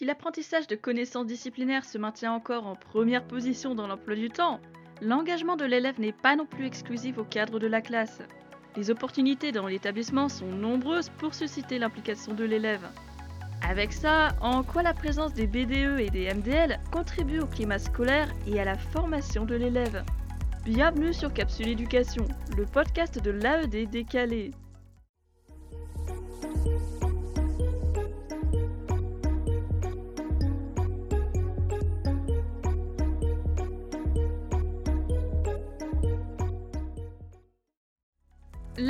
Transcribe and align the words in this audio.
Si 0.00 0.06
l'apprentissage 0.06 0.66
de 0.66 0.76
connaissances 0.76 1.26
disciplinaires 1.26 1.84
se 1.84 1.98
maintient 1.98 2.32
encore 2.32 2.66
en 2.66 2.74
première 2.74 3.22
position 3.22 3.74
dans 3.74 3.86
l'emploi 3.86 4.16
du 4.16 4.30
temps, 4.30 4.58
l'engagement 5.02 5.56
de 5.56 5.66
l'élève 5.66 6.00
n'est 6.00 6.10
pas 6.10 6.36
non 6.36 6.46
plus 6.46 6.64
exclusif 6.64 7.18
au 7.18 7.24
cadre 7.24 7.58
de 7.58 7.66
la 7.66 7.82
classe. 7.82 8.22
Les 8.76 8.90
opportunités 8.90 9.52
dans 9.52 9.66
l'établissement 9.66 10.30
sont 10.30 10.46
nombreuses 10.46 11.10
pour 11.18 11.34
susciter 11.34 11.78
l'implication 11.78 12.32
de 12.32 12.44
l'élève. 12.44 12.88
Avec 13.68 13.92
ça, 13.92 14.28
en 14.40 14.62
quoi 14.62 14.82
la 14.82 14.94
présence 14.94 15.34
des 15.34 15.46
BDE 15.46 16.00
et 16.00 16.08
des 16.08 16.32
MDL 16.32 16.80
contribue 16.90 17.40
au 17.40 17.46
climat 17.46 17.78
scolaire 17.78 18.32
et 18.46 18.58
à 18.58 18.64
la 18.64 18.78
formation 18.78 19.44
de 19.44 19.56
l'élève? 19.56 20.02
Bienvenue 20.64 21.12
sur 21.12 21.30
Capsule 21.30 21.68
Éducation, 21.68 22.26
le 22.56 22.64
podcast 22.64 23.22
de 23.22 23.32
l'AED 23.32 23.90
décalé. 23.90 24.52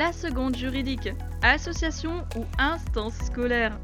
La 0.03 0.13
seconde 0.13 0.55
juridique, 0.55 1.09
association 1.43 2.25
ou 2.35 2.43
instance 2.57 3.13
scolaire. 3.17 3.79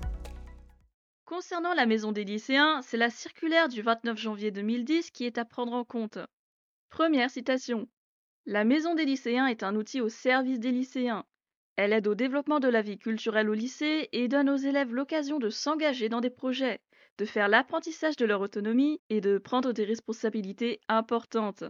Concernant 1.26 1.76
la 1.76 1.86
maison 1.86 2.12
des 2.12 2.24
lycéens, 2.24 2.82
c'est 2.82 2.98
la 2.98 3.12
circulaire 3.12 3.70
du 3.70 3.84
29 3.84 4.18
janvier 4.18 4.50
2010 4.50 5.12
qui 5.12 5.26
est 5.26 5.38
à 5.38 5.46
prendre 5.46 5.74
en 5.74 5.84
compte. 5.84 6.18
Première 6.90 7.30
citation. 7.30 7.88
La 8.48 8.64
maison 8.64 8.96
des 8.96 9.06
lycéens 9.06 9.46
est 9.46 9.62
un 9.62 9.76
outil 9.76 10.02
au 10.02 10.10
service 10.10 10.60
des 10.60 10.72
lycéens. 10.72 11.24
Elle 11.76 11.94
aide 11.94 12.08
au 12.08 12.16
développement 12.16 12.60
de 12.60 12.68
la 12.68 12.82
vie 12.82 12.98
culturelle 12.98 13.52
au 13.52 13.54
lycée 13.54 14.10
et 14.12 14.28
donne 14.28 14.50
aux 14.50 14.58
élèves 14.58 14.92
l'occasion 14.92 15.38
de 15.38 15.52
s'engager 15.52 16.10
dans 16.10 16.22
des 16.22 16.32
projets, 16.32 16.80
de 17.20 17.26
faire 17.26 17.48
l'apprentissage 17.48 18.16
de 18.16 18.26
leur 18.26 18.42
autonomie 18.42 19.00
et 19.12 19.22
de 19.22 19.38
prendre 19.38 19.72
des 19.72 19.86
responsabilités 19.86 20.82
importantes. 20.88 21.64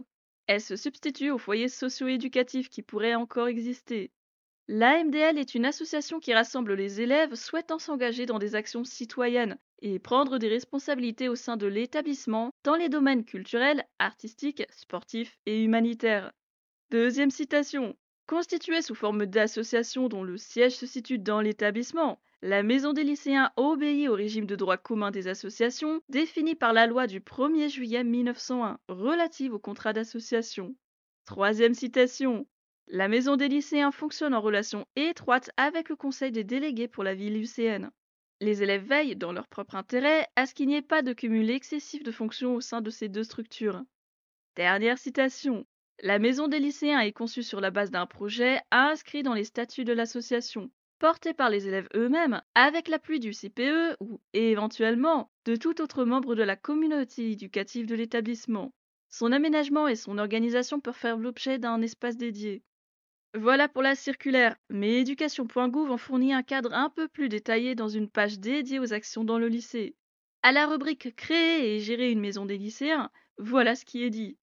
Elle 0.46 0.62
se 0.62 0.76
substitue 0.76 1.30
aux 1.30 1.36
foyers 1.36 1.68
socio-éducatifs 1.68 2.70
qui 2.70 2.80
pourraient 2.80 3.14
encore 3.14 3.48
exister. 3.48 4.10
L'AMDL 4.70 5.38
est 5.38 5.54
une 5.54 5.64
association 5.64 6.20
qui 6.20 6.34
rassemble 6.34 6.74
les 6.74 7.00
élèves 7.00 7.34
souhaitant 7.34 7.78
s'engager 7.78 8.26
dans 8.26 8.38
des 8.38 8.54
actions 8.54 8.84
citoyennes 8.84 9.56
et 9.80 9.98
prendre 9.98 10.36
des 10.36 10.48
responsabilités 10.48 11.30
au 11.30 11.36
sein 11.36 11.56
de 11.56 11.66
l'établissement 11.66 12.50
dans 12.64 12.74
les 12.74 12.90
domaines 12.90 13.24
culturels, 13.24 13.86
artistiques, 13.98 14.66
sportifs 14.68 15.38
et 15.46 15.64
humanitaires. 15.64 16.32
Deuxième 16.90 17.30
citation. 17.30 17.96
Constituée 18.26 18.82
sous 18.82 18.94
forme 18.94 19.24
d'association 19.24 20.08
dont 20.08 20.22
le 20.22 20.36
siège 20.36 20.76
se 20.76 20.84
situe 20.84 21.18
dans 21.18 21.40
l'établissement, 21.40 22.20
la 22.42 22.62
Maison 22.62 22.92
des 22.92 23.04
lycéens 23.04 23.50
obéit 23.56 24.10
au 24.10 24.14
régime 24.14 24.44
de 24.44 24.54
droit 24.54 24.76
commun 24.76 25.10
des 25.10 25.28
associations 25.28 26.02
défini 26.10 26.54
par 26.54 26.74
la 26.74 26.86
loi 26.86 27.06
du 27.06 27.20
1er 27.20 27.70
juillet 27.70 28.04
1901 28.04 28.78
relative 28.88 29.54
au 29.54 29.58
contrat 29.58 29.94
d'association. 29.94 30.74
Troisième 31.24 31.74
citation. 31.74 32.46
La 32.90 33.08
maison 33.08 33.36
des 33.36 33.48
lycéens 33.48 33.92
fonctionne 33.92 34.32
en 34.32 34.40
relation 34.40 34.86
étroite 34.96 35.50
avec 35.58 35.90
le 35.90 35.96
conseil 35.96 36.32
des 36.32 36.42
délégués 36.42 36.88
pour 36.88 37.04
la 37.04 37.14
vie 37.14 37.28
lycéenne. 37.28 37.90
Les 38.40 38.62
élèves 38.62 38.86
veillent, 38.86 39.14
dans 39.14 39.32
leur 39.32 39.46
propre 39.46 39.74
intérêt, 39.74 40.26
à 40.36 40.46
ce 40.46 40.54
qu'il 40.54 40.68
n'y 40.68 40.76
ait 40.76 40.82
pas 40.82 41.02
de 41.02 41.12
cumul 41.12 41.50
excessif 41.50 42.02
de 42.02 42.10
fonctions 42.10 42.54
au 42.54 42.62
sein 42.62 42.80
de 42.80 42.88
ces 42.88 43.10
deux 43.10 43.24
structures. 43.24 43.82
Dernière 44.56 44.96
citation. 44.96 45.66
La 46.00 46.18
maison 46.18 46.48
des 46.48 46.60
lycéens 46.60 47.00
est 47.00 47.12
conçue 47.12 47.42
sur 47.42 47.60
la 47.60 47.70
base 47.70 47.90
d'un 47.90 48.06
projet 48.06 48.58
inscrit 48.70 49.22
dans 49.22 49.34
les 49.34 49.44
statuts 49.44 49.84
de 49.84 49.92
l'association, 49.92 50.70
porté 50.98 51.34
par 51.34 51.50
les 51.50 51.68
élèves 51.68 51.88
eux-mêmes, 51.94 52.40
avec 52.54 52.88
l'appui 52.88 53.20
du 53.20 53.32
CPE 53.32 53.96
ou 54.00 54.18
éventuellement 54.32 55.30
de 55.44 55.56
tout 55.56 55.82
autre 55.82 56.06
membre 56.06 56.34
de 56.34 56.42
la 56.42 56.56
communauté 56.56 57.32
éducative 57.32 57.84
de 57.84 57.96
l'établissement. 57.96 58.72
Son 59.10 59.30
aménagement 59.32 59.88
et 59.88 59.96
son 59.96 60.16
organisation 60.16 60.80
peuvent 60.80 60.94
faire 60.94 61.18
l'objet 61.18 61.58
d'un 61.58 61.82
espace 61.82 62.16
dédié. 62.16 62.62
Voilà 63.38 63.68
pour 63.68 63.82
la 63.82 63.94
circulaire, 63.94 64.56
mais 64.68 64.98
éducation.gouv 64.98 65.92
en 65.92 65.96
fournit 65.96 66.34
un 66.34 66.42
cadre 66.42 66.74
un 66.74 66.90
peu 66.90 67.06
plus 67.06 67.28
détaillé 67.28 67.76
dans 67.76 67.86
une 67.86 68.10
page 68.10 68.40
dédiée 68.40 68.80
aux 68.80 68.92
actions 68.92 69.22
dans 69.22 69.38
le 69.38 69.46
lycée. 69.46 69.94
À 70.42 70.50
la 70.50 70.66
rubrique 70.66 71.14
Créer 71.14 71.76
et 71.76 71.78
gérer 71.78 72.10
une 72.10 72.18
maison 72.18 72.46
des 72.46 72.58
lycéens, 72.58 73.12
voilà 73.38 73.76
ce 73.76 73.84
qui 73.84 74.02
est 74.02 74.10
dit. 74.10 74.36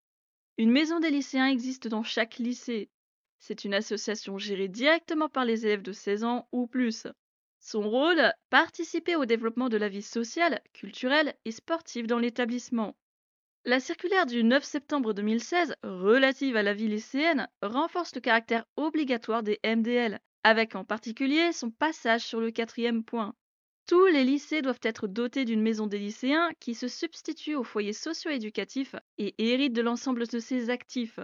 Une 0.57 0.72
maison 0.72 1.01
des 1.01 1.09
lycéens 1.09 1.47
existe 1.47 1.89
dans 1.89 2.03
chaque 2.03 2.38
lycée. 2.38 2.89
C'est 3.38 3.66
une 3.66 3.73
association 3.73 4.38
gérée 4.38 4.69
directement 4.69 5.28
par 5.28 5.44
les 5.44 5.66
élèves 5.66 5.81
de 5.81 5.91
16 5.91 6.23
ans 6.23 6.47
ou 6.53 6.66
plus. 6.66 7.05
Son 7.59 7.81
rôle, 7.81 8.31
participer 8.50 9.17
au 9.17 9.25
développement 9.25 9.67
de 9.67 9.75
la 9.75 9.89
vie 9.89 10.03
sociale, 10.03 10.61
culturelle 10.72 11.35
et 11.44 11.51
sportive 11.51 12.07
dans 12.07 12.19
l'établissement. 12.19 12.95
La 13.67 13.79
circulaire 13.79 14.27
du 14.27 14.43
9 14.43 14.63
septembre 14.63 15.13
2016 15.13 15.73
relative 15.81 16.55
à 16.55 16.61
la 16.61 16.75
vie 16.75 16.87
lycéenne 16.87 17.47
renforce 17.63 18.13
le 18.13 18.21
caractère 18.21 18.63
obligatoire 18.77 19.41
des 19.41 19.59
MDL, 19.65 20.19
avec 20.43 20.75
en 20.75 20.83
particulier 20.83 21.51
son 21.51 21.71
passage 21.71 22.21
sur 22.21 22.39
le 22.39 22.51
quatrième 22.51 23.03
point. 23.03 23.33
Tous 23.87 24.05
les 24.05 24.23
lycées 24.23 24.61
doivent 24.61 24.81
être 24.83 25.07
dotés 25.07 25.45
d'une 25.45 25.63
maison 25.63 25.87
des 25.87 25.97
lycéens 25.97 26.51
qui 26.59 26.75
se 26.75 26.87
substitue 26.87 27.55
au 27.55 27.63
foyer 27.63 27.91
socio-éducatif 27.91 28.95
et 29.17 29.33
hérite 29.39 29.73
de 29.73 29.81
l'ensemble 29.81 30.27
de 30.27 30.37
ses 30.37 30.69
actifs. 30.69 31.19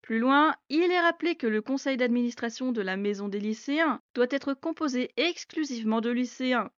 Plus 0.00 0.20
loin, 0.20 0.54
il 0.68 0.92
est 0.92 1.00
rappelé 1.00 1.34
que 1.34 1.48
le 1.48 1.60
conseil 1.60 1.96
d'administration 1.96 2.70
de 2.70 2.82
la 2.82 2.96
maison 2.96 3.26
des 3.26 3.40
lycéens 3.40 4.00
doit 4.14 4.28
être 4.30 4.54
composé 4.54 5.10
exclusivement 5.16 6.00
de 6.00 6.10
lycéens, 6.10 6.70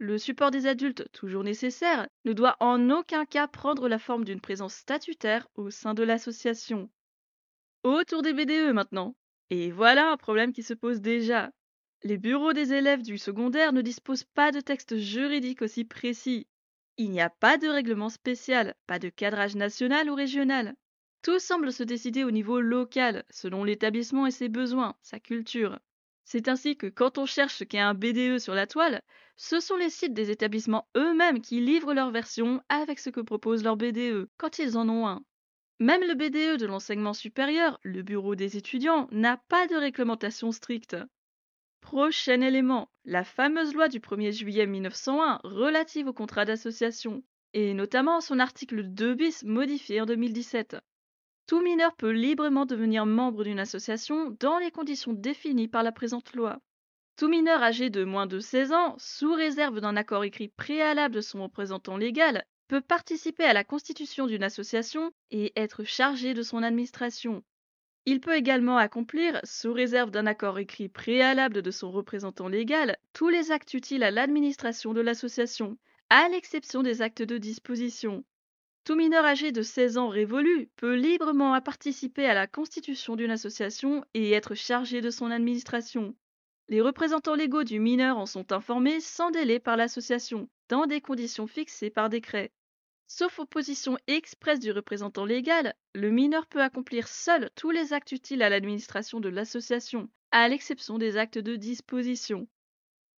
le 0.00 0.16
support 0.16 0.50
des 0.50 0.66
adultes, 0.66 1.06
toujours 1.12 1.44
nécessaire, 1.44 2.08
ne 2.24 2.32
doit 2.32 2.56
en 2.58 2.88
aucun 2.88 3.26
cas 3.26 3.46
prendre 3.46 3.86
la 3.86 3.98
forme 3.98 4.24
d'une 4.24 4.40
présence 4.40 4.74
statutaire 4.74 5.46
au 5.56 5.68
sein 5.68 5.92
de 5.92 6.02
l'association. 6.02 6.90
Autour 7.82 8.22
des 8.22 8.32
BDE 8.32 8.72
maintenant. 8.72 9.14
Et 9.50 9.70
voilà 9.70 10.10
un 10.10 10.16
problème 10.16 10.54
qui 10.54 10.62
se 10.62 10.72
pose 10.72 11.02
déjà. 11.02 11.50
Les 12.02 12.16
bureaux 12.16 12.54
des 12.54 12.72
élèves 12.72 13.02
du 13.02 13.18
secondaire 13.18 13.74
ne 13.74 13.82
disposent 13.82 14.24
pas 14.24 14.52
de 14.52 14.60
texte 14.60 14.96
juridique 14.96 15.60
aussi 15.60 15.84
précis. 15.84 16.46
Il 16.96 17.10
n'y 17.10 17.20
a 17.20 17.28
pas 17.28 17.58
de 17.58 17.68
règlement 17.68 18.08
spécial, 18.08 18.74
pas 18.86 18.98
de 18.98 19.10
cadrage 19.10 19.54
national 19.54 20.08
ou 20.08 20.14
régional. 20.14 20.76
Tout 21.20 21.38
semble 21.38 21.72
se 21.72 21.82
décider 21.82 22.24
au 22.24 22.30
niveau 22.30 22.60
local, 22.60 23.24
selon 23.28 23.64
l'établissement 23.64 24.26
et 24.26 24.30
ses 24.30 24.48
besoins, 24.48 24.96
sa 25.02 25.20
culture. 25.20 25.78
C'est 26.32 26.46
ainsi 26.46 26.76
que 26.76 26.86
quand 26.86 27.18
on 27.18 27.26
cherche 27.26 27.56
ce 27.56 27.64
qu'est 27.64 27.80
un 27.80 27.92
BDE 27.92 28.38
sur 28.38 28.54
la 28.54 28.68
toile, 28.68 29.02
ce 29.36 29.58
sont 29.58 29.74
les 29.74 29.90
sites 29.90 30.14
des 30.14 30.30
établissements 30.30 30.86
eux-mêmes 30.96 31.40
qui 31.40 31.58
livrent 31.58 31.92
leur 31.92 32.12
version 32.12 32.62
avec 32.68 33.00
ce 33.00 33.10
que 33.10 33.20
propose 33.20 33.64
leur 33.64 33.76
BDE, 33.76 34.28
quand 34.36 34.60
ils 34.60 34.78
en 34.78 34.88
ont 34.88 35.08
un. 35.08 35.24
Même 35.80 36.02
le 36.02 36.14
BDE 36.14 36.60
de 36.60 36.66
l'enseignement 36.66 37.14
supérieur, 37.14 37.80
le 37.82 38.02
bureau 38.02 38.36
des 38.36 38.56
étudiants, 38.56 39.08
n'a 39.10 39.38
pas 39.48 39.66
de 39.66 39.74
réglementation 39.74 40.52
stricte. 40.52 40.96
Prochain 41.80 42.42
élément, 42.42 42.92
la 43.04 43.24
fameuse 43.24 43.74
loi 43.74 43.88
du 43.88 43.98
1er 43.98 44.30
juillet 44.30 44.68
1901 44.68 45.40
relative 45.42 46.06
au 46.06 46.12
contrat 46.12 46.44
d'association, 46.44 47.24
et 47.54 47.74
notamment 47.74 48.20
son 48.20 48.38
article 48.38 48.84
2 48.84 49.14
bis 49.16 49.42
modifié 49.42 50.00
en 50.00 50.06
2017. 50.06 50.76
Tout 51.50 51.62
mineur 51.62 51.96
peut 51.96 52.12
librement 52.12 52.64
devenir 52.64 53.06
membre 53.06 53.42
d'une 53.42 53.58
association 53.58 54.36
dans 54.38 54.58
les 54.58 54.70
conditions 54.70 55.12
définies 55.12 55.66
par 55.66 55.82
la 55.82 55.90
présente 55.90 56.32
loi. 56.32 56.60
Tout 57.16 57.26
mineur 57.26 57.60
âgé 57.60 57.90
de 57.90 58.04
moins 58.04 58.28
de 58.28 58.38
16 58.38 58.70
ans, 58.70 58.94
sous 58.98 59.34
réserve 59.34 59.80
d'un 59.80 59.96
accord 59.96 60.22
écrit 60.22 60.46
préalable 60.46 61.16
de 61.16 61.20
son 61.20 61.42
représentant 61.42 61.96
légal, 61.96 62.44
peut 62.68 62.80
participer 62.80 63.42
à 63.42 63.52
la 63.52 63.64
constitution 63.64 64.28
d'une 64.28 64.44
association 64.44 65.10
et 65.32 65.52
être 65.56 65.82
chargé 65.82 66.34
de 66.34 66.44
son 66.44 66.62
administration. 66.62 67.42
Il 68.06 68.20
peut 68.20 68.36
également 68.36 68.76
accomplir, 68.76 69.40
sous 69.42 69.72
réserve 69.72 70.12
d'un 70.12 70.26
accord 70.26 70.60
écrit 70.60 70.88
préalable 70.88 71.62
de 71.62 71.70
son 71.72 71.90
représentant 71.90 72.46
légal, 72.46 72.96
tous 73.12 73.28
les 73.28 73.50
actes 73.50 73.74
utiles 73.74 74.04
à 74.04 74.12
l'administration 74.12 74.94
de 74.94 75.00
l'association, 75.00 75.78
à 76.10 76.28
l'exception 76.28 76.84
des 76.84 77.02
actes 77.02 77.22
de 77.22 77.38
disposition. 77.38 78.24
Tout 78.84 78.94
mineur 78.94 79.24
âgé 79.24 79.52
de 79.52 79.62
16 79.62 79.98
ans 79.98 80.08
révolu 80.08 80.70
peut 80.76 80.94
librement 80.94 81.60
participer 81.60 82.26
à 82.26 82.34
la 82.34 82.46
constitution 82.46 83.14
d'une 83.14 83.30
association 83.30 84.04
et 84.14 84.32
être 84.32 84.54
chargé 84.54 85.00
de 85.00 85.10
son 85.10 85.30
administration. 85.30 86.14
Les 86.68 86.80
représentants 86.80 87.34
légaux 87.34 87.64
du 87.64 87.78
mineur 87.78 88.16
en 88.16 88.26
sont 88.26 88.52
informés 88.52 89.00
sans 89.00 89.30
délai 89.30 89.58
par 89.58 89.76
l'association, 89.76 90.48
dans 90.68 90.86
des 90.86 91.00
conditions 91.00 91.46
fixées 91.46 91.90
par 91.90 92.08
décret. 92.08 92.52
Sauf 93.06 93.40
opposition 93.40 93.98
expresse 94.06 94.60
du 94.60 94.70
représentant 94.70 95.24
légal, 95.24 95.74
le 95.94 96.10
mineur 96.10 96.46
peut 96.46 96.62
accomplir 96.62 97.08
seul 97.08 97.50
tous 97.56 97.70
les 97.70 97.92
actes 97.92 98.12
utiles 98.12 98.40
à 98.42 98.48
l'administration 98.48 99.18
de 99.18 99.28
l'association, 99.28 100.08
à 100.30 100.48
l'exception 100.48 100.96
des 100.96 101.16
actes 101.16 101.38
de 101.38 101.56
disposition. 101.56 102.46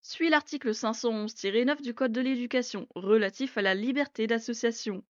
Suit 0.01 0.31
l'article 0.31 0.71
511-9 0.71 1.83
du 1.83 1.93
Code 1.95 2.13
de 2.13 2.23
l'éducation 2.23 2.89
relatif 2.95 3.59
à 3.59 3.63
la 3.63 3.75
liberté 3.75 4.27
d'association. 4.27 5.05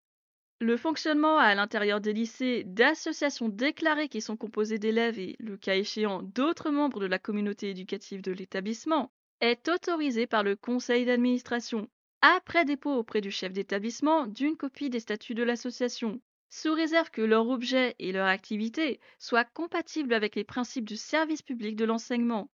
Le 0.61 0.77
fonctionnement 0.77 1.39
à 1.39 1.55
l'intérieur 1.55 2.01
des 2.01 2.13
lycées 2.13 2.63
d'associations 2.67 3.49
déclarées 3.49 4.09
qui 4.09 4.21
sont 4.21 4.37
composées 4.37 4.77
d'élèves 4.77 5.17
et, 5.17 5.35
le 5.39 5.57
cas 5.57 5.75
échéant, 5.75 6.21
d'autres 6.21 6.69
membres 6.69 6.99
de 6.99 7.07
la 7.07 7.17
communauté 7.17 7.71
éducative 7.71 8.21
de 8.21 8.31
l'établissement 8.31 9.11
est 9.39 9.67
autorisé 9.69 10.27
par 10.27 10.43
le 10.43 10.55
conseil 10.55 11.03
d'administration. 11.03 11.89
après 12.21 12.63
dépôt 12.63 12.93
auprès 12.93 13.21
du 13.21 13.31
chef 13.31 13.53
d'établissement 13.53 14.27
d'une 14.27 14.55
copie 14.55 14.91
des 14.91 14.99
statuts 14.99 15.33
de 15.33 15.41
l'association, 15.41 16.21
sous 16.51 16.75
réserve 16.75 17.09
que 17.09 17.23
leur 17.23 17.49
objet 17.49 17.95
et 17.97 18.11
leur 18.11 18.27
activité 18.27 18.99
soient 19.17 19.45
compatibles 19.45 20.13
avec 20.13 20.35
les 20.35 20.43
principes 20.43 20.85
du 20.85 20.95
service 20.95 21.41
public 21.41 21.75
de 21.75 21.85
l'enseignement. 21.85 22.51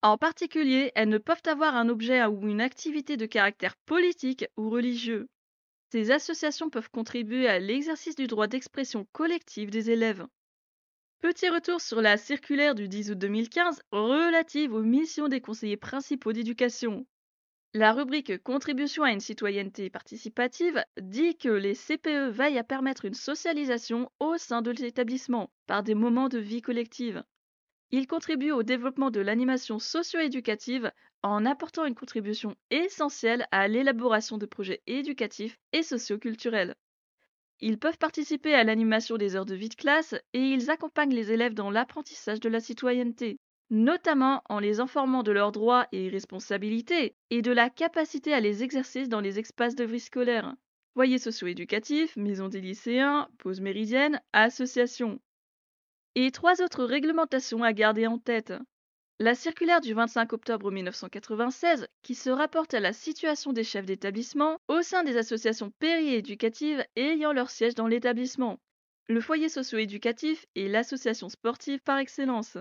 En 0.00 0.16
particulier, 0.16 0.92
elles 0.94 1.10
ne 1.10 1.18
peuvent 1.18 1.42
avoir 1.44 1.76
un 1.76 1.90
objet 1.90 2.24
ou 2.24 2.48
une 2.48 2.62
activité 2.62 3.18
de 3.18 3.26
caractère 3.26 3.76
politique 3.84 4.46
ou 4.56 4.70
religieux. 4.70 5.28
Ces 5.92 6.12
associations 6.12 6.70
peuvent 6.70 6.90
contribuer 6.90 7.48
à 7.48 7.58
l'exercice 7.58 8.14
du 8.14 8.28
droit 8.28 8.46
d'expression 8.46 9.08
collective 9.12 9.70
des 9.70 9.90
élèves. 9.90 10.24
Petit 11.20 11.48
retour 11.48 11.80
sur 11.80 12.00
la 12.00 12.16
circulaire 12.16 12.76
du 12.76 12.88
10 12.88 13.10
août 13.10 13.18
2015 13.18 13.82
relative 13.90 14.72
aux 14.72 14.82
missions 14.82 15.28
des 15.28 15.40
conseillers 15.40 15.76
principaux 15.76 16.32
d'éducation. 16.32 17.06
La 17.74 17.92
rubrique 17.92 18.42
Contribution 18.42 19.02
à 19.02 19.10
une 19.10 19.20
citoyenneté 19.20 19.90
participative 19.90 20.82
dit 21.00 21.36
que 21.36 21.48
les 21.48 21.74
CPE 21.74 22.30
veillent 22.30 22.58
à 22.58 22.64
permettre 22.64 23.04
une 23.04 23.14
socialisation 23.14 24.10
au 24.20 24.36
sein 24.38 24.62
de 24.62 24.70
l'établissement 24.70 25.52
par 25.66 25.82
des 25.82 25.94
moments 25.94 26.28
de 26.28 26.38
vie 26.38 26.62
collective. 26.62 27.22
Ils 27.90 28.06
contribuent 28.06 28.52
au 28.52 28.62
développement 28.62 29.10
de 29.10 29.20
l'animation 29.20 29.80
socio-éducative 29.80 30.92
en 31.22 31.46
apportant 31.46 31.84
une 31.84 31.94
contribution 31.94 32.56
essentielle 32.70 33.46
à 33.50 33.68
l'élaboration 33.68 34.38
de 34.38 34.46
projets 34.46 34.82
éducatifs 34.86 35.58
et 35.72 35.82
socioculturels. 35.82 36.74
Ils 37.60 37.78
peuvent 37.78 37.98
participer 37.98 38.54
à 38.54 38.64
l'animation 38.64 39.16
des 39.16 39.36
heures 39.36 39.46
de 39.46 39.54
vie 39.54 39.68
de 39.68 39.74
classe 39.74 40.14
et 40.32 40.40
ils 40.40 40.70
accompagnent 40.70 41.14
les 41.14 41.32
élèves 41.32 41.54
dans 41.54 41.70
l'apprentissage 41.70 42.40
de 42.40 42.48
la 42.48 42.60
citoyenneté 42.60 43.38
notamment 43.70 44.42
en 44.48 44.58
les 44.58 44.80
informant 44.80 45.22
de 45.22 45.32
leurs 45.32 45.52
droits 45.52 45.86
et 45.92 46.08
responsabilités 46.08 47.14
et 47.30 47.40
de 47.40 47.52
la 47.52 47.70
capacité 47.70 48.34
à 48.34 48.40
les 48.40 48.62
exercer 48.62 49.06
dans 49.06 49.20
les 49.20 49.38
espaces 49.38 49.76
de 49.76 49.84
vie 49.84 50.00
scolaire. 50.00 50.54
Foyer 50.94 51.18
socio-éducatif, 51.18 52.16
maison 52.16 52.48
des 52.48 52.60
lycéens, 52.60 53.28
pause 53.38 53.60
méridienne, 53.60 54.20
association. 54.32 55.20
Et 56.16 56.32
trois 56.32 56.60
autres 56.62 56.84
réglementations 56.84 57.62
à 57.62 57.72
garder 57.72 58.08
en 58.08 58.18
tête. 58.18 58.52
La 59.22 59.34
circulaire 59.34 59.82
du 59.82 59.92
25 59.92 60.32
octobre 60.32 60.70
1996 60.70 61.88
qui 62.02 62.14
se 62.14 62.30
rapporte 62.30 62.72
à 62.72 62.80
la 62.80 62.94
situation 62.94 63.52
des 63.52 63.64
chefs 63.64 63.84
d'établissement 63.84 64.56
au 64.66 64.80
sein 64.80 65.04
des 65.04 65.18
associations 65.18 65.70
périéducatives 65.78 66.82
ayant 66.96 67.34
leur 67.34 67.50
siège 67.50 67.74
dans 67.74 67.86
l'établissement. 67.86 68.58
Le 69.08 69.20
foyer 69.20 69.50
socio-éducatif 69.50 70.46
est 70.56 70.68
l'association 70.68 71.28
sportive 71.28 71.80
par 71.80 71.98
excellence. 71.98 72.56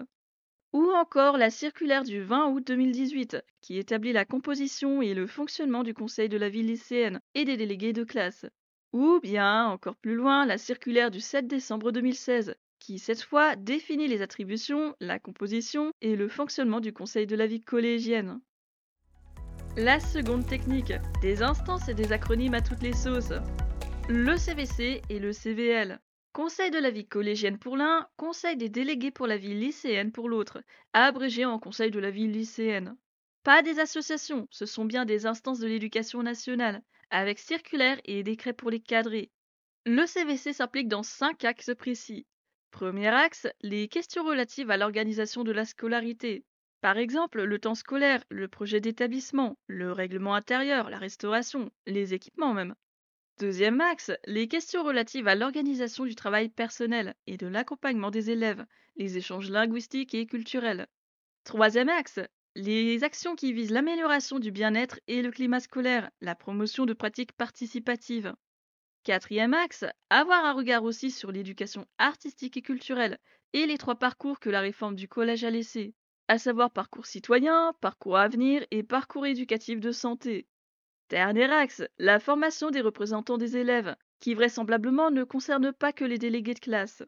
Ou 0.74 0.84
encore 0.92 1.38
la 1.38 1.50
circulaire 1.50 2.04
du 2.04 2.22
20 2.24 2.50
août 2.50 2.68
2018, 2.68 3.38
qui 3.62 3.78
établit 3.78 4.12
la 4.12 4.26
composition 4.26 5.02
et 5.02 5.14
le 5.14 5.28
fonctionnement 5.28 5.84
du 5.84 5.94
conseil 5.94 6.28
de 6.28 6.38
la 6.38 6.50
ville 6.50 6.68
lycéenne 6.68 7.22
et 7.36 7.46
des 7.46 7.56
délégués 7.56 7.94
de 7.94 8.04
classe. 8.04 8.46
Ou 8.92 9.22
bien, 9.22 9.68
encore 9.68 9.96
plus 9.96 10.16
loin, 10.16 10.46
la 10.46 10.58
circulaire 10.58 11.10
du 11.10 11.22
7 11.22 11.48
décembre 11.48 11.94
2016, 11.94 12.54
qui 12.80 13.00
cette 13.00 13.22
fois 13.22 13.56
définit 13.56 14.08
les 14.08 14.22
attributions, 14.22 14.96
la 15.00 15.20
composition 15.20 15.92
et 16.02 16.16
le 16.16 16.28
fonctionnement 16.28 16.80
du 16.80 16.94
conseil 16.94 17.28
de 17.28 17.36
la 17.36 17.48
vie 17.48 17.62
collégienne. 17.62 18.40
La 19.78 20.00
seconde 20.00 20.48
technique, 20.48 20.94
des 21.22 21.44
instances 21.44 21.88
et 21.88 21.94
des 21.94 22.12
acronymes 22.12 22.56
à 22.56 22.62
toutes 22.62 22.81
les 22.81 22.94
sauces. 22.94 23.34
Le 24.10 24.36
CVC 24.36 25.02
et 25.10 25.20
le 25.20 25.31
CVL. 25.31 26.00
Conseil 26.34 26.72
de 26.72 26.80
la 26.80 26.90
vie 26.90 27.08
collégienne 27.08 27.60
pour 27.60 27.78
l'un, 27.78 28.08
Conseil 28.18 28.58
des 28.58 28.70
délégués 28.70 29.12
pour 29.12 29.28
la 29.28 29.38
vie 29.38 29.54
lycéenne 29.54 30.12
pour 30.12 30.30
l'autre, 30.30 30.64
abrégé 30.94 31.46
en 31.46 31.60
Conseil 31.60 31.92
de 31.92 32.00
la 32.00 32.12
vie 32.12 32.28
lycéenne. 32.28 32.96
Pas 33.44 33.62
des 33.62 33.80
associations, 33.80 34.48
ce 34.52 34.66
sont 34.66 34.86
bien 34.86 35.06
des 35.06 35.25
instances 35.25 35.60
de 35.60 35.68
l'éducation 35.68 36.24
nationale, 36.24 36.82
avec 37.10 37.40
circulaires 37.40 38.00
et 38.06 38.24
décrets 38.24 38.54
pour 38.54 38.70
les 38.70 38.80
cadrer. 38.80 39.32
Le 39.86 40.06
CVC 40.06 40.54
s'implique 40.54 40.88
dans 40.88 41.04
cinq 41.04 41.46
axes 41.46 41.72
précis. 41.78 42.25
Premier 42.71 43.07
axe, 43.07 43.48
les 43.62 43.88
questions 43.88 44.24
relatives 44.24 44.71
à 44.71 44.77
l'organisation 44.77 45.44
de 45.44 45.51
la 45.51 45.66
scolarité. 45.66 46.45
Par 46.81 46.98
exemple, 46.98 47.44
le 47.44 47.60
temps 47.60 47.75
scolaire, 47.75 48.24
le 48.30 48.48
projet 48.48 48.80
d'établissement, 48.80 49.57
le 49.68 49.92
règlement 49.92 50.33
intérieur, 50.33 50.89
la 50.89 50.98
restauration, 50.98 51.71
les 51.88 52.13
équipements 52.13 52.54
même. 52.54 52.75
Deuxième 53.39 53.81
axe, 53.81 54.12
les 54.25 54.48
questions 54.48 54.83
relatives 54.83 55.27
à 55.27 55.36
l'organisation 55.36 56.06
du 56.06 56.16
travail 56.16 56.50
personnel 56.50 57.16
et 57.27 57.38
de 57.38 57.48
l'accompagnement 57.48 58.12
des 58.12 58.31
élèves, 58.31 58.66
les 58.95 59.18
échanges 59.18 59.50
linguistiques 59.50 60.13
et 60.13 60.25
culturels. 60.25 60.88
Troisième 61.44 61.89
axe, 61.89 62.19
les 62.56 63.04
actions 63.04 63.36
qui 63.36 63.54
visent 63.54 63.72
l'amélioration 63.72 64.39
du 64.39 64.51
bien-être 64.51 65.00
et 65.07 65.22
le 65.22 65.31
climat 65.31 65.60
scolaire, 65.60 66.12
la 66.22 66.36
promotion 66.36 66.86
de 66.86 66.94
pratiques 66.94 67.33
participatives. 67.33 68.33
Quatrième 69.10 69.56
axe, 69.56 69.86
avoir 70.12 70.46
un 70.46 70.54
regard 70.54 70.84
aussi 70.84 71.10
sur 71.10 71.32
l'éducation 71.32 71.88
artistique 71.98 72.58
et 72.58 72.62
culturelle 72.62 73.18
et 73.54 73.66
les 73.66 73.80
trois 73.80 73.96
parcours 73.96 74.40
que 74.40 74.52
la 74.52 74.60
réforme 74.60 74.96
du 74.96 75.08
collège 75.08 75.44
a 75.44 75.50
laissés, 75.50 75.96
à 76.28 76.38
savoir 76.38 76.70
parcours 76.70 77.08
citoyen, 77.08 77.74
parcours 77.82 78.20
à 78.20 78.28
venir 78.28 78.64
et 78.70 78.84
parcours 78.84 79.26
éducatif 79.26 79.80
de 79.80 79.92
santé. 79.92 80.46
Dernier 81.10 81.46
axe, 81.46 81.82
la 81.98 82.20
formation 82.20 82.70
des 82.70 82.82
représentants 82.82 83.40
des 83.40 83.58
élèves, 83.58 83.96
qui 84.20 84.36
vraisemblablement 84.36 85.10
ne 85.10 85.24
concerne 85.24 85.74
pas 85.74 85.92
que 85.92 86.06
les 86.06 86.20
délégués 86.20 86.54
de 86.54 86.60
classe. 86.60 87.02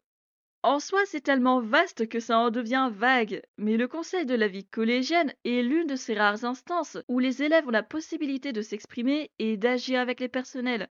En 0.63 0.79
soi, 0.79 1.01
c'est 1.05 1.21
tellement 1.21 1.61
vaste 1.61 2.09
que 2.09 2.19
ça 2.19 2.39
en 2.39 2.49
devient 2.49 2.89
vague, 2.91 3.43
mais 3.59 3.77
le 3.77 3.87
conseil 3.87 4.25
de 4.25 4.33
la 4.33 4.47
vie 4.47 4.65
collégienne 4.65 5.35
est 5.45 5.61
l'une 5.61 5.85
de 5.85 5.95
ces 5.95 6.15
rares 6.15 6.45
instances 6.45 6.97
où 7.07 7.19
les 7.19 7.43
élèves 7.43 7.67
ont 7.67 7.69
la 7.69 7.83
possibilité 7.83 8.53
de 8.53 8.63
s'exprimer 8.63 9.29
et 9.37 9.55
d'agir 9.55 9.99
avec 9.99 10.19
les 10.19 10.29
personnels, 10.29 10.89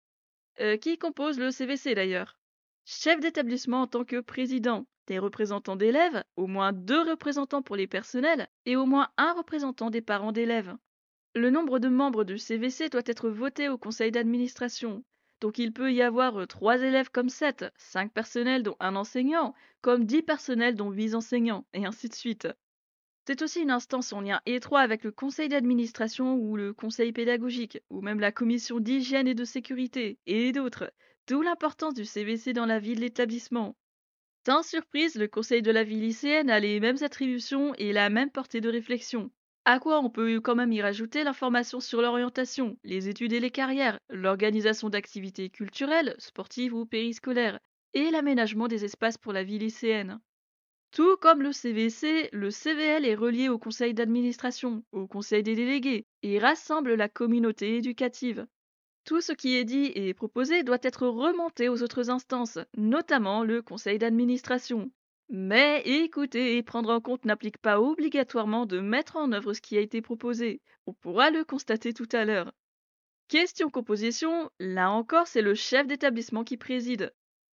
euh, 0.61 0.77
qui 0.77 0.97
composent 0.97 1.39
le 1.39 1.51
CVC 1.51 1.95
d'ailleurs. 1.95 2.37
Chef 2.85 3.19
d'établissement 3.19 3.81
en 3.81 3.87
tant 3.87 4.03
que 4.03 4.19
président, 4.19 4.85
des 5.07 5.19
représentants 5.19 5.75
d'élèves, 5.75 6.23
au 6.35 6.47
moins 6.47 6.73
deux 6.73 7.01
représentants 7.01 7.61
pour 7.61 7.75
les 7.75 7.87
personnels 7.87 8.47
et 8.65 8.75
au 8.75 8.85
moins 8.85 9.09
un 9.17 9.33
représentant 9.33 9.89
des 9.89 10.01
parents 10.01 10.31
d'élèves. 10.31 10.75
Le 11.35 11.49
nombre 11.49 11.79
de 11.79 11.89
membres 11.89 12.23
du 12.23 12.37
CVC 12.37 12.89
doit 12.89 13.01
être 13.05 13.29
voté 13.29 13.69
au 13.69 13.77
conseil 13.77 14.11
d'administration. 14.11 15.03
Donc 15.41 15.57
il 15.57 15.71
peut 15.71 15.93
y 15.93 16.01
avoir 16.01 16.47
3 16.47 16.81
élèves 16.81 17.09
comme 17.11 17.29
7, 17.29 17.65
5 17.77 18.11
personnels 18.11 18.63
dont 18.63 18.75
un 18.79 18.95
enseignant, 18.95 19.53
comme 19.81 20.05
10 20.05 20.23
personnels 20.23 20.75
dont 20.75 20.91
8 20.91 21.15
enseignants, 21.15 21.65
et 21.73 21.85
ainsi 21.85 22.09
de 22.09 22.15
suite. 22.15 22.47
C'est 23.29 23.43
aussi 23.43 23.61
une 23.61 23.69
instance 23.69 24.11
en 24.11 24.21
lien 24.21 24.41
étroit 24.47 24.79
avec 24.79 25.03
le 25.03 25.11
conseil 25.11 25.49
d'administration 25.49 26.33
ou 26.33 26.57
le 26.57 26.73
conseil 26.73 27.11
pédagogique, 27.11 27.77
ou 27.91 28.01
même 28.01 28.19
la 28.19 28.31
commission 28.31 28.79
d'hygiène 28.79 29.27
et 29.27 29.35
de 29.35 29.43
sécurité, 29.45 30.17
et 30.25 30.51
d'autres, 30.51 30.91
d'où 31.27 31.43
l'importance 31.43 31.93
du 31.93 32.05
CVC 32.05 32.53
dans 32.53 32.65
la 32.65 32.79
vie 32.79 32.95
de 32.95 33.01
l'établissement. 33.01 33.77
Sans 34.47 34.63
surprise, 34.63 35.13
le 35.13 35.27
conseil 35.27 35.61
de 35.61 35.69
la 35.69 35.83
vie 35.83 35.99
lycéenne 35.99 36.49
a 36.49 36.59
les 36.59 36.79
mêmes 36.79 37.03
attributions 37.03 37.75
et 37.75 37.93
la 37.93 38.09
même 38.09 38.31
portée 38.31 38.61
de 38.61 38.69
réflexion. 38.69 39.29
À 39.63 39.77
quoi 39.77 39.99
on 39.99 40.09
peut 40.09 40.41
quand 40.41 40.55
même 40.55 40.73
y 40.73 40.81
rajouter 40.81 41.23
l'information 41.23 41.79
sur 41.79 42.01
l'orientation, 42.01 42.79
les 42.83 43.09
études 43.09 43.33
et 43.33 43.39
les 43.39 43.51
carrières, 43.51 43.99
l'organisation 44.09 44.89
d'activités 44.89 45.51
culturelles, 45.51 46.15
sportives 46.17 46.73
ou 46.73 46.87
périscolaires, 46.87 47.59
et 47.93 48.09
l'aménagement 48.09 48.67
des 48.67 48.85
espaces 48.85 49.19
pour 49.19 49.33
la 49.33 49.43
vie 49.43 49.59
lycéenne. 49.59 50.19
Tout 50.91 51.17
comme 51.17 51.43
le 51.43 51.51
CVC, 51.51 52.29
le 52.33 52.49
CVL 52.49 53.05
est 53.05 53.15
relié 53.15 53.47
au 53.47 53.59
conseil 53.59 53.93
d'administration, 53.93 54.83
au 54.91 55.05
conseil 55.07 55.43
des 55.43 55.55
délégués, 55.55 56.07
et 56.23 56.39
rassemble 56.39 56.95
la 56.95 57.07
communauté 57.07 57.77
éducative. 57.77 58.47
Tout 59.05 59.21
ce 59.21 59.31
qui 59.31 59.55
est 59.55 59.65
dit 59.65 59.91
et 59.95 60.13
proposé 60.13 60.63
doit 60.63 60.79
être 60.81 61.07
remonté 61.07 61.69
aux 61.69 61.83
autres 61.83 62.09
instances, 62.09 62.57
notamment 62.75 63.43
le 63.43 63.61
conseil 63.61 63.99
d'administration. 63.99 64.91
Mais 65.29 65.83
écouter 65.85 66.57
et 66.57 66.63
prendre 66.63 66.89
en 66.89 67.01
compte 67.01 67.23
n'implique 67.23 67.59
pas 67.59 67.79
obligatoirement 67.79 68.65
de 68.65 68.79
mettre 68.79 69.15
en 69.15 69.31
œuvre 69.31 69.53
ce 69.53 69.61
qui 69.61 69.77
a 69.77 69.81
été 69.81 70.01
proposé. 70.01 70.59
On 70.87 70.93
pourra 70.93 71.29
le 71.29 71.43
constater 71.43 71.93
tout 71.93 72.09
à 72.11 72.25
l'heure. 72.25 72.51
Question 73.27 73.69
composition, 73.69 74.49
là 74.59 74.89
encore 74.89 75.27
c'est 75.27 75.43
le 75.43 75.53
chef 75.53 75.85
d'établissement 75.85 76.43
qui 76.43 76.57
préside. 76.57 77.13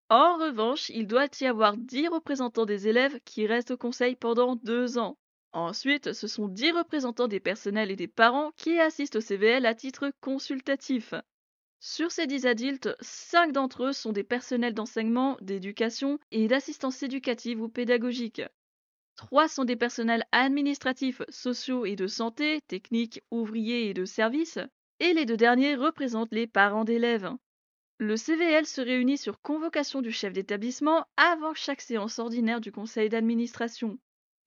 En 0.10 0.38
revanche, 0.38 0.90
il 0.90 1.08
doit 1.08 1.28
y 1.42 1.46
avoir 1.46 1.78
10 1.78 2.08
représentants 2.08 2.66
des 2.66 2.88
élèves 2.88 3.20
qui 3.26 3.46
restent 3.46 3.72
au 3.72 3.78
conseil 3.78 4.16
pendant 4.16 4.56
deux 4.56 4.98
ans. 4.98 5.18
Ensuite, 5.52 6.14
ce 6.14 6.28
sont 6.28 6.48
10 6.48 6.72
représentants 6.72 7.28
des 7.28 7.40
personnels 7.40 7.92
et 7.92 7.96
des 7.96 8.08
parents 8.08 8.52
qui 8.58 8.80
assistent 8.80 9.18
au 9.18 9.22
CVL 9.22 9.66
à 9.66 9.76
titre 9.76 10.12
consultatif. 10.22 11.14
Sur 11.80 12.12
ces 12.12 12.26
dix 12.26 12.46
adultes, 12.48 12.90
cinq 13.00 13.52
d'entre 13.52 13.86
eux 13.86 13.94
sont 13.94 14.12
des 14.12 14.24
personnels 14.24 14.74
d'enseignement, 14.74 15.38
d'éducation 15.42 16.18
et 16.32 16.48
d'assistance 16.48 17.04
éducative 17.04 17.62
ou 17.62 17.70
pédagogique. 17.70 18.42
Trois 19.16 19.48
sont 19.48 19.66
des 19.66 19.76
personnels 19.76 20.26
administratifs, 20.32 21.22
sociaux 21.30 21.86
et 21.86 21.96
de 21.96 22.08
santé, 22.08 22.60
techniques, 22.68 23.22
ouvriers 23.32 23.90
et 23.90 23.94
de 23.94 24.06
services. 24.06 24.60
Et 25.00 25.14
les 25.14 25.26
deux 25.26 25.38
derniers 25.38 25.76
représentent 25.76 26.34
les 26.34 26.48
parents 26.48 26.86
d'élèves. 26.86 27.30
Le 27.98 28.18
CVL 28.18 28.66
se 28.66 28.82
réunit 28.82 29.18
sur 29.18 29.42
convocation 29.42 30.02
du 30.02 30.12
chef 30.12 30.34
d'établissement 30.34 31.06
avant 31.16 31.54
chaque 31.54 31.80
séance 31.80 32.20
ordinaire 32.20 32.60
du 32.60 32.72
conseil 32.72 33.08
d'administration. 33.08 33.98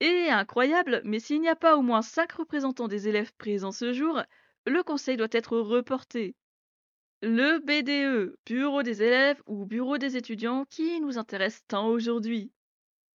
Et 0.00 0.28
incroyable, 0.28 1.00
mais 1.04 1.18
s'il 1.18 1.40
n'y 1.40 1.48
a 1.48 1.56
pas 1.56 1.76
au 1.76 1.80
moins 1.80 2.02
cinq 2.02 2.32
représentants 2.32 2.88
des 2.88 3.08
élèves 3.08 3.32
présents 3.38 3.72
ce 3.72 3.94
jour, 3.94 4.22
le 4.66 4.82
conseil 4.82 5.16
doit 5.16 5.28
être 5.32 5.56
reporté. 5.56 6.36
Le 7.22 7.58
BDE, 7.58 8.36
Bureau 8.44 8.82
des 8.82 9.02
élèves 9.02 9.42
ou 9.46 9.64
Bureau 9.64 9.96
des 9.96 10.18
étudiants, 10.18 10.66
qui 10.66 11.00
nous 11.00 11.16
intéresse 11.16 11.64
tant 11.66 11.88
aujourd'hui. 11.88 12.52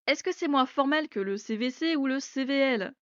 Est-ce 0.08 0.24
que 0.24 0.34
c'est 0.34 0.48
moins 0.48 0.66
formel 0.66 1.10
que 1.10 1.20
le 1.20 1.38
CVC 1.38 1.96
ou 1.96 2.08
le 2.08 2.20
CVL 2.20 2.94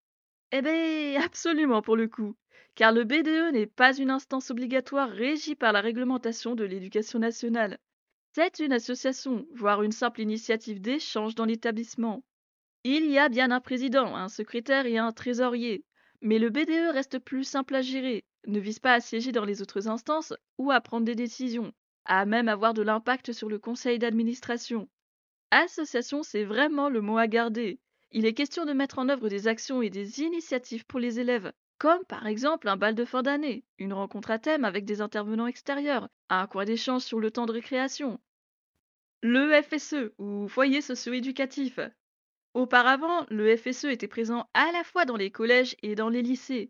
Eh 0.52 0.62
bien, 0.62 1.22
absolument 1.26 1.82
pour 1.82 1.96
le 1.96 2.08
coup, 2.08 2.36
car 2.76 2.92
le 2.92 3.04
BDE 3.04 3.54
n'est 3.54 3.68
pas 3.68 3.98
une 3.98 4.10
instance 4.10 4.52
obligatoire 4.52 5.10
régie 5.10 5.56
par 5.56 5.72
la 5.72 5.82
réglementation 5.82 6.56
de 6.56 6.64
l'éducation 6.64 7.20
nationale. 7.20 7.80
C'est 8.34 8.60
une 8.60 8.74
association, 8.74 9.46
voire 9.54 9.84
une 9.84 9.92
simple 9.92 10.22
initiative 10.22 10.82
d'échange 10.82 11.36
dans 11.36 11.46
l'établissement. 11.46 12.24
Il 12.84 13.06
y 13.12 13.18
a 13.18 13.30
bien 13.30 13.52
un 13.52 13.60
président, 13.60 14.16
un 14.16 14.30
secrétaire 14.30 14.86
et 14.86 14.98
un 14.98 15.12
trésorier, 15.12 15.84
mais 16.22 16.40
le 16.40 16.50
BDE 16.50 16.94
reste 16.94 17.20
plus 17.20 17.44
simple 17.44 17.76
à 17.76 17.82
gérer, 17.82 18.24
ne 18.48 18.60
vise 18.60 18.80
pas 18.80 18.94
à 18.94 19.00
siéger 19.02 19.32
dans 19.32 19.46
les 19.46 19.62
autres 19.62 19.88
instances 19.88 20.34
ou 20.58 20.72
à 20.72 20.82
prendre 20.82 21.06
des 21.06 21.16
décisions, 21.16 21.74
à 22.06 22.26
même 22.26 22.48
avoir 22.48 22.74
de 22.74 22.82
l'impact 22.82 23.34
sur 23.34 23.50
le 23.50 23.60
conseil 23.60 24.00
d'administration. 24.00 24.90
Association, 25.52 26.24
c'est 26.24 26.44
vraiment 26.44 26.90
le 26.90 27.02
mot 27.02 27.18
à 27.18 27.28
garder. 27.28 27.80
Il 28.14 28.26
est 28.26 28.34
question 28.34 28.66
de 28.66 28.74
mettre 28.74 29.00
en 29.00 29.08
œuvre 29.10 29.30
des 29.30 29.48
actions 29.48 29.82
et 29.82 29.90
des 29.90 30.22
initiatives 30.22 30.86
pour 30.86 31.00
les 31.00 31.20
élèves, 31.20 31.54
comme 31.78 32.04
par 32.06 32.28
exemple 32.28 32.68
un 32.68 32.76
bal 32.76 32.94
de 32.94 33.06
fin 33.06 33.22
d'année, 33.22 33.64
une 33.78 33.94
rencontre 33.94 34.32
à 34.32 34.40
thème 34.40 34.66
avec 34.66 34.84
des 34.86 35.02
intervenants 35.02 35.48
extérieurs, 35.48 36.10
un 36.30 36.46
coin 36.48 36.66
d'échange 36.66 37.04
sur 37.04 37.20
le 37.20 37.32
temps 37.32 37.46
de 37.46 37.54
récréation. 37.54 38.20
Le 39.22 39.62
FSE, 39.62 40.12
ou 40.18 40.48
foyer 40.48 40.82
socio-éducatif, 40.82 41.80
Auparavant, 42.54 43.26
le 43.30 43.56
FSE 43.56 43.86
était 43.86 44.10
présent 44.10 44.50
à 44.54 44.74
la 44.74 44.84
fois 44.84 45.06
dans 45.06 45.16
les 45.16 45.32
collèges 45.32 45.78
et 45.82 45.96
dans 45.96 46.10
les 46.10 46.22
lycées. 46.22 46.70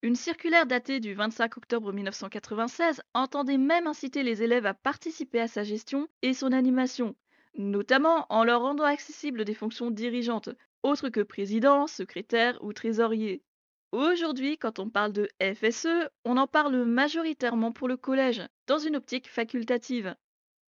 Une 0.00 0.16
circulaire 0.16 0.64
datée 0.64 1.00
du 1.00 1.12
25 1.12 1.58
octobre 1.58 1.92
1996 1.92 3.02
entendait 3.12 3.58
même 3.58 3.86
inciter 3.86 4.22
les 4.22 4.42
élèves 4.42 4.64
à 4.64 4.72
participer 4.72 5.40
à 5.40 5.48
sa 5.48 5.64
gestion 5.64 6.08
et 6.22 6.32
son 6.32 6.52
animation, 6.52 7.14
notamment 7.56 8.24
en 8.30 8.42
leur 8.42 8.62
rendant 8.62 8.84
accessibles 8.84 9.44
des 9.44 9.54
fonctions 9.54 9.90
dirigeantes, 9.90 10.48
autres 10.82 11.08
que 11.08 11.20
président, 11.20 11.86
secrétaire 11.86 12.58
ou 12.62 12.72
trésorier. 12.72 13.42
Aujourd'hui, 13.92 14.58
quand 14.58 14.78
on 14.78 14.90
parle 14.90 15.12
de 15.12 15.28
FSE, 15.40 16.10
on 16.24 16.36
en 16.36 16.46
parle 16.46 16.84
majoritairement 16.84 17.72
pour 17.72 17.88
le 17.88 17.96
collège, 17.96 18.42
dans 18.66 18.78
une 18.78 18.96
optique 18.96 19.28
facultative. 19.28 20.14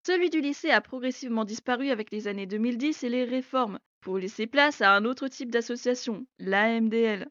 Celui 0.07 0.31
du 0.31 0.41
lycée 0.41 0.71
a 0.71 0.81
progressivement 0.81 1.45
disparu 1.45 1.91
avec 1.91 2.11
les 2.11 2.29
années 2.29 2.47
2010 2.47 3.05
et 3.05 3.11
les 3.11 3.25
réformes, 3.25 3.79
pour 4.01 4.17
laisser 4.17 4.47
place 4.47 4.81
à 4.81 4.95
un 4.95 5.05
autre 5.05 5.29
type 5.29 5.51
d'association, 5.51 6.27
l'AMDL. 6.39 7.29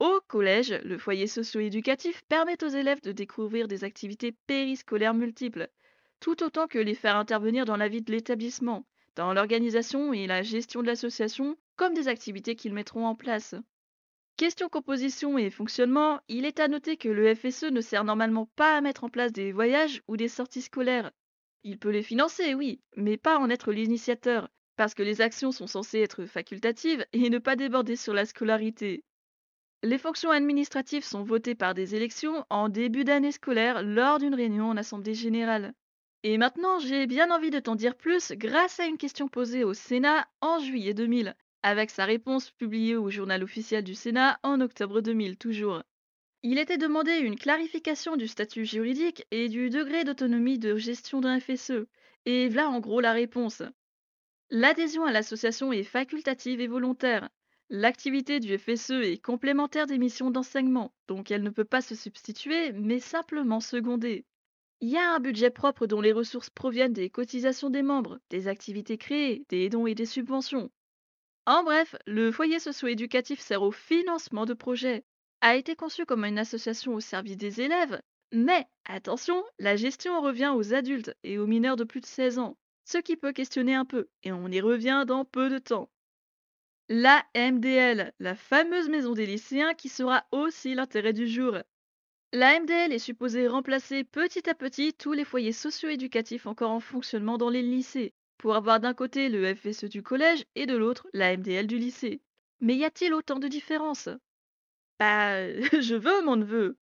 Au 0.00 0.20
collège, 0.28 0.72
le 0.84 0.98
foyer 0.98 1.26
socio-éducatif 1.26 2.22
permet 2.28 2.62
aux 2.62 2.68
élèves 2.68 3.00
de 3.00 3.12
découvrir 3.12 3.68
des 3.68 3.84
activités 3.84 4.32
périscolaires 4.46 5.14
multiples, 5.14 5.68
tout 6.20 6.42
autant 6.42 6.66
que 6.66 6.78
les 6.78 6.94
faire 6.94 7.16
intervenir 7.16 7.64
dans 7.64 7.76
la 7.76 7.88
vie 7.88 8.02
de 8.02 8.12
l'établissement, 8.12 8.84
dans 9.16 9.32
l'organisation 9.32 10.12
et 10.12 10.26
la 10.26 10.42
gestion 10.42 10.82
de 10.82 10.86
l'association, 10.86 11.56
comme 11.76 11.94
des 11.94 12.08
activités 12.08 12.56
qu'ils 12.56 12.74
mettront 12.74 13.06
en 13.06 13.14
place. 13.14 13.54
Question 14.36 14.68
composition 14.68 15.38
et 15.38 15.50
fonctionnement, 15.50 16.20
il 16.28 16.44
est 16.44 16.58
à 16.58 16.66
noter 16.66 16.96
que 16.96 17.08
le 17.08 17.34
FSE 17.34 17.70
ne 17.70 17.80
sert 17.80 18.02
normalement 18.02 18.50
pas 18.56 18.76
à 18.76 18.80
mettre 18.80 19.04
en 19.04 19.08
place 19.08 19.32
des 19.32 19.52
voyages 19.52 20.02
ou 20.08 20.16
des 20.16 20.28
sorties 20.28 20.62
scolaires. 20.62 21.12
Il 21.62 21.78
peut 21.78 21.90
les 21.90 22.02
financer, 22.02 22.54
oui, 22.54 22.80
mais 22.96 23.16
pas 23.16 23.38
en 23.38 23.48
être 23.48 23.72
l'initiateur, 23.72 24.48
parce 24.76 24.94
que 24.94 25.04
les 25.04 25.20
actions 25.20 25.52
sont 25.52 25.68
censées 25.68 26.00
être 26.00 26.26
facultatives 26.26 27.06
et 27.12 27.30
ne 27.30 27.38
pas 27.38 27.54
déborder 27.54 27.94
sur 27.94 28.12
la 28.12 28.26
scolarité. 28.26 29.04
Les 29.84 29.98
fonctions 29.98 30.30
administratives 30.30 31.04
sont 31.04 31.22
votées 31.22 31.54
par 31.54 31.74
des 31.74 31.94
élections 31.94 32.44
en 32.50 32.68
début 32.68 33.04
d'année 33.04 33.32
scolaire 33.32 33.82
lors 33.82 34.18
d'une 34.18 34.34
réunion 34.34 34.68
en 34.68 34.76
Assemblée 34.76 35.14
générale. 35.14 35.74
Et 36.26 36.38
maintenant, 36.38 36.78
j'ai 36.78 37.06
bien 37.06 37.30
envie 37.30 37.50
de 37.50 37.58
t'en 37.58 37.74
dire 37.74 37.94
plus 37.94 38.32
grâce 38.32 38.80
à 38.80 38.86
une 38.86 38.96
question 38.96 39.28
posée 39.28 39.62
au 39.62 39.74
Sénat 39.74 40.26
en 40.40 40.58
juillet 40.58 40.94
2000, 40.94 41.36
avec 41.62 41.90
sa 41.90 42.06
réponse 42.06 42.50
publiée 42.50 42.96
au 42.96 43.10
journal 43.10 43.44
officiel 43.44 43.84
du 43.84 43.94
Sénat 43.94 44.40
en 44.42 44.62
octobre 44.62 45.02
2000 45.02 45.36
toujours. 45.36 45.82
Il 46.42 46.58
était 46.58 46.78
demandé 46.78 47.18
une 47.18 47.38
clarification 47.38 48.16
du 48.16 48.26
statut 48.26 48.64
juridique 48.64 49.26
et 49.32 49.50
du 49.50 49.68
degré 49.68 50.04
d'autonomie 50.04 50.58
de 50.58 50.76
gestion 50.76 51.20
d'un 51.20 51.38
FSE. 51.40 51.84
Et 52.24 52.48
voilà 52.48 52.70
en 52.70 52.80
gros 52.80 53.02
la 53.02 53.12
réponse. 53.12 53.62
L'adhésion 54.48 55.04
à 55.04 55.12
l'association 55.12 55.74
est 55.74 55.84
facultative 55.84 56.62
et 56.62 56.68
volontaire. 56.68 57.28
L'activité 57.68 58.40
du 58.40 58.56
FSE 58.56 58.92
est 58.92 59.22
complémentaire 59.22 59.86
des 59.86 59.98
missions 59.98 60.30
d'enseignement, 60.30 60.94
donc 61.06 61.30
elle 61.30 61.42
ne 61.42 61.50
peut 61.50 61.66
pas 61.66 61.82
se 61.82 61.94
substituer, 61.94 62.72
mais 62.72 62.98
simplement 62.98 63.60
seconder. 63.60 64.24
Il 64.80 64.88
y 64.88 64.96
a 64.96 65.14
un 65.14 65.20
budget 65.20 65.50
propre 65.50 65.86
dont 65.86 66.00
les 66.00 66.12
ressources 66.12 66.50
proviennent 66.50 66.92
des 66.92 67.10
cotisations 67.10 67.70
des 67.70 67.82
membres, 67.82 68.18
des 68.30 68.48
activités 68.48 68.98
créées, 68.98 69.44
des 69.48 69.68
dons 69.68 69.86
et 69.86 69.94
des 69.94 70.06
subventions. 70.06 70.70
En 71.46 71.62
bref, 71.64 71.94
le 72.06 72.32
foyer 72.32 72.58
socio-éducatif 72.58 73.40
sert 73.40 73.62
au 73.62 73.70
financement 73.70 74.46
de 74.46 74.54
projets, 74.54 75.04
a 75.40 75.56
été 75.56 75.76
conçu 75.76 76.06
comme 76.06 76.24
une 76.24 76.38
association 76.38 76.94
au 76.94 77.00
service 77.00 77.36
des 77.36 77.60
élèves, 77.60 78.00
mais 78.32 78.66
attention, 78.84 79.44
la 79.58 79.76
gestion 79.76 80.20
revient 80.20 80.52
aux 80.54 80.74
adultes 80.74 81.14
et 81.22 81.38
aux 81.38 81.46
mineurs 81.46 81.76
de 81.76 81.84
plus 81.84 82.00
de 82.00 82.06
16 82.06 82.38
ans 82.38 82.56
ce 82.84 82.98
qui 82.98 83.16
peut 83.16 83.32
questionner 83.32 83.74
un 83.74 83.84
peu, 83.84 84.08
et 84.22 84.32
on 84.32 84.48
y 84.48 84.60
revient 84.60 85.04
dans 85.06 85.24
peu 85.24 85.48
de 85.48 85.58
temps. 85.58 85.90
La 86.88 87.24
MDL, 87.34 88.12
la 88.18 88.34
fameuse 88.34 88.90
maison 88.90 89.14
des 89.14 89.26
lycéens 89.26 89.74
qui 89.74 89.88
sera 89.88 90.26
aussi 90.32 90.74
l'intérêt 90.74 91.14
du 91.14 91.26
jour. 91.26 91.58
La 92.34 92.58
MDL 92.58 92.92
est 92.92 92.98
supposée 92.98 93.46
remplacer 93.46 94.02
petit 94.02 94.50
à 94.50 94.54
petit 94.54 94.92
tous 94.92 95.12
les 95.12 95.24
foyers 95.24 95.52
socio-éducatifs 95.52 96.46
encore 96.46 96.72
en 96.72 96.80
fonctionnement 96.80 97.38
dans 97.38 97.48
les 97.48 97.62
lycées, 97.62 98.12
pour 98.38 98.56
avoir 98.56 98.80
d'un 98.80 98.92
côté 98.92 99.28
le 99.28 99.54
FSE 99.54 99.84
du 99.84 100.02
collège 100.02 100.44
et 100.56 100.66
de 100.66 100.76
l'autre 100.76 101.06
la 101.12 101.36
MDL 101.36 101.68
du 101.68 101.78
lycée. 101.78 102.20
Mais 102.60 102.74
y 102.74 102.84
a-t-il 102.84 103.14
autant 103.14 103.38
de 103.38 103.46
différences? 103.46 104.08
Bah, 104.98 105.48
je 105.80 105.94
veux 105.94 106.24
mon 106.24 106.34
neveu. 106.34 106.76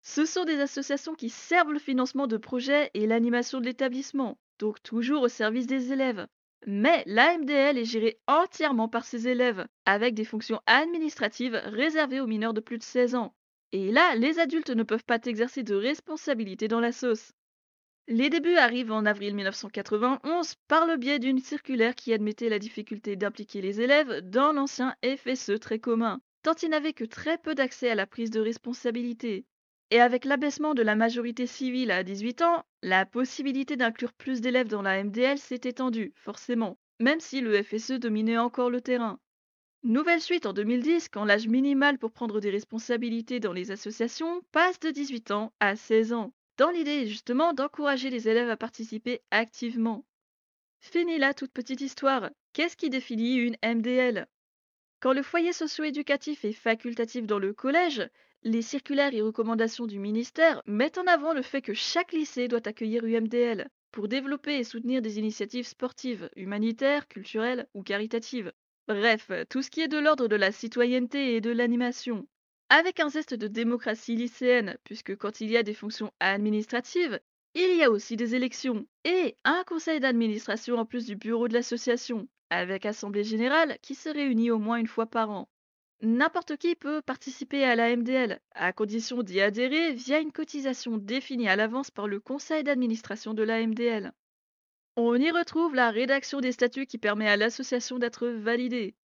Ce 0.00 0.24
sont 0.24 0.46
des 0.46 0.58
associations 0.58 1.14
qui 1.14 1.28
servent 1.28 1.74
le 1.74 1.78
financement 1.78 2.26
de 2.26 2.38
projets 2.38 2.90
et 2.94 3.06
l'animation 3.06 3.60
de 3.60 3.66
l'établissement 3.66 4.38
donc 4.58 4.82
toujours 4.82 5.22
au 5.22 5.28
service 5.28 5.66
des 5.66 5.92
élèves. 5.92 6.26
Mais 6.66 7.02
l'AMDL 7.06 7.76
est 7.76 7.84
gérée 7.84 8.18
entièrement 8.26 8.88
par 8.88 9.04
ses 9.04 9.28
élèves, 9.28 9.66
avec 9.84 10.14
des 10.14 10.24
fonctions 10.24 10.62
administratives 10.64 11.60
réservées 11.66 12.20
aux 12.20 12.26
mineurs 12.26 12.54
de 12.54 12.60
plus 12.60 12.78
de 12.78 12.82
16 12.82 13.16
ans. 13.16 13.34
Et 13.74 13.90
là, 13.90 14.14
les 14.14 14.38
adultes 14.38 14.70
ne 14.70 14.84
peuvent 14.84 15.04
pas 15.04 15.18
exercer 15.24 15.64
de 15.64 15.74
responsabilité 15.74 16.68
dans 16.68 16.78
la 16.78 16.92
sauce. 16.92 17.32
Les 18.06 18.30
débuts 18.30 18.54
arrivent 18.54 18.92
en 18.92 19.04
avril 19.04 19.34
1991 19.34 20.54
par 20.68 20.86
le 20.86 20.96
biais 20.96 21.18
d'une 21.18 21.40
circulaire 21.40 21.96
qui 21.96 22.12
admettait 22.12 22.48
la 22.48 22.60
difficulté 22.60 23.16
d'impliquer 23.16 23.60
les 23.62 23.80
élèves 23.80 24.20
dans 24.20 24.52
l'ancien 24.52 24.94
FSE 25.04 25.58
très 25.58 25.80
commun, 25.80 26.20
tant 26.44 26.54
ils 26.62 26.68
n'avaient 26.70 26.92
que 26.92 27.02
très 27.02 27.36
peu 27.36 27.56
d'accès 27.56 27.90
à 27.90 27.96
la 27.96 28.06
prise 28.06 28.30
de 28.30 28.38
responsabilité. 28.38 29.44
Et 29.90 30.00
avec 30.00 30.24
l'abaissement 30.24 30.74
de 30.74 30.82
la 30.82 30.94
majorité 30.94 31.48
civile 31.48 31.90
à 31.90 32.04
18 32.04 32.42
ans, 32.42 32.64
la 32.80 33.04
possibilité 33.06 33.74
d'inclure 33.74 34.12
plus 34.12 34.40
d'élèves 34.40 34.68
dans 34.68 34.82
la 34.82 35.02
MDL 35.02 35.38
s'est 35.38 35.62
étendue, 35.64 36.12
forcément, 36.14 36.78
même 37.00 37.18
si 37.18 37.40
le 37.40 37.60
FSE 37.60 37.98
dominait 37.98 38.38
encore 38.38 38.70
le 38.70 38.80
terrain. 38.80 39.18
Nouvelle 39.86 40.22
suite 40.22 40.46
en 40.46 40.54
2010 40.54 41.10
quand 41.10 41.26
l'âge 41.26 41.46
minimal 41.46 41.98
pour 41.98 42.10
prendre 42.10 42.40
des 42.40 42.48
responsabilités 42.48 43.38
dans 43.38 43.52
les 43.52 43.70
associations 43.70 44.40
passe 44.50 44.80
de 44.80 44.88
18 44.88 45.30
ans 45.30 45.52
à 45.60 45.76
16 45.76 46.14
ans, 46.14 46.32
dans 46.56 46.70
l'idée 46.70 47.06
justement 47.06 47.52
d'encourager 47.52 48.08
les 48.08 48.26
élèves 48.26 48.48
à 48.48 48.56
participer 48.56 49.20
activement. 49.30 50.06
Fini 50.80 51.18
là 51.18 51.34
toute 51.34 51.52
petite 51.52 51.82
histoire. 51.82 52.30
Qu'est-ce 52.54 52.78
qui 52.78 52.88
définit 52.88 53.36
une 53.36 53.58
MDL 53.62 54.26
Quand 55.00 55.12
le 55.12 55.22
foyer 55.22 55.52
socio-éducatif 55.52 56.46
est 56.46 56.52
facultatif 56.52 57.26
dans 57.26 57.38
le 57.38 57.52
collège, 57.52 58.08
les 58.42 58.62
circulaires 58.62 59.12
et 59.12 59.20
recommandations 59.20 59.86
du 59.86 59.98
ministère 59.98 60.62
mettent 60.64 60.96
en 60.96 61.06
avant 61.06 61.34
le 61.34 61.42
fait 61.42 61.60
que 61.60 61.74
chaque 61.74 62.12
lycée 62.12 62.48
doit 62.48 62.66
accueillir 62.66 63.04
UMDL 63.04 63.68
pour 63.90 64.08
développer 64.08 64.58
et 64.58 64.64
soutenir 64.64 65.02
des 65.02 65.18
initiatives 65.18 65.66
sportives, 65.66 66.30
humanitaires, 66.36 67.06
culturelles 67.06 67.66
ou 67.74 67.82
caritatives. 67.82 68.50
Bref, 68.86 69.30
tout 69.48 69.62
ce 69.62 69.70
qui 69.70 69.80
est 69.80 69.88
de 69.88 69.98
l'ordre 69.98 70.28
de 70.28 70.36
la 70.36 70.52
citoyenneté 70.52 71.36
et 71.36 71.40
de 71.40 71.50
l'animation. 71.50 72.26
Avec 72.68 73.00
un 73.00 73.08
zeste 73.08 73.34
de 73.34 73.46
démocratie 73.46 74.14
lycéenne, 74.14 74.76
puisque 74.84 75.16
quand 75.16 75.40
il 75.40 75.50
y 75.50 75.56
a 75.56 75.62
des 75.62 75.74
fonctions 75.74 76.12
administratives, 76.20 77.18
il 77.54 77.76
y 77.76 77.82
a 77.82 77.90
aussi 77.90 78.16
des 78.16 78.34
élections 78.34 78.86
et 79.04 79.36
un 79.44 79.64
conseil 79.64 80.00
d'administration 80.00 80.76
en 80.76 80.84
plus 80.84 81.06
du 81.06 81.16
bureau 81.16 81.48
de 81.48 81.54
l'association, 81.54 82.28
avec 82.50 82.84
assemblée 82.84 83.24
générale 83.24 83.78
qui 83.80 83.94
se 83.94 84.08
réunit 84.08 84.50
au 84.50 84.58
moins 84.58 84.76
une 84.76 84.86
fois 84.86 85.06
par 85.06 85.30
an. 85.30 85.48
N'importe 86.02 86.56
qui 86.58 86.74
peut 86.74 87.00
participer 87.00 87.64
à 87.64 87.76
la 87.76 87.96
MDL, 87.96 88.40
à 88.54 88.72
condition 88.74 89.22
d'y 89.22 89.40
adhérer 89.40 89.92
via 89.92 90.18
une 90.18 90.32
cotisation 90.32 90.98
définie 90.98 91.48
à 91.48 91.56
l'avance 91.56 91.90
par 91.90 92.08
le 92.08 92.20
conseil 92.20 92.64
d'administration 92.64 93.32
de 93.32 93.42
la 93.42 93.66
MDL. 93.66 94.12
On 94.96 95.14
y 95.16 95.30
retrouve 95.30 95.74
la 95.74 95.90
rédaction 95.90 96.40
des 96.40 96.52
statuts 96.52 96.86
qui 96.86 96.98
permet 96.98 97.28
à 97.28 97.36
l'association 97.36 97.98
d'être 97.98 98.26
validée. 98.28 98.94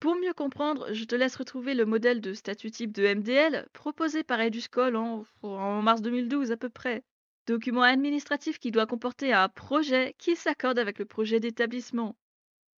Pour 0.00 0.14
mieux 0.14 0.34
comprendre, 0.34 0.92
je 0.92 1.04
te 1.04 1.14
laisse 1.14 1.36
retrouver 1.36 1.74
le 1.74 1.84
modèle 1.84 2.20
de 2.20 2.32
statut 2.32 2.70
type 2.70 2.92
de 2.92 3.14
MDL 3.14 3.66
proposé 3.72 4.22
par 4.22 4.40
Eduscol 4.40 4.94
en, 4.96 5.24
en 5.42 5.82
mars 5.82 6.02
2012 6.02 6.52
à 6.52 6.56
peu 6.56 6.68
près. 6.68 7.02
document 7.46 7.82
administratif 7.82 8.58
qui 8.58 8.70
doit 8.70 8.86
comporter 8.86 9.32
un 9.32 9.48
projet 9.48 10.14
qui 10.18 10.36
s'accorde 10.36 10.78
avec 10.78 10.98
le 10.98 11.06
projet 11.06 11.40
d'établissement. 11.40 12.16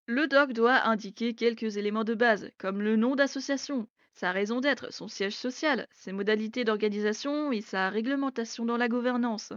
Le 0.06 0.26
doc 0.26 0.52
doit 0.52 0.86
indiquer 0.86 1.34
quelques 1.34 1.76
éléments 1.76 2.04
de 2.04 2.14
base, 2.14 2.50
comme 2.58 2.82
le 2.82 2.96
nom 2.96 3.14
d'association, 3.16 3.88
sa 4.14 4.32
raison 4.32 4.60
d'être, 4.60 4.92
son 4.92 5.08
siège 5.08 5.36
social, 5.36 5.86
ses 5.90 6.12
modalités 6.12 6.64
d'organisation 6.64 7.52
et 7.52 7.60
sa 7.60 7.88
réglementation 7.90 8.64
dans 8.64 8.76
la 8.76 8.88
gouvernance. 8.88 9.52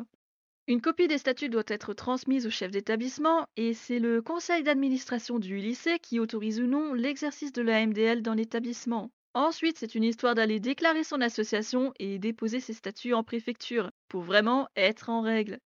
Une 0.67 0.79
copie 0.79 1.07
des 1.07 1.17
statuts 1.17 1.49
doit 1.49 1.63
être 1.67 1.93
transmise 1.93 2.45
au 2.45 2.51
chef 2.51 2.71
d'établissement 2.71 3.47
et 3.57 3.73
c'est 3.73 3.99
le 3.99 4.21
conseil 4.21 4.61
d'administration 4.61 5.39
du 5.39 5.57
lycée 5.57 5.97
qui 5.99 6.19
autorise 6.19 6.59
ou 6.59 6.67
non 6.67 6.93
l'exercice 6.93 7.51
de 7.51 7.63
la 7.63 7.85
MDL 7.85 8.21
dans 8.21 8.35
l'établissement. 8.35 9.11
Ensuite, 9.33 9.77
c'est 9.79 9.95
une 9.95 10.03
histoire 10.03 10.35
d'aller 10.35 10.59
déclarer 10.59 11.03
son 11.03 11.19
association 11.19 11.93
et 11.99 12.19
déposer 12.19 12.59
ses 12.59 12.73
statuts 12.73 13.13
en 13.13 13.23
préfecture 13.23 13.89
pour 14.07 14.21
vraiment 14.21 14.67
être 14.75 15.09
en 15.09 15.21
règle. 15.21 15.59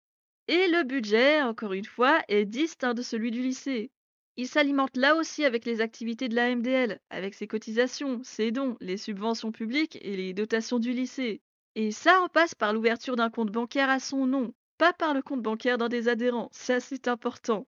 Et 0.48 0.68
le 0.68 0.82
budget, 0.82 1.42
encore 1.42 1.74
une 1.74 1.84
fois, 1.84 2.22
est 2.28 2.46
distinct 2.46 2.94
de 2.94 3.02
celui 3.02 3.30
du 3.30 3.42
lycée. 3.42 3.90
Il 4.36 4.48
s'alimente 4.48 4.96
là 4.96 5.14
aussi 5.14 5.44
avec 5.44 5.66
les 5.66 5.82
activités 5.82 6.28
de 6.28 6.36
la 6.36 6.54
MDL, 6.54 7.00
avec 7.10 7.34
ses 7.34 7.46
cotisations, 7.46 8.22
ses 8.22 8.50
dons, 8.50 8.76
les 8.80 8.96
subventions 8.96 9.52
publiques 9.52 9.98
et 10.00 10.16
les 10.16 10.32
dotations 10.32 10.78
du 10.78 10.92
lycée. 10.92 11.42
Et 11.74 11.90
ça 11.90 12.22
en 12.22 12.28
passe 12.28 12.54
par 12.54 12.72
l'ouverture 12.72 13.16
d'un 13.16 13.30
compte 13.30 13.50
bancaire 13.50 13.90
à 13.90 13.98
son 13.98 14.26
nom, 14.26 14.54
pas 14.78 14.92
par 14.92 15.14
le 15.14 15.22
compte 15.22 15.42
bancaire 15.42 15.78
d'un 15.78 15.88
des 15.88 16.08
adhérents, 16.08 16.48
ça 16.52 16.80
c'est 16.80 17.08
important. 17.08 17.66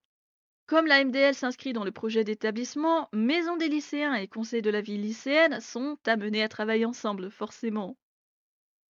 Comme 0.66 0.86
la 0.86 1.02
MDL 1.02 1.34
s'inscrit 1.34 1.72
dans 1.72 1.84
le 1.84 1.92
projet 1.92 2.24
d'établissement, 2.24 3.08
Maison 3.14 3.56
des 3.56 3.68
lycéens 3.68 4.14
et 4.14 4.28
Conseil 4.28 4.60
de 4.60 4.68
la 4.68 4.82
vie 4.82 4.98
lycéenne 4.98 5.60
sont 5.60 5.96
amenés 6.06 6.42
à 6.42 6.48
travailler 6.48 6.84
ensemble, 6.84 7.30
forcément. 7.30 7.96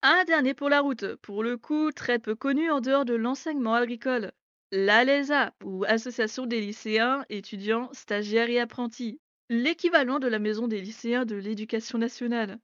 Un 0.03 0.25
dernier 0.25 0.55
pour 0.55 0.69
la 0.69 0.81
route, 0.81 1.15
pour 1.23 1.45
le 1.45 1.57
coup 1.57 1.93
très 1.93 2.19
peu 2.19 2.35
connu 2.35 2.71
en 2.71 2.81
dehors 2.81 3.05
de 3.05 3.15
l'enseignement 3.15 3.75
agricole. 3.75 4.33
L'ALESA, 4.73 5.55
ou 5.65 5.85
Association 5.85 6.47
des 6.47 6.61
lycéens, 6.61 7.25
étudiants, 7.31 7.89
stagiaires 7.93 8.51
et 8.51 8.59
apprentis, 8.59 9.21
l'équivalent 9.49 10.19
de 10.19 10.29
la 10.29 10.41
Maison 10.41 10.69
des 10.69 10.81
lycéens 10.81 11.25
de 11.25 11.37
l'éducation 11.37 11.99
nationale. 11.99 12.59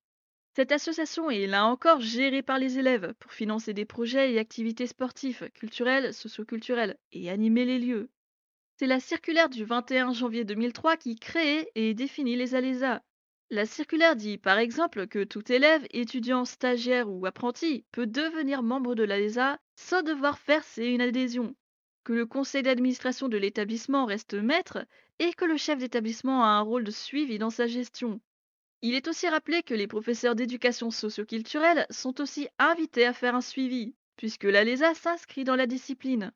Cette 0.57 0.71
association 0.71 1.31
est 1.31 1.49
là 1.49 1.67
encore 1.67 2.01
gérée 2.01 2.43
par 2.43 2.61
les 2.61 2.79
élèves 2.79 3.13
pour 3.19 3.33
financer 3.33 3.75
des 3.75 3.85
projets 3.85 4.33
et 4.33 4.39
activités 4.39 4.87
sportifs, 4.87 5.43
culturels, 5.53 6.15
socioculturels 6.15 6.97
et 7.11 7.29
animer 7.29 7.65
les 7.65 7.81
lieux. 7.81 8.09
C'est 8.79 8.87
la 8.87 9.01
circulaire 9.01 9.49
du 9.49 9.65
21 9.65 10.13
janvier 10.13 10.45
2003 10.45 10.97
qui 10.97 11.17
crée 11.17 11.69
et 11.75 11.93
définit 11.95 12.37
les 12.37 12.55
ALESA. 12.55 13.03
La 13.51 13.67
circulaire 13.67 14.15
dit 14.15 14.39
par 14.39 14.59
exemple 14.59 15.09
que 15.09 15.25
tout 15.25 15.51
élève, 15.51 15.85
étudiant, 15.91 16.45
stagiaire 16.45 17.11
ou 17.11 17.27
apprenti 17.27 17.85
peut 17.91 18.07
devenir 18.07 18.63
membre 18.63 18.95
de 18.95 19.03
l'ALESA 19.03 19.59
sans 19.75 20.03
devoir 20.03 20.39
verser 20.47 20.87
une 20.87 21.01
adhésion, 21.01 21.57
que 22.05 22.13
le 22.13 22.27
conseil 22.27 22.63
d'administration 22.63 23.29
de 23.29 23.39
l'établissement 23.39 24.05
reste 24.05 24.35
maître 24.35 24.87
et 25.19 25.33
que 25.33 25.47
le 25.47 25.57
chef 25.57 25.81
d'établissement 25.81 26.45
a 26.45 26.49
un 26.49 26.61
rôle 26.61 26.85
de 26.85 26.93
suivi 26.93 27.39
dans 27.39 27.51
sa 27.51 27.67
gestion. 27.67 28.21
Il 28.87 28.95
est 28.95 29.09
aussi 29.09 29.27
rappelé 29.27 29.63
que 29.63 29.73
les 29.73 29.87
professeurs 29.87 30.35
d'éducation 30.35 30.91
socioculturelle 30.91 31.87
sont 31.89 32.21
aussi 32.21 32.49
invités 32.59 33.07
à 33.07 33.15
faire 33.15 33.35
un 33.35 33.41
suivi, 33.41 33.95
puisque 34.19 34.45
l'ALESA 34.45 34.93
s'inscrit 34.93 35.43
dans 35.43 35.57
la 35.57 35.67
discipline. 35.67 36.33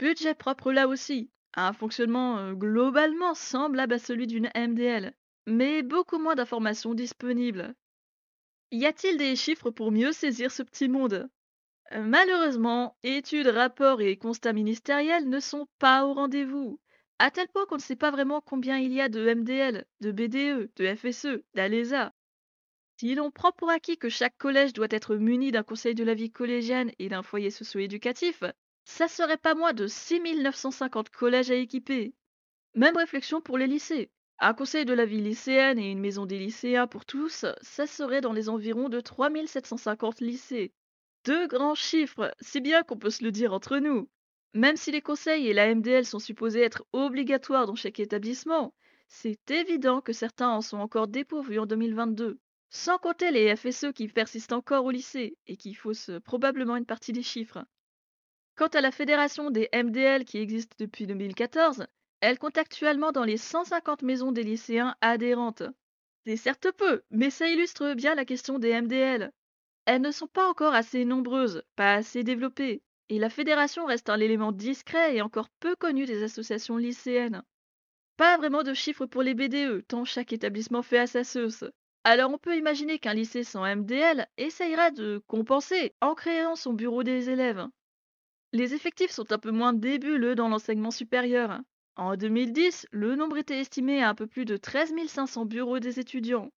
Budget 0.00 0.34
propre 0.34 0.72
là 0.72 0.88
aussi, 0.88 1.30
un 1.54 1.72
fonctionnement 1.72 2.38
euh, 2.38 2.54
globalement 2.54 3.34
semblable 3.34 3.94
à 3.94 3.98
celui 4.00 4.26
d'une 4.26 4.50
MDL, 4.56 5.14
mais 5.46 5.84
beaucoup 5.84 6.18
moins 6.18 6.34
d'informations 6.34 6.92
disponibles. 6.92 7.72
Y 8.72 8.84
a-t-il 8.86 9.16
des 9.16 9.36
chiffres 9.36 9.70
pour 9.70 9.92
mieux 9.92 10.10
saisir 10.10 10.50
ce 10.50 10.64
petit 10.64 10.88
monde? 10.88 11.30
Euh, 11.92 12.02
Malheureusement, 12.02 12.96
études, 13.04 13.46
rapports 13.46 14.00
et 14.00 14.16
constats 14.16 14.52
ministériels 14.52 15.28
ne 15.28 15.38
sont 15.38 15.68
pas 15.78 16.04
au 16.04 16.14
rendez-vous, 16.14 16.80
à 17.18 17.30
tel 17.30 17.48
point 17.48 17.66
qu'on 17.66 17.76
ne 17.76 17.80
sait 17.80 17.96
pas 17.96 18.10
vraiment 18.10 18.40
combien 18.40 18.78
il 18.78 18.92
y 18.92 19.00
a 19.00 19.08
de 19.08 19.34
MDL, 19.34 19.86
de 20.00 20.12
BDE, 20.12 20.70
de 20.76 20.94
FSE, 20.94 21.42
d'ALESA. 21.54 22.12
Si 22.98 23.14
l'on 23.14 23.30
prend 23.30 23.52
pour 23.52 23.70
acquis 23.70 23.98
que 23.98 24.08
chaque 24.08 24.36
collège 24.38 24.72
doit 24.72 24.86
être 24.90 25.16
muni 25.16 25.52
d'un 25.52 25.62
conseil 25.62 25.94
de 25.94 26.04
la 26.04 26.14
vie 26.14 26.30
collégienne 26.30 26.92
et 26.98 27.08
d'un 27.08 27.22
foyer 27.22 27.50
socio-éducatif, 27.50 28.42
ça 28.84 29.08
serait 29.08 29.36
pas 29.36 29.54
moins 29.54 29.72
de 29.72 29.86
6950 29.86 31.10
collèges 31.10 31.50
à 31.50 31.54
équiper. 31.54 32.14
Même 32.74 32.96
réflexion 32.96 33.40
pour 33.40 33.58
les 33.58 33.66
lycées. 33.66 34.10
Un 34.38 34.54
conseil 34.54 34.84
de 34.84 34.92
la 34.92 35.06
vie 35.06 35.22
lycéenne 35.22 35.78
et 35.78 35.90
une 35.90 36.00
maison 36.00 36.26
des 36.26 36.38
lycéens 36.38 36.86
pour 36.86 37.06
tous, 37.06 37.46
ça 37.62 37.86
serait 37.86 38.20
dans 38.20 38.34
les 38.34 38.48
environs 38.48 38.90
de 38.90 39.00
3750 39.00 40.20
lycées. 40.20 40.72
Deux 41.24 41.46
grands 41.48 41.74
chiffres, 41.74 42.34
si 42.40 42.60
bien 42.60 42.82
qu'on 42.82 42.98
peut 42.98 43.10
se 43.10 43.24
le 43.24 43.32
dire 43.32 43.52
entre 43.52 43.78
nous. 43.78 44.08
Même 44.54 44.76
si 44.76 44.90
les 44.90 45.02
conseils 45.02 45.48
et 45.48 45.52
la 45.52 45.74
MDL 45.74 46.06
sont 46.06 46.18
supposés 46.18 46.62
être 46.62 46.84
obligatoires 46.92 47.66
dans 47.66 47.74
chaque 47.74 48.00
établissement, 48.00 48.74
c'est 49.08 49.50
évident 49.50 50.00
que 50.00 50.12
certains 50.12 50.48
en 50.48 50.60
sont 50.60 50.78
encore 50.78 51.08
dépourvus 51.08 51.58
en 51.58 51.66
2022. 51.66 52.38
Sans 52.70 52.98
compter 52.98 53.30
les 53.30 53.54
FSE 53.54 53.92
qui 53.94 54.08
persistent 54.08 54.52
encore 54.52 54.84
au 54.84 54.90
lycée 54.90 55.36
et 55.46 55.56
qui 55.56 55.74
faussent 55.74 56.10
probablement 56.24 56.76
une 56.76 56.86
partie 56.86 57.12
des 57.12 57.22
chiffres. 57.22 57.64
Quant 58.56 58.68
à 58.68 58.80
la 58.80 58.90
fédération 58.90 59.50
des 59.50 59.68
MDL 59.72 60.24
qui 60.24 60.38
existe 60.38 60.78
depuis 60.78 61.06
2014, 61.06 61.86
elle 62.20 62.38
compte 62.38 62.58
actuellement 62.58 63.12
dans 63.12 63.24
les 63.24 63.36
150 63.36 64.02
maisons 64.02 64.32
des 64.32 64.42
lycéens 64.42 64.96
adhérentes. 65.00 65.62
C'est 66.24 66.36
certes 66.36 66.72
peu, 66.72 67.02
mais 67.10 67.30
ça 67.30 67.46
illustre 67.48 67.94
bien 67.94 68.14
la 68.14 68.24
question 68.24 68.58
des 68.58 68.80
MDL. 68.80 69.30
Elles 69.84 70.00
ne 70.00 70.10
sont 70.10 70.26
pas 70.26 70.48
encore 70.48 70.74
assez 70.74 71.04
nombreuses, 71.04 71.62
pas 71.76 71.94
assez 71.94 72.24
développées, 72.24 72.82
et 73.08 73.18
la 73.18 73.30
fédération 73.30 73.86
reste 73.86 74.10
un 74.10 74.18
élément 74.18 74.52
discret 74.52 75.16
et 75.16 75.22
encore 75.22 75.48
peu 75.60 75.76
connu 75.76 76.06
des 76.06 76.22
associations 76.22 76.76
lycéennes. 76.76 77.42
Pas 78.16 78.36
vraiment 78.36 78.62
de 78.62 78.74
chiffres 78.74 79.06
pour 79.06 79.22
les 79.22 79.34
BDE, 79.34 79.86
tant 79.86 80.04
chaque 80.04 80.32
établissement 80.32 80.82
fait 80.82 80.98
à 80.98 81.06
sa 81.06 81.22
sauce. 81.22 81.64
Alors 82.04 82.30
on 82.32 82.38
peut 82.38 82.56
imaginer 82.56 82.98
qu'un 82.98 83.14
lycée 83.14 83.44
sans 83.44 83.64
MDL 83.66 84.26
essayera 84.38 84.90
de 84.90 85.22
compenser 85.26 85.94
en 86.00 86.14
créant 86.14 86.56
son 86.56 86.72
bureau 86.72 87.02
des 87.02 87.30
élèves. 87.30 87.66
Les 88.52 88.74
effectifs 88.74 89.10
sont 89.10 89.32
un 89.32 89.38
peu 89.38 89.50
moins 89.50 89.72
débuleux 89.72 90.34
dans 90.34 90.48
l'enseignement 90.48 90.90
supérieur. 90.90 91.60
En 91.96 92.16
2010, 92.16 92.86
le 92.90 93.16
nombre 93.16 93.38
était 93.38 93.58
estimé 93.58 94.02
à 94.02 94.10
un 94.10 94.14
peu 94.14 94.26
plus 94.26 94.44
de 94.44 94.56
13 94.56 94.94
500 95.06 95.46
bureaux 95.46 95.78
des 95.78 95.98
étudiants. 95.98 96.50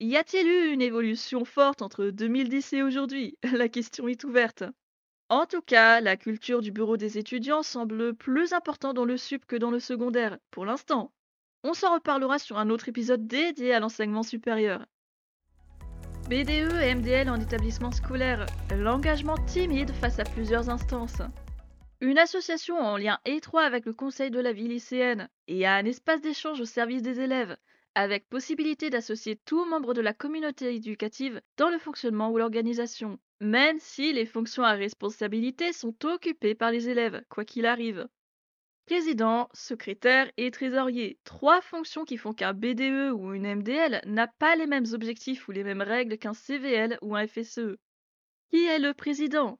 Y 0.00 0.16
a-t-il 0.16 0.46
eu 0.46 0.72
une 0.72 0.82
évolution 0.82 1.44
forte 1.44 1.82
entre 1.82 2.06
2010 2.06 2.72
et 2.74 2.82
aujourd'hui? 2.82 3.38
La 3.52 3.68
question 3.68 4.08
est 4.08 4.24
ouverte. 4.24 4.64
En 5.30 5.46
tout 5.46 5.62
cas, 5.62 6.00
la 6.00 6.16
culture 6.16 6.60
du 6.60 6.70
bureau 6.70 6.96
des 6.96 7.16
étudiants 7.16 7.62
semble 7.62 8.14
plus 8.14 8.52
importante 8.52 8.94
dans 8.94 9.06
le 9.06 9.16
sup 9.16 9.46
que 9.46 9.56
dans 9.56 9.70
le 9.70 9.80
secondaire, 9.80 10.38
pour 10.50 10.66
l'instant. 10.66 11.12
On 11.62 11.72
s'en 11.72 11.94
reparlera 11.94 12.38
sur 12.38 12.58
un 12.58 12.68
autre 12.68 12.90
épisode 12.90 13.26
dédié 13.26 13.72
à 13.72 13.80
l'enseignement 13.80 14.22
supérieur. 14.22 14.84
BDE 16.28 16.72
et 16.82 16.94
MDL 16.94 17.30
en 17.30 17.40
établissement 17.40 17.90
scolaire, 17.90 18.44
l'engagement 18.70 19.36
timide 19.46 19.92
face 19.92 20.18
à 20.18 20.24
plusieurs 20.24 20.68
instances. 20.68 21.22
Une 22.02 22.18
association 22.18 22.78
en 22.78 22.98
lien 22.98 23.18
étroit 23.24 23.62
avec 23.62 23.86
le 23.86 23.94
conseil 23.94 24.30
de 24.30 24.40
la 24.40 24.52
vie 24.52 24.68
lycéenne 24.68 25.30
et 25.48 25.64
à 25.64 25.74
un 25.74 25.86
espace 25.86 26.20
d'échange 26.20 26.60
au 26.60 26.66
service 26.66 27.00
des 27.00 27.20
élèves, 27.20 27.56
avec 27.94 28.28
possibilité 28.28 28.90
d'associer 28.90 29.36
tout 29.44 29.64
membre 29.64 29.94
de 29.94 30.00
la 30.00 30.12
communauté 30.12 30.74
éducative 30.74 31.40
dans 31.56 31.70
le 31.70 31.78
fonctionnement 31.78 32.30
ou 32.30 32.38
l'organisation, 32.38 33.18
même 33.40 33.78
si 33.78 34.12
les 34.12 34.26
fonctions 34.26 34.64
à 34.64 34.72
responsabilité 34.72 35.72
sont 35.72 35.94
occupées 36.04 36.54
par 36.54 36.70
les 36.70 36.88
élèves, 36.88 37.22
quoi 37.28 37.44
qu'il 37.44 37.66
arrive. 37.66 38.06
Président, 38.86 39.48
secrétaire 39.54 40.30
et 40.36 40.50
trésorier, 40.50 41.18
trois 41.24 41.62
fonctions 41.62 42.04
qui 42.04 42.18
font 42.18 42.34
qu'un 42.34 42.52
BDE 42.52 43.12
ou 43.14 43.32
une 43.32 43.54
MDL 43.54 44.02
n'a 44.04 44.26
pas 44.26 44.56
les 44.56 44.66
mêmes 44.66 44.84
objectifs 44.92 45.48
ou 45.48 45.52
les 45.52 45.64
mêmes 45.64 45.80
règles 45.80 46.18
qu'un 46.18 46.34
CVL 46.34 46.98
ou 47.00 47.16
un 47.16 47.26
FSE. 47.26 47.78
Qui 48.50 48.66
est 48.66 48.78
le 48.78 48.92
président? 48.92 49.58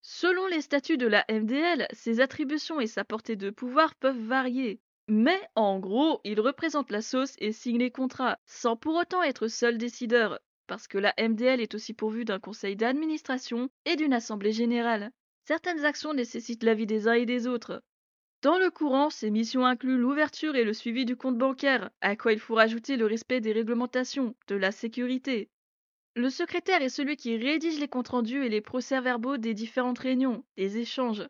Selon 0.00 0.46
les 0.46 0.62
statuts 0.62 0.96
de 0.96 1.06
la 1.06 1.24
MDL, 1.28 1.86
ses 1.92 2.20
attributions 2.20 2.80
et 2.80 2.86
sa 2.86 3.04
portée 3.04 3.36
de 3.36 3.50
pouvoir 3.50 3.94
peuvent 3.94 4.16
varier. 4.16 4.80
Mais 5.14 5.38
en 5.56 5.78
gros, 5.78 6.22
il 6.24 6.40
représente 6.40 6.90
la 6.90 7.02
sauce 7.02 7.34
et 7.38 7.52
signe 7.52 7.76
les 7.76 7.90
contrats, 7.90 8.38
sans 8.46 8.78
pour 8.78 8.94
autant 8.94 9.22
être 9.22 9.46
seul 9.46 9.76
décideur, 9.76 10.40
parce 10.66 10.88
que 10.88 10.96
la 10.96 11.12
MDL 11.18 11.60
est 11.60 11.74
aussi 11.74 11.92
pourvue 11.92 12.24
d'un 12.24 12.40
conseil 12.40 12.76
d'administration 12.76 13.68
et 13.84 13.96
d'une 13.96 14.14
assemblée 14.14 14.52
générale. 14.52 15.12
Certaines 15.46 15.84
actions 15.84 16.14
nécessitent 16.14 16.62
l'avis 16.62 16.86
des 16.86 17.08
uns 17.08 17.12
et 17.12 17.26
des 17.26 17.46
autres, 17.46 17.82
dans 18.40 18.58
le 18.58 18.70
courant, 18.70 19.10
ces 19.10 19.30
missions 19.30 19.66
incluent 19.66 19.98
l'ouverture 19.98 20.56
et 20.56 20.64
le 20.64 20.72
suivi 20.72 21.04
du 21.04 21.14
compte 21.14 21.36
bancaire, 21.36 21.90
à 22.00 22.16
quoi 22.16 22.32
il 22.32 22.40
faut 22.40 22.54
rajouter 22.54 22.96
le 22.96 23.04
respect 23.04 23.42
des 23.42 23.52
réglementations, 23.52 24.34
de 24.48 24.56
la 24.56 24.72
sécurité. 24.72 25.50
Le 26.16 26.30
secrétaire 26.30 26.80
est 26.80 26.88
celui 26.88 27.16
qui 27.16 27.36
rédige 27.36 27.78
les 27.78 27.86
comptes 27.86 28.08
rendus 28.08 28.42
et 28.42 28.48
les 28.48 28.62
procès-verbaux 28.62 29.36
des 29.36 29.52
différentes 29.52 29.98
réunions, 29.98 30.42
des 30.56 30.78
échanges. 30.78 31.28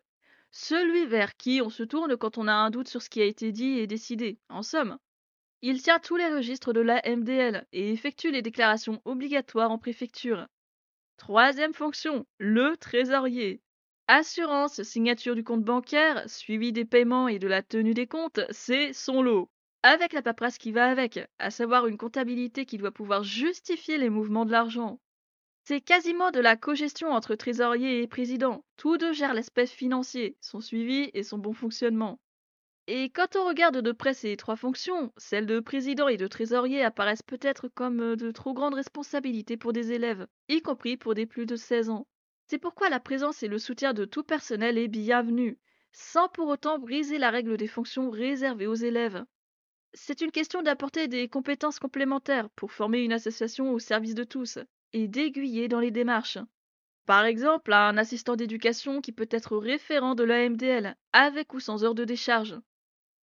Celui 0.53 1.07
vers 1.07 1.37
qui 1.37 1.63
on 1.63 1.71
se 1.71 1.83
tourne 1.83 2.17
quand 2.17 2.37
on 2.37 2.47
a 2.47 2.53
un 2.53 2.71
doute 2.71 2.89
sur 2.89 3.01
ce 3.01 3.09
qui 3.09 3.23
a 3.23 3.25
été 3.25 3.53
dit 3.53 3.79
et 3.79 3.87
décidé, 3.87 4.39
en 4.51 4.63
somme. 4.63 4.99
Il 5.63 5.81
tient 5.81 5.99
tous 5.99 6.17
les 6.17 6.29
registres 6.29 6.73
de 6.73 6.81
la 6.81 7.01
MDL 7.09 7.67
et 7.73 7.91
effectue 7.93 8.31
les 8.31 8.43
déclarations 8.43 9.01
obligatoires 9.07 9.71
en 9.71 9.79
préfecture. 9.79 10.47
Troisième 11.17 11.73
fonction, 11.73 12.27
le 12.39 12.77
trésorier. 12.77 13.63
Assurance, 14.09 14.83
signature 14.83 15.35
du 15.35 15.45
compte 15.45 15.65
bancaire, 15.65 16.29
suivi 16.29 16.73
des 16.73 16.85
paiements 16.85 17.29
et 17.29 17.39
de 17.39 17.49
la 17.49 17.63
tenue 17.63 17.95
des 17.95 18.07
comptes, 18.07 18.41
c'est 18.51 18.93
son 18.93 19.23
lot. 19.23 19.49
Avec 19.83 20.13
la 20.13 20.21
paperasse 20.21 20.59
qui 20.59 20.73
va 20.73 20.91
avec, 20.91 21.21
à 21.39 21.51
savoir 21.51 21.87
une 21.87 21.97
comptabilité 21.97 22.67
qui 22.67 22.77
doit 22.77 22.93
pouvoir 22.93 23.25
justifier 23.25 23.97
les 23.97 24.11
mouvements 24.11 24.45
de 24.45 24.53
l'argent. 24.53 25.01
C'est 25.65 25.81
quasiment 25.81 26.33
de 26.33 26.41
la 26.41 26.57
cogestion 26.57 27.13
entre 27.13 27.37
trésorier 27.37 28.03
et 28.03 28.09
président. 28.09 28.65
Tous 28.77 28.99
deux 28.99 29.13
gèrent 29.13 29.33
l'aspect 29.33 29.67
financier, 29.67 30.37
son 30.41 30.61
suivi 30.61 31.11
et 31.15 31.23
son 31.23 31.39
bon 31.39 31.53
fonctionnement. 31.53 32.19
Et 32.89 33.11
quand 33.11 33.37
on 33.37 33.47
regarde 33.47 33.79
de 33.79 33.93
près 33.93 34.13
ces 34.13 34.37
trois 34.37 34.57
fonctions, 34.57 35.13
celles 35.17 35.47
de 35.47 35.61
président 35.61 36.09
et 36.09 36.17
de 36.17 36.27
trésorier 36.27 36.83
apparaissent 36.83 37.23
peut-être 37.23 37.69
comme 37.69 38.01
euh, 38.01 38.17
de 38.17 38.33
trop 38.33 38.55
grandes 38.55 38.75
responsabilités 38.75 39.57
pour 39.57 39.73
des 39.73 39.93
élèves, 39.93 40.27
y 40.49 40.63
compris 40.63 40.97
pour 40.97 41.15
des 41.15 41.27
plus 41.27 41.47
de 41.47 41.55
16 41.55 41.91
ans. 41.91 42.09
C'est 42.49 42.59
pourquoi 42.59 42.89
la 42.89 42.99
présence 42.99 43.45
et 43.45 43.49
le 43.49 43.61
soutien 43.61 43.93
de 43.93 44.05
tout 44.05 44.25
personnel 44.25 44.79
est 44.79 44.89
bienvenu, 44.89 45.61
sans 45.93 46.29
pour 46.29 46.49
autant 46.49 46.81
briser 46.81 47.19
la 47.19 47.31
règle 47.31 47.57
des 47.57 47.69
fonctions 47.69 48.11
réservées 48.11 48.67
aux 48.67 48.75
élèves. 48.75 49.25
C'est 49.95 50.23
une 50.23 50.33
question 50.33 50.63
d'apporter 50.63 51.07
des 51.07 51.29
compétences 51.29 51.79
complémentaires 51.79 52.51
pour 52.51 52.73
former 52.73 53.05
une 53.05 53.13
association 53.13 53.73
au 53.73 53.79
service 53.79 54.17
de 54.17 54.25
tous 54.25 54.59
et 54.93 55.09
d'aiguiller 55.09 55.69
dans 55.69 55.81
les 55.81 55.91
démarches. 55.91 56.39
Par 57.07 57.25
exemple, 57.25 57.73
un 57.73 57.97
assistant 57.99 58.37
d'éducation 58.37 59.01
qui 59.01 59.13
peut 59.13 59.29
être 59.31 59.57
référent 59.57 60.15
de 60.15 60.23
l'AMDL, 60.23 60.97
avec 61.13 61.53
ou 61.55 61.61
sans 61.61 61.85
heure 61.85 61.95
de 61.95 62.05
décharge. 62.05 62.57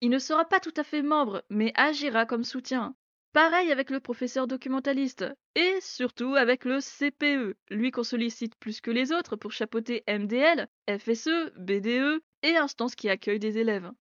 Il 0.02 0.10
ne 0.10 0.20
sera 0.20 0.46
pas 0.46 0.60
tout 0.60 0.74
à 0.78 0.84
fait 0.84 1.02
membre, 1.02 1.44
mais 1.50 1.72
agira 1.76 2.26
comme 2.26 2.44
soutien. 2.44 2.96
Pareil 3.32 3.72
avec 3.72 3.90
le 3.90 4.00
professeur 4.00 4.48
documentaliste, 4.48 5.26
et 5.56 5.80
surtout 5.82 6.36
avec 6.36 6.66
le 6.66 6.80
CPE, 6.80 7.56
lui 7.70 7.92
qu'on 7.92 8.04
sollicite 8.04 8.56
plus 8.56 8.82
que 8.82 8.92
les 8.92 9.12
autres 9.12 9.36
pour 9.36 9.52
chapeauter 9.52 10.04
MDL, 10.08 10.68
FSE, 10.90 11.52
BDE 11.58 12.22
et 12.42 12.58
instances 12.58 12.96
qui 12.96 13.08
accueillent 13.08 13.40
des 13.40 13.60
élèves. 13.60 13.92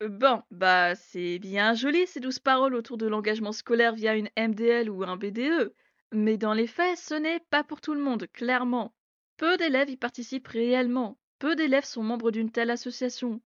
Bon, 0.00 0.42
bah 0.50 0.94
c'est 0.96 1.38
bien 1.38 1.74
joli 1.74 2.06
ces 2.06 2.20
douze 2.20 2.40
paroles 2.40 2.74
autour 2.74 2.98
de 2.98 3.06
l'engagement 3.06 3.52
scolaire 3.52 3.94
via 3.94 4.16
une 4.16 4.28
MDL 4.36 4.90
ou 4.90 5.02
un 5.04 5.16
BDE, 5.16 5.72
mais 6.12 6.36
dans 6.36 6.54
les 6.54 6.66
faits, 6.66 6.98
ce 6.98 7.14
n'est 7.14 7.40
pas 7.50 7.64
pour 7.64 7.80
tout 7.80 7.94
le 7.94 8.02
monde, 8.02 8.26
clairement. 8.32 8.94
Peu 9.36 9.56
d'élèves 9.56 9.90
y 9.90 9.96
participent 9.96 10.48
réellement, 10.48 11.18
peu 11.38 11.56
d'élèves 11.56 11.84
sont 11.84 12.02
membres 12.02 12.30
d'une 12.30 12.52
telle 12.52 12.70
association, 12.70 13.40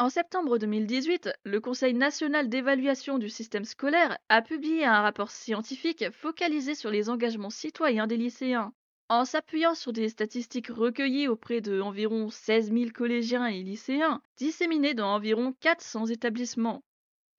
en 0.00 0.08
septembre 0.08 0.56
2018, 0.56 1.28
le 1.44 1.60
Conseil 1.60 1.92
national 1.92 2.48
d'évaluation 2.48 3.18
du 3.18 3.28
système 3.28 3.66
scolaire 3.66 4.16
a 4.30 4.40
publié 4.40 4.86
un 4.86 5.02
rapport 5.02 5.30
scientifique 5.30 6.10
focalisé 6.10 6.74
sur 6.74 6.90
les 6.90 7.10
engagements 7.10 7.50
citoyens 7.50 8.06
des 8.06 8.16
lycéens. 8.16 8.72
En 9.10 9.26
s'appuyant 9.26 9.74
sur 9.74 9.92
des 9.92 10.08
statistiques 10.08 10.68
recueillies 10.68 11.28
auprès 11.28 11.60
de 11.60 11.82
environ 11.82 12.30
16 12.30 12.72
000 12.72 12.92
collégiens 12.94 13.44
et 13.44 13.62
lycéens, 13.62 14.22
disséminés 14.38 14.94
dans 14.94 15.14
environ 15.14 15.52
400 15.60 16.06
établissements. 16.06 16.82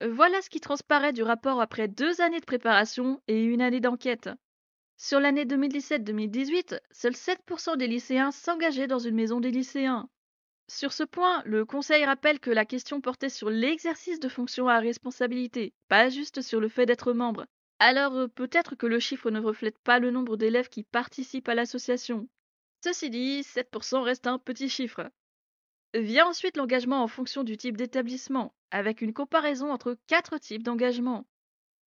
Voilà 0.09 0.41
ce 0.41 0.49
qui 0.49 0.59
transparaît 0.59 1.13
du 1.13 1.21
rapport 1.21 1.61
après 1.61 1.87
deux 1.87 2.21
années 2.21 2.39
de 2.39 2.45
préparation 2.45 3.21
et 3.27 3.43
une 3.43 3.61
année 3.61 3.81
d'enquête. 3.81 4.29
Sur 4.97 5.19
l'année 5.19 5.45
2017-2018, 5.45 6.79
seuls 6.89 7.13
7% 7.13 7.77
des 7.77 7.85
lycéens 7.85 8.31
s'engageaient 8.31 8.87
dans 8.87 8.99
une 8.99 9.13
maison 9.13 9.39
des 9.39 9.51
lycéens. 9.51 10.09
Sur 10.67 10.91
ce 10.91 11.03
point, 11.03 11.43
le 11.45 11.65
Conseil 11.65 12.03
rappelle 12.03 12.39
que 12.39 12.49
la 12.49 12.65
question 12.65 12.99
portait 12.99 13.29
sur 13.29 13.51
l'exercice 13.51 14.19
de 14.19 14.29
fonctions 14.29 14.67
à 14.67 14.79
responsabilité, 14.79 15.73
pas 15.87 16.09
juste 16.09 16.41
sur 16.41 16.59
le 16.59 16.69
fait 16.69 16.87
d'être 16.87 17.13
membre. 17.13 17.45
Alors 17.77 18.15
euh, 18.15 18.27
peut-être 18.27 18.75
que 18.75 18.87
le 18.87 18.99
chiffre 18.99 19.29
ne 19.29 19.39
reflète 19.39 19.77
pas 19.79 19.99
le 19.99 20.09
nombre 20.09 20.35
d'élèves 20.35 20.69
qui 20.69 20.83
participent 20.83 21.49
à 21.49 21.55
l'association. 21.55 22.27
Ceci 22.83 23.11
dit, 23.11 23.41
7% 23.41 24.01
reste 24.01 24.25
un 24.25 24.39
petit 24.39 24.69
chiffre. 24.69 25.11
Vient 25.93 26.27
ensuite 26.27 26.55
l'engagement 26.55 27.03
en 27.03 27.07
fonction 27.07 27.43
du 27.43 27.57
type 27.57 27.75
d'établissement, 27.75 28.53
avec 28.71 29.01
une 29.01 29.13
comparaison 29.13 29.71
entre 29.71 29.97
quatre 30.07 30.37
types 30.37 30.63
d'engagement. 30.63 31.25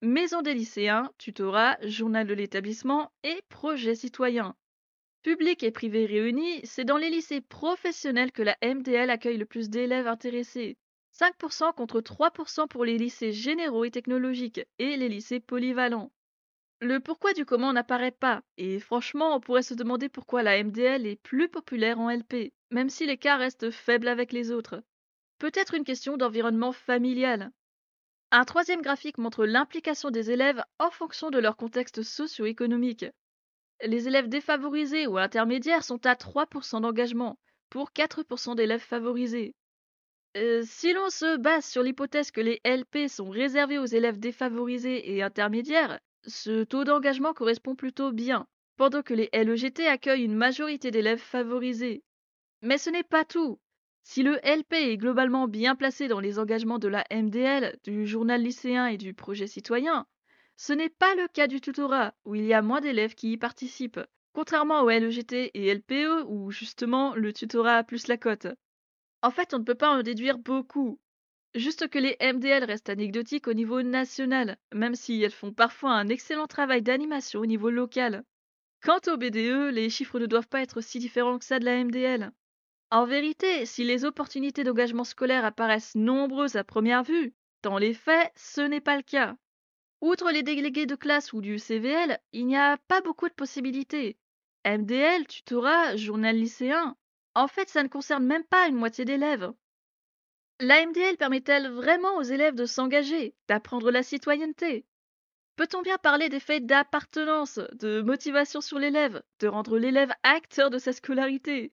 Maison 0.02 0.42
des 0.42 0.52
lycéens, 0.52 1.10
tutorat, 1.16 1.78
journal 1.80 2.26
de 2.26 2.34
l'établissement 2.34 3.10
et 3.22 3.40
projet 3.48 3.94
citoyen. 3.94 4.54
Public 5.22 5.62
et 5.62 5.70
privé 5.70 6.04
réunis, 6.04 6.60
c'est 6.64 6.84
dans 6.84 6.98
les 6.98 7.08
lycées 7.08 7.40
professionnels 7.40 8.30
que 8.30 8.42
la 8.42 8.58
MDL 8.62 9.08
accueille 9.08 9.38
le 9.38 9.46
plus 9.46 9.70
d'élèves 9.70 10.06
intéressés. 10.06 10.76
5% 11.18 11.72
contre 11.72 12.02
3% 12.02 12.68
pour 12.68 12.84
les 12.84 12.98
lycées 12.98 13.32
généraux 13.32 13.86
et 13.86 13.90
technologiques 13.90 14.60
et 14.78 14.98
les 14.98 15.08
lycées 15.08 15.40
polyvalents. 15.40 16.12
Le 16.84 17.00
pourquoi 17.00 17.32
du 17.32 17.46
comment 17.46 17.72
n'apparaît 17.72 18.10
pas, 18.10 18.42
et 18.58 18.78
franchement, 18.78 19.34
on 19.34 19.40
pourrait 19.40 19.62
se 19.62 19.72
demander 19.72 20.10
pourquoi 20.10 20.42
la 20.42 20.62
MDL 20.62 21.06
est 21.06 21.16
plus 21.16 21.48
populaire 21.48 21.98
en 21.98 22.10
LP, 22.10 22.52
même 22.70 22.90
si 22.90 23.06
l'écart 23.06 23.38
reste 23.38 23.70
faible 23.70 24.06
avec 24.06 24.34
les 24.34 24.52
autres. 24.52 24.82
Peut-être 25.38 25.72
une 25.72 25.84
question 25.84 26.18
d'environnement 26.18 26.72
familial. 26.72 27.50
Un 28.32 28.44
troisième 28.44 28.82
graphique 28.82 29.16
montre 29.16 29.46
l'implication 29.46 30.10
des 30.10 30.30
élèves 30.30 30.62
en 30.78 30.90
fonction 30.90 31.30
de 31.30 31.38
leur 31.38 31.56
contexte 31.56 32.02
socio-économique. 32.02 33.06
Les 33.82 34.06
élèves 34.06 34.28
défavorisés 34.28 35.06
ou 35.06 35.16
intermédiaires 35.16 35.84
sont 35.84 36.04
à 36.04 36.12
3% 36.12 36.82
d'engagement 36.82 37.38
pour 37.70 37.92
4% 37.92 38.56
d'élèves 38.56 38.80
favorisés. 38.80 39.54
Euh, 40.36 40.60
si 40.66 40.92
l'on 40.92 41.08
se 41.08 41.38
base 41.38 41.64
sur 41.64 41.82
l'hypothèse 41.82 42.30
que 42.30 42.42
les 42.42 42.60
LP 42.62 43.08
sont 43.08 43.30
réservés 43.30 43.78
aux 43.78 43.86
élèves 43.86 44.18
défavorisés 44.18 45.14
et 45.14 45.22
intermédiaires, 45.22 45.98
ce 46.26 46.64
taux 46.64 46.84
d'engagement 46.84 47.34
correspond 47.34 47.74
plutôt 47.74 48.12
bien, 48.12 48.46
pendant 48.76 49.02
que 49.02 49.14
les 49.14 49.28
LEGT 49.32 49.86
accueillent 49.86 50.24
une 50.24 50.36
majorité 50.36 50.90
d'élèves 50.90 51.20
favorisés. 51.20 52.02
Mais 52.62 52.78
ce 52.78 52.90
n'est 52.90 53.02
pas 53.02 53.24
tout. 53.24 53.58
Si 54.02 54.22
le 54.22 54.38
LP 54.44 54.74
est 54.74 54.96
globalement 54.96 55.48
bien 55.48 55.76
placé 55.76 56.08
dans 56.08 56.20
les 56.20 56.38
engagements 56.38 56.78
de 56.78 56.88
la 56.88 57.04
MDL, 57.10 57.78
du 57.84 58.06
journal 58.06 58.42
lycéen 58.42 58.86
et 58.86 58.98
du 58.98 59.14
projet 59.14 59.46
citoyen, 59.46 60.06
ce 60.56 60.72
n'est 60.72 60.90
pas 60.90 61.14
le 61.14 61.26
cas 61.28 61.46
du 61.46 61.60
tutorat, 61.60 62.14
où 62.24 62.34
il 62.34 62.44
y 62.44 62.52
a 62.52 62.62
moins 62.62 62.80
d'élèves 62.80 63.14
qui 63.14 63.32
y 63.32 63.36
participent, 63.36 64.00
contrairement 64.32 64.82
au 64.82 64.90
LEGT 64.90 65.50
et 65.54 65.74
LPE, 65.74 66.24
où 66.26 66.50
justement 66.50 67.14
le 67.14 67.32
tutorat 67.32 67.78
a 67.78 67.84
plus 67.84 68.06
la 68.08 68.16
cote. 68.16 68.46
En 69.22 69.30
fait, 69.30 69.54
on 69.54 69.58
ne 69.58 69.64
peut 69.64 69.74
pas 69.74 69.90
en 69.90 70.02
déduire 70.02 70.38
beaucoup. 70.38 71.00
Juste 71.54 71.88
que 71.88 72.00
les 72.00 72.16
MDL 72.20 72.64
restent 72.64 72.88
anecdotiques 72.88 73.46
au 73.46 73.52
niveau 73.52 73.82
national, 73.82 74.58
même 74.72 74.96
si 74.96 75.22
elles 75.22 75.30
font 75.30 75.52
parfois 75.52 75.92
un 75.92 76.08
excellent 76.08 76.48
travail 76.48 76.82
d'animation 76.82 77.40
au 77.40 77.46
niveau 77.46 77.70
local. 77.70 78.24
Quant 78.82 79.00
au 79.06 79.16
BDE, 79.16 79.72
les 79.72 79.88
chiffres 79.88 80.18
ne 80.18 80.26
doivent 80.26 80.48
pas 80.48 80.62
être 80.62 80.80
si 80.80 80.98
différents 80.98 81.38
que 81.38 81.44
ça 81.44 81.60
de 81.60 81.64
la 81.64 81.84
MDL. 81.84 82.32
En 82.90 83.06
vérité, 83.06 83.66
si 83.66 83.84
les 83.84 84.04
opportunités 84.04 84.64
d'engagement 84.64 85.04
scolaire 85.04 85.44
apparaissent 85.44 85.94
nombreuses 85.94 86.56
à 86.56 86.64
première 86.64 87.04
vue, 87.04 87.32
dans 87.62 87.78
les 87.78 87.94
faits, 87.94 88.32
ce 88.36 88.60
n'est 88.60 88.80
pas 88.80 88.96
le 88.96 89.02
cas. 89.02 89.36
Outre 90.00 90.32
les 90.32 90.42
délégués 90.42 90.86
de 90.86 90.96
classe 90.96 91.32
ou 91.32 91.40
du 91.40 91.58
CVL, 91.58 92.18
il 92.32 92.46
n'y 92.46 92.56
a 92.56 92.78
pas 92.88 93.00
beaucoup 93.00 93.28
de 93.28 93.34
possibilités. 93.34 94.18
MDL, 94.66 95.26
tutorat, 95.28 95.96
journal 95.96 96.36
lycéen. 96.36 96.96
En 97.34 97.48
fait, 97.48 97.68
ça 97.68 97.82
ne 97.82 97.88
concerne 97.88 98.26
même 98.26 98.44
pas 98.44 98.68
une 98.68 98.76
moitié 98.76 99.04
d'élèves. 99.04 99.52
La 100.60 100.86
MDL 100.86 101.16
permet-elle 101.16 101.68
vraiment 101.68 102.16
aux 102.16 102.22
élèves 102.22 102.54
de 102.54 102.64
s'engager, 102.64 103.34
d'apprendre 103.48 103.90
la 103.90 104.04
citoyenneté? 104.04 104.86
Peut-on 105.56 105.82
bien 105.82 105.98
parler 105.98 106.28
d'effet 106.28 106.60
d'appartenance, 106.60 107.58
de 107.72 108.02
motivation 108.02 108.60
sur 108.60 108.78
l'élève, 108.78 109.22
de 109.40 109.48
rendre 109.48 109.78
l'élève 109.78 110.12
acteur 110.22 110.70
de 110.70 110.78
sa 110.78 110.92
scolarité? 110.92 111.72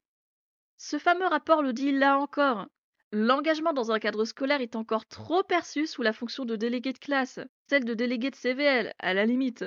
Ce 0.77 0.97
fameux 0.97 1.27
rapport 1.27 1.61
le 1.61 1.73
dit 1.73 1.91
là 1.91 2.17
encore. 2.17 2.67
L'engagement 3.11 3.73
dans 3.73 3.91
un 3.91 3.99
cadre 3.99 4.25
scolaire 4.25 4.61
est 4.61 4.75
encore 4.75 5.05
trop 5.05 5.43
perçu 5.43 5.85
sous 5.85 6.01
la 6.01 6.13
fonction 6.13 6.45
de 6.45 6.55
délégué 6.55 6.91
de 6.91 6.97
classe, 6.97 7.39
celle 7.69 7.85
de 7.85 7.93
délégué 7.93 8.31
de 8.31 8.35
CVL, 8.35 8.95
à 8.97 9.13
la 9.13 9.25
limite. 9.27 9.63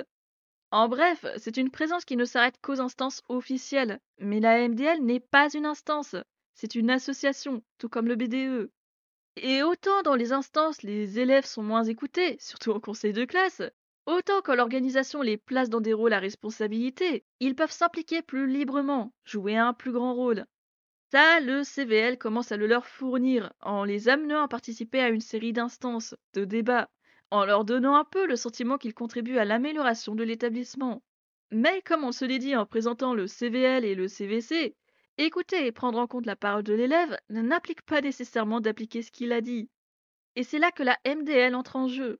En 0.71 0.89
bref, 0.89 1.25
c'est 1.37 1.55
une 1.55 1.71
présence 1.71 2.03
qui 2.03 2.17
ne 2.17 2.25
s'arrête 2.25 2.59
qu'aux 2.61 2.81
instances 2.81 3.21
officielles. 3.29 4.01
Mais 4.17 4.41
la 4.41 4.67
MDL 4.67 5.01
n'est 5.03 5.21
pas 5.21 5.47
une 5.53 5.65
instance, 5.65 6.17
c'est 6.53 6.75
une 6.75 6.89
association, 6.89 7.63
tout 7.77 7.87
comme 7.87 8.07
le 8.07 8.15
BDE. 8.15 8.69
Et 9.37 9.63
autant 9.63 10.01
dans 10.01 10.15
les 10.15 10.31
instances 10.31 10.81
les 10.81 11.19
élèves 11.19 11.45
sont 11.45 11.63
moins 11.63 11.83
écoutés, 11.83 12.37
surtout 12.39 12.71
en 12.71 12.79
conseil 12.79 13.13
de 13.13 13.25
classe, 13.25 13.61
autant 14.05 14.41
quand 14.41 14.55
l'organisation 14.55 15.21
les 15.21 15.37
place 15.37 15.69
dans 15.69 15.81
des 15.81 15.93
rôles 15.93 16.13
à 16.13 16.19
responsabilité, 16.19 17.25
ils 17.39 17.55
peuvent 17.55 17.71
s'impliquer 17.71 18.21
plus 18.21 18.47
librement, 18.47 19.13
jouer 19.25 19.57
un 19.57 19.73
plus 19.73 19.91
grand 19.91 20.13
rôle. 20.13 20.45
Ça, 21.11 21.39
le 21.39 21.63
CVL 21.63 22.17
commence 22.17 22.51
à 22.51 22.57
le 22.57 22.67
leur 22.67 22.87
fournir 22.87 23.53
en 23.61 23.83
les 23.83 24.09
amenant 24.09 24.43
à 24.43 24.47
participer 24.47 25.01
à 25.01 25.09
une 25.09 25.21
série 25.21 25.53
d'instances, 25.53 26.15
de 26.33 26.45
débats, 26.45 26.89
en 27.29 27.45
leur 27.45 27.65
donnant 27.65 27.95
un 27.95 28.05
peu 28.05 28.25
le 28.27 28.35
sentiment 28.35 28.77
qu'ils 28.77 28.93
contribuent 28.93 29.37
à 29.37 29.45
l'amélioration 29.45 30.15
de 30.15 30.23
l'établissement. 30.23 31.03
Mais 31.51 31.81
comme 31.81 32.03
on 32.03 32.11
se 32.11 32.25
l'est 32.25 32.39
dit 32.39 32.55
en 32.55 32.65
présentant 32.65 33.13
le 33.13 33.27
CVL 33.27 33.85
et 33.85 33.95
le 33.95 34.07
CVC, 34.07 34.75
écouter 35.17 35.65
et 35.65 35.71
prendre 35.71 35.99
en 35.99 36.07
compte 36.07 36.25
la 36.25 36.35
parole 36.35 36.63
de 36.63 36.73
l'élève 36.73 37.17
n'implique 37.29 37.81
pas 37.83 38.01
nécessairement 38.01 38.61
d'appliquer 38.61 39.01
ce 39.01 39.11
qu'il 39.11 39.31
a 39.31 39.41
dit. 39.41 39.69
Et 40.35 40.43
c'est 40.43 40.59
là 40.59 40.71
que 40.71 40.83
la 40.83 40.97
MDL 41.05 41.55
entre 41.55 41.75
en 41.75 41.87
jeu. 41.87 42.19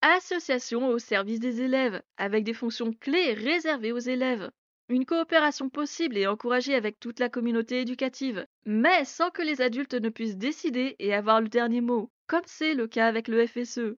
Association 0.00 0.88
au 0.88 0.98
service 0.98 1.38
des 1.38 1.62
élèves, 1.62 2.02
avec 2.16 2.42
des 2.42 2.54
fonctions 2.54 2.92
clés 2.92 3.34
réservées 3.34 3.92
aux 3.92 3.98
élèves. 3.98 4.50
une 4.88 5.06
coopération 5.06 5.70
possible 5.70 6.18
et 6.18 6.26
encouragée 6.26 6.74
avec 6.74 6.98
toute 7.00 7.20
la 7.20 7.28
communauté 7.28 7.80
éducative, 7.80 8.46
mais 8.66 9.04
sans 9.04 9.30
que 9.30 9.40
les 9.40 9.62
adultes 9.62 9.94
ne 9.94 10.10
puissent 10.10 10.36
décider 10.36 10.96
et 10.98 11.14
avoir 11.14 11.40
le 11.40 11.48
dernier 11.48 11.80
mot, 11.80 12.10
comme 12.26 12.42
c'est 12.46 12.74
le 12.74 12.88
cas 12.88 13.06
avec 13.06 13.28
le 13.28 13.46
FSE. 13.46 13.96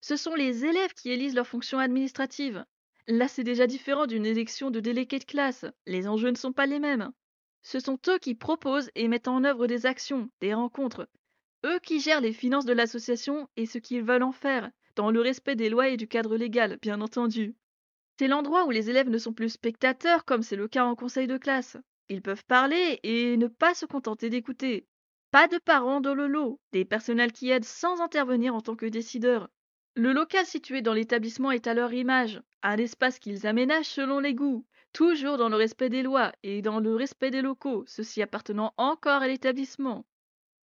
Ce 0.00 0.16
sont 0.16 0.34
les 0.34 0.64
élèves 0.64 0.92
qui 0.94 1.10
élisent 1.10 1.34
leurs 1.34 1.46
fonctions 1.46 1.78
administratives. 1.78 2.64
Là, 3.06 3.26
c'est 3.26 3.44
déjà 3.44 3.66
différent 3.66 4.06
d'une 4.06 4.26
élection 4.26 4.70
de 4.70 4.80
délégué 4.80 5.18
de 5.18 5.24
classe. 5.24 5.64
Les 5.86 6.08
enjeux 6.08 6.30
ne 6.30 6.36
sont 6.36 6.52
pas 6.52 6.66
les 6.66 6.78
mêmes. 6.78 7.10
Ce 7.70 7.80
sont 7.80 7.98
eux 8.08 8.18
qui 8.18 8.34
proposent 8.34 8.90
et 8.94 9.08
mettent 9.08 9.28
en 9.28 9.44
œuvre 9.44 9.66
des 9.66 9.84
actions, 9.84 10.30
des 10.40 10.54
rencontres. 10.54 11.06
Eux 11.66 11.78
qui 11.80 12.00
gèrent 12.00 12.22
les 12.22 12.32
finances 12.32 12.64
de 12.64 12.72
l'association 12.72 13.46
et 13.58 13.66
ce 13.66 13.76
qu'ils 13.76 14.02
veulent 14.02 14.22
en 14.22 14.32
faire, 14.32 14.70
dans 14.96 15.10
le 15.10 15.20
respect 15.20 15.54
des 15.54 15.68
lois 15.68 15.90
et 15.90 15.98
du 15.98 16.08
cadre 16.08 16.38
légal, 16.38 16.78
bien 16.80 17.02
entendu. 17.02 17.56
C'est 18.18 18.26
l'endroit 18.26 18.64
où 18.64 18.70
les 18.70 18.88
élèves 18.88 19.10
ne 19.10 19.18
sont 19.18 19.34
plus 19.34 19.50
spectateurs 19.50 20.24
comme 20.24 20.40
c'est 20.40 20.56
le 20.56 20.66
cas 20.66 20.86
en 20.86 20.94
conseil 20.94 21.26
de 21.26 21.36
classe. 21.36 21.76
Ils 22.08 22.22
peuvent 22.22 22.46
parler 22.46 23.00
et 23.02 23.36
ne 23.36 23.48
pas 23.48 23.74
se 23.74 23.84
contenter 23.84 24.30
d'écouter. 24.30 24.86
Pas 25.30 25.46
de 25.46 25.58
parents 25.58 26.00
dans 26.00 26.14
le 26.14 26.26
lot, 26.26 26.62
des 26.72 26.86
personnels 26.86 27.32
qui 27.32 27.50
aident 27.50 27.66
sans 27.66 28.00
intervenir 28.00 28.54
en 28.54 28.62
tant 28.62 28.76
que 28.76 28.86
décideurs. 28.86 29.50
Le 29.94 30.14
local 30.14 30.46
situé 30.46 30.80
dans 30.80 30.94
l'établissement 30.94 31.50
est 31.50 31.66
à 31.66 31.74
leur 31.74 31.92
image, 31.92 32.40
un 32.62 32.78
espace 32.78 33.18
qu'ils 33.18 33.46
aménagent 33.46 33.84
selon 33.84 34.20
les 34.20 34.32
goûts, 34.32 34.64
toujours 34.92 35.36
dans 35.38 35.48
le 35.48 35.56
respect 35.56 35.88
des 35.88 36.02
lois 36.02 36.32
et 36.42 36.62
dans 36.62 36.80
le 36.80 36.94
respect 36.94 37.30
des 37.30 37.42
locaux, 37.42 37.84
ceux-ci 37.86 38.22
appartenant 38.22 38.74
encore 38.76 39.22
à 39.22 39.28
l'établissement. 39.28 40.06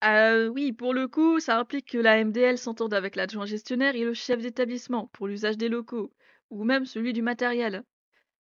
Ah 0.02 0.48
oui, 0.48 0.72
pour 0.74 0.94
le 0.94 1.08
coup, 1.08 1.40
ça 1.40 1.60
implique 1.60 1.92
que 1.92 1.98
la 1.98 2.24
MDL 2.24 2.58
s'entende 2.58 2.94
avec 2.94 3.16
l'adjoint 3.16 3.46
gestionnaire 3.46 3.96
et 3.96 4.04
le 4.04 4.14
chef 4.14 4.42
d'établissement 4.42 5.08
pour 5.14 5.28
l'usage 5.28 5.58
des 5.58 5.70
locaux, 5.70 6.12
ou 6.50 6.64
même 6.64 6.86
celui 6.86 7.14
du 7.14 7.22
matériel. 7.22 7.84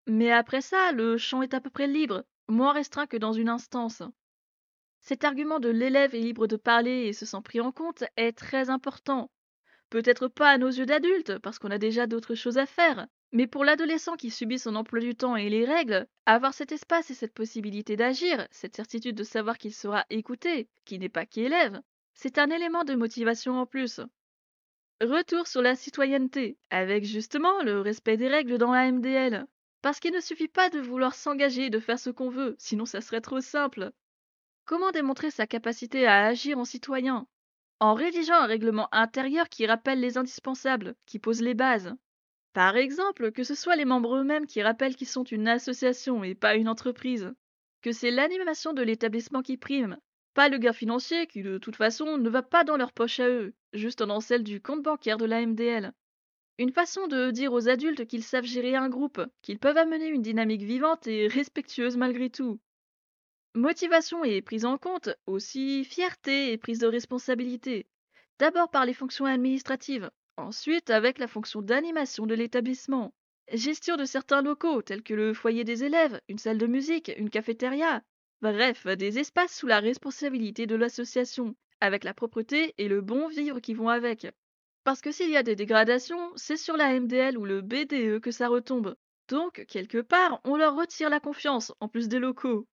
Mais 0.08 0.32
après 0.32 0.62
ça, 0.62 0.92
le 0.92 1.18
champ 1.18 1.42
est 1.42 1.54
à 1.54 1.62
peu 1.62 1.70
près 1.70 1.88
libre, 1.88 2.26
moins 2.48 2.74
restreint 2.74 3.08
que 3.08 3.18
dans 3.18 3.34
une 3.34 3.50
instance. 3.50 4.04
Cet 5.02 5.24
argument 5.24 5.60
de 5.60 5.70
l'élève 5.70 6.16
est 6.16 6.20
libre 6.20 6.48
de 6.48 6.56
parler 6.56 7.08
et 7.08 7.14
se 7.14 7.26
sent 7.26 7.42
pris 7.44 7.62
en 7.62 7.72
compte 7.72 8.04
est 8.18 8.34
très 8.34 8.70
important, 8.70 9.30
Peut-être 9.94 10.28
pas 10.28 10.50
à 10.50 10.58
nos 10.58 10.70
yeux 10.70 10.88
d'adultes, 10.88 11.38
parce 11.38 11.60
qu'on 11.60 11.70
a 11.70 11.78
déjà 11.78 12.08
d'autres 12.08 12.34
choses 12.34 12.58
à 12.58 12.66
faire, 12.66 13.06
mais 13.34 13.48
pour 13.48 13.66
l'adolescent 13.66 14.16
qui 14.16 14.30
subit 14.30 14.60
son 14.60 14.76
emploi 14.76 15.00
du 15.00 15.16
temps 15.16 15.36
et 15.36 15.50
les 15.50 15.66
règles, 15.66 16.08
avoir 16.28 16.54
cet 16.54 16.72
espace 16.72 17.10
et 17.10 17.16
cette 17.16 17.34
possibilité 17.34 17.96
d'agir, 17.96 18.48
cette 18.52 18.76
certitude 18.76 19.16
de 19.16 19.24
savoir 19.24 19.58
qu'il 19.58 19.74
sera 19.74 20.06
écouté, 20.12 20.70
qui 20.86 21.00
n'est 21.00 21.10
pas 21.10 21.26
qu'élève, 21.26 21.82
c'est 22.14 22.38
un 22.38 22.52
élément 22.52 22.84
de 22.84 22.94
motivation 22.94 23.60
en 23.60 23.66
plus. 23.66 24.00
Retour 25.02 25.48
sur 25.48 25.64
la 25.64 25.76
citoyenneté, 25.76 26.60
avec 26.70 27.06
justement 27.06 27.64
le 27.64 27.82
respect 27.82 28.18
des 28.18 28.28
règles 28.28 28.60
dans 28.60 28.72
la 28.72 28.92
MDL. 28.92 29.48
Parce 29.82 30.00
qu'il 30.00 30.14
ne 30.14 30.22
suffit 30.22 30.48
pas 30.48 30.70
de 30.70 30.80
vouloir 30.80 31.16
s'engager 31.16 31.66
et 31.66 31.70
de 31.72 31.80
faire 31.80 32.00
ce 32.00 32.12
qu'on 32.12 32.30
veut, 32.30 32.56
sinon 32.60 32.86
ça 32.86 33.02
serait 33.02 33.20
trop 33.20 33.42
simple. 33.42 33.92
Comment 34.66 34.92
démontrer 34.92 35.32
sa 35.32 35.48
capacité 35.48 36.06
à 36.06 36.26
agir 36.26 36.60
en 36.60 36.66
citoyen? 36.66 37.28
En 37.80 37.96
rédigeant 37.96 38.36
un 38.36 38.46
règlement 38.46 38.88
intérieur 38.94 39.50
qui 39.50 39.66
rappelle 39.66 40.00
les 40.00 40.20
indispensables, 40.20 40.96
qui 41.08 41.18
pose 41.20 41.42
les 41.42 41.56
bases. 41.56 41.94
Par 42.54 42.76
exemple, 42.78 43.32
que 43.32 43.44
ce 43.44 43.56
soit 43.56 43.76
les 43.76 43.86
membres 43.86 44.16
eux-mêmes 44.16 44.48
qui 44.48 44.62
rappellent 44.62 44.96
qu'ils 44.96 45.08
sont 45.08 45.24
une 45.24 45.48
association 45.48 46.24
et 46.24 46.36
pas 46.36 46.56
une 46.56 46.70
entreprise, 46.70 47.34
que 47.82 47.92
c'est 47.92 48.12
l'animation 48.12 48.74
de 48.74 48.82
l'établissement 48.82 49.42
qui 49.42 49.58
prime, 49.58 49.98
pas 50.34 50.50
le 50.50 50.58
gain 50.58 50.74
financier 50.74 51.28
qui 51.28 51.44
de 51.44 51.58
toute 51.58 51.76
façon 51.76 52.18
ne 52.18 52.30
va 52.30 52.42
pas 52.42 52.64
dans 52.64 52.78
leur 52.78 52.94
poche 52.94 53.20
à 53.20 53.28
eux, 53.28 53.54
juste 53.74 54.04
dans 54.04 54.20
celle 54.20 54.44
du 54.44 54.62
compte 54.62 54.84
bancaire 54.84 55.18
de 55.18 55.26
la 55.26 55.46
MDL. 55.46 55.94
Une 56.60 56.72
façon 56.72 57.08
de 57.08 57.32
dire 57.32 57.54
aux 57.54 57.68
adultes 57.68 58.06
qu'ils 58.06 58.24
savent 58.24 58.46
gérer 58.46 58.76
un 58.76 58.90
groupe, 58.90 59.22
qu'ils 59.42 59.60
peuvent 59.60 59.78
amener 59.78 60.08
une 60.08 60.22
dynamique 60.22 60.64
vivante 60.64 61.08
et 61.08 61.28
respectueuse 61.28 61.98
malgré 61.98 62.30
tout, 62.30 62.60
Motivation 63.56 64.24
et 64.24 64.42
prise 64.42 64.66
en 64.66 64.80
compte, 64.80 65.10
aussi 65.28 65.84
fierté 65.84 66.52
et 66.52 66.58
prise 66.58 66.80
de 66.80 66.88
responsabilité. 66.88 67.86
D'abord 68.40 68.72
par 68.72 68.84
les 68.84 68.96
fonctions 68.96 69.26
administratives, 69.26 70.10
ensuite 70.38 70.90
avec 70.90 71.20
la 71.20 71.28
fonction 71.28 71.62
d'animation 71.62 72.26
de 72.26 72.36
l'établissement. 72.36 73.14
Gestion 73.52 73.98
de 73.98 74.06
certains 74.06 74.42
locaux 74.42 74.82
tels 74.82 75.04
que 75.04 75.14
le 75.14 75.34
foyer 75.34 75.64
des 75.64 75.84
élèves, 75.84 76.20
une 76.30 76.38
salle 76.38 76.58
de 76.58 76.68
musique, 76.68 77.12
une 77.18 77.30
cafétéria. 77.30 78.02
Bref, 78.42 78.88
des 78.88 79.20
espaces 79.20 79.56
sous 79.56 79.68
la 79.68 79.80
responsabilité 79.80 80.66
de 80.66 80.76
l'association, 80.76 81.56
avec 81.80 82.04
la 82.04 82.14
propreté 82.14 82.74
et 82.78 82.88
le 82.88 83.02
bon 83.02 83.28
vivre 83.28 83.60
qui 83.60 83.74
vont 83.74 83.90
avec. 83.90 84.28
Parce 84.84 85.02
que 85.02 85.12
s'il 85.12 85.30
y 85.30 85.38
a 85.38 85.44
des 85.44 85.56
dégradations, 85.56 86.32
c'est 86.36 86.58
sur 86.58 86.78
la 86.78 87.00
MDL 87.00 87.38
ou 87.38 87.46
le 87.46 87.62
BDE 87.62 88.20
que 88.20 88.32
ça 88.32 88.48
retombe. 88.48 88.96
Donc, 89.30 89.66
quelque 89.68 90.02
part, 90.02 90.42
on 90.44 90.58
leur 90.58 90.76
retire 90.76 91.10
la 91.10 91.20
confiance, 91.20 91.74
en 91.80 91.88
plus 91.88 92.10
des 92.10 92.20
locaux. 92.20 92.68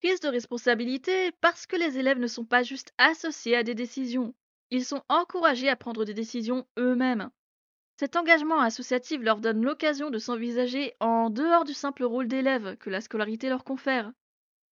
Prise 0.00 0.20
de 0.20 0.28
responsabilité 0.28 1.32
parce 1.40 1.66
que 1.66 1.76
les 1.76 1.98
élèves 1.98 2.18
ne 2.18 2.26
sont 2.26 2.44
pas 2.44 2.62
juste 2.62 2.92
associés 2.96 3.56
à 3.56 3.62
des 3.62 3.74
décisions. 3.74 4.34
Ils 4.70 4.84
sont 4.84 5.02
encouragés 5.08 5.68
à 5.68 5.76
prendre 5.76 6.04
des 6.04 6.14
décisions 6.14 6.66
eux-mêmes. 6.78 7.30
Cet 7.98 8.16
engagement 8.16 8.60
associatif 8.60 9.20
leur 9.22 9.40
donne 9.40 9.62
l'occasion 9.62 10.10
de 10.10 10.18
s'envisager 10.18 10.94
en 11.00 11.30
dehors 11.30 11.64
du 11.64 11.72
simple 11.72 12.04
rôle 12.04 12.28
d'élève 12.28 12.76
que 12.76 12.90
la 12.90 13.00
scolarité 13.00 13.48
leur 13.48 13.64
confère. 13.64 14.12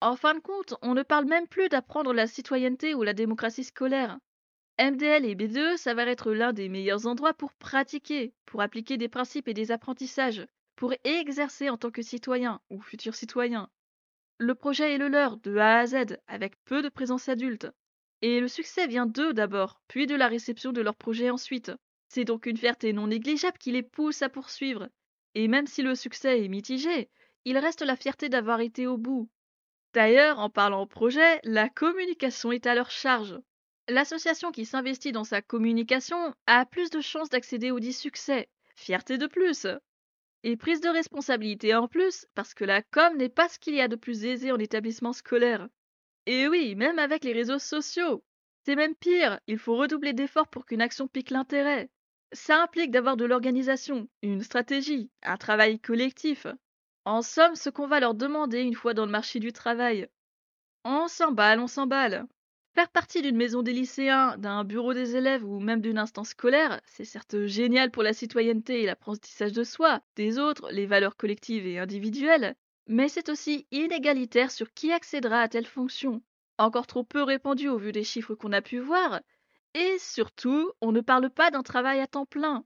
En 0.00 0.16
fin 0.16 0.35
de 0.35 0.40
compte, 0.40 0.74
on 0.83 0.94
ne 0.94 1.02
parle 1.02 1.24
même 1.24 1.48
plus 1.48 1.68
d'apprendre 1.68 2.12
la 2.12 2.26
citoyenneté 2.26 2.94
ou 2.94 3.02
la 3.02 3.14
démocratie 3.14 3.64
scolaire. 3.64 4.18
MDL 4.78 5.24
et 5.24 5.37
B2 5.37 5.76
s'avèrent 5.76 6.09
être 6.09 6.33
l'un 6.33 6.52
des 6.52 6.68
meilleurs 6.68 7.07
endroits 7.07 7.33
pour 7.33 7.54
pratiquer, 7.54 8.35
pour 8.44 8.61
appliquer 8.61 8.98
des 8.98 9.09
principes 9.09 9.48
et 9.48 9.54
des 9.54 9.70
apprentissages, 9.70 10.46
pour 10.74 10.92
exercer 11.04 11.70
en 11.70 11.78
tant 11.78 11.92
que 11.92 12.02
citoyen 12.02 12.61
ou 12.68 12.80
futur 12.83 13.14
citoyen. 13.14 13.70
Le 14.38 14.57
projet 14.57 14.92
est 14.92 14.98
le 14.98 15.09
leur, 15.09 15.37
de 15.37 15.57
A 15.57 15.78
à 15.78 15.87
Z, 15.87 16.18
avec 16.26 16.57
peu 16.64 16.83
de 16.83 16.88
présence 16.88 17.28
adulte. 17.28 17.68
Et 18.26 18.40
le 18.40 18.48
succès 18.48 18.87
vient 18.87 19.04
d'eux 19.04 19.34
d'abord, 19.34 19.82
puis 19.87 20.06
de 20.06 20.14
la 20.14 20.28
réception 20.28 20.72
de 20.72 20.80
leur 20.80 20.96
projet 20.96 21.28
ensuite. 21.28 21.72
C'est 22.08 22.24
donc 22.24 22.46
une 22.46 22.56
fierté 22.56 22.94
non 22.94 23.08
négligeable 23.08 23.58
qui 23.58 23.70
les 23.70 23.82
pousse 23.82 24.22
à 24.22 24.30
poursuivre. 24.30 24.88
Et 25.34 25.46
même 25.46 25.66
si 25.66 25.82
le 25.82 25.94
succès 25.94 26.42
est 26.42 26.48
mitigé, 26.48 27.10
il 27.44 27.58
reste 27.58 27.82
la 27.82 27.96
fierté 27.96 28.30
d'avoir 28.30 28.60
été 28.60 28.87
au 28.87 28.96
bout. 28.96 29.28
D'ailleurs, 29.92 30.38
en 30.38 30.48
parlant 30.48 30.87
projet, 30.87 31.38
la 31.44 31.68
communication 31.68 32.50
est 32.50 32.66
à 32.66 32.74
leur 32.74 32.90
charge. 32.90 33.38
L'association 33.88 34.52
qui 34.52 34.64
s'investit 34.64 35.12
dans 35.12 35.24
sa 35.24 35.42
communication 35.42 36.34
a 36.46 36.64
plus 36.64 36.88
de 36.88 37.02
chances 37.02 37.28
d'accéder 37.28 37.72
au 37.72 37.78
dit 37.78 37.92
succès. 37.92 38.48
Fierté 38.74 39.18
de 39.18 39.26
plus. 39.26 39.66
Et 40.44 40.56
prise 40.56 40.80
de 40.80 40.88
responsabilité 40.88 41.74
en 41.74 41.88
plus, 41.88 42.24
parce 42.34 42.54
que 42.54 42.64
la 42.64 42.80
com 42.80 43.18
n'est 43.18 43.28
pas 43.28 43.50
ce 43.50 43.58
qu'il 43.58 43.74
y 43.74 43.82
a 43.82 43.88
de 43.88 43.96
plus 43.96 44.24
aisé 44.24 44.50
en 44.50 44.58
établissement 44.58 45.12
scolaire. 45.12 45.68
Et 46.26 46.48
oui, 46.48 46.74
même 46.74 46.98
avec 46.98 47.24
les 47.24 47.32
réseaux 47.32 47.58
sociaux. 47.58 48.24
C'est 48.64 48.76
même 48.76 48.94
pire, 48.94 49.40
il 49.46 49.58
faut 49.58 49.76
redoubler 49.76 50.14
d'efforts 50.14 50.48
pour 50.48 50.64
qu'une 50.64 50.80
action 50.80 51.06
pique 51.06 51.30
l'intérêt. 51.30 51.90
Ça 52.32 52.62
implique 52.62 52.90
d'avoir 52.90 53.16
de 53.16 53.26
l'organisation, 53.26 54.08
une 54.22 54.42
stratégie, 54.42 55.10
un 55.22 55.37
travail 55.37 55.78
collectif. 55.78 56.46
En 57.04 57.20
somme, 57.20 57.54
ce 57.54 57.68
qu'on 57.68 57.87
va 57.87 58.00
leur 58.00 58.14
demander 58.14 58.60
une 58.60 58.74
fois 58.74 58.94
dans 58.94 59.04
le 59.04 59.12
marché 59.12 59.38
du 59.38 59.52
travail. 59.52 60.08
On 60.84 61.08
s'emballe, 61.08 61.60
on 61.60 61.66
s'emballe. 61.66 62.26
Faire 62.74 62.88
partie 62.88 63.22
d'une 63.22 63.37
maison 63.37 63.62
des 63.62 63.72
lycéens, 63.72 64.37
d'un 64.38 64.64
bureau 64.64 64.94
des 64.94 65.16
élèves 65.16 65.44
ou 65.44 65.60
même 65.60 65.80
d'une 65.80 65.98
instance 65.98 66.30
scolaire, 66.30 66.80
c'est 66.87 67.04
certes 67.04 67.44
génial 67.44 67.90
pour 67.90 68.02
la 68.02 68.14
citoyenneté 68.14 68.82
et 68.82 68.87
l'apprentissage 68.87 69.52
de 69.52 69.62
soi, 69.62 70.00
des 70.16 70.38
autres, 70.38 70.70
les 70.72 70.87
valeurs 70.87 71.16
collectives 71.16 71.66
et 71.66 71.78
individuelles, 71.78 72.56
mais 72.86 73.08
c'est 73.08 73.28
aussi 73.28 73.66
inégalitaire 73.70 74.50
sur 74.50 74.72
qui 74.72 74.92
accédera 74.92 75.40
à 75.40 75.48
telle 75.48 75.66
fonction, 75.66 76.22
encore 76.58 76.86
trop 76.86 77.04
peu 77.04 77.22
répandu 77.22 77.68
au 77.68 77.78
vu 77.78 77.92
des 77.92 78.04
chiffres 78.04 78.34
qu'on 78.34 78.52
a 78.52 78.62
pu 78.62 78.78
voir, 78.78 79.20
et 79.74 79.96
surtout, 79.98 80.70
on 80.80 80.92
ne 80.92 81.00
parle 81.00 81.30
pas 81.30 81.50
d'un 81.50 81.62
travail 81.62 82.00
à 82.00 82.06
temps 82.06 82.26
plein. 82.26 82.64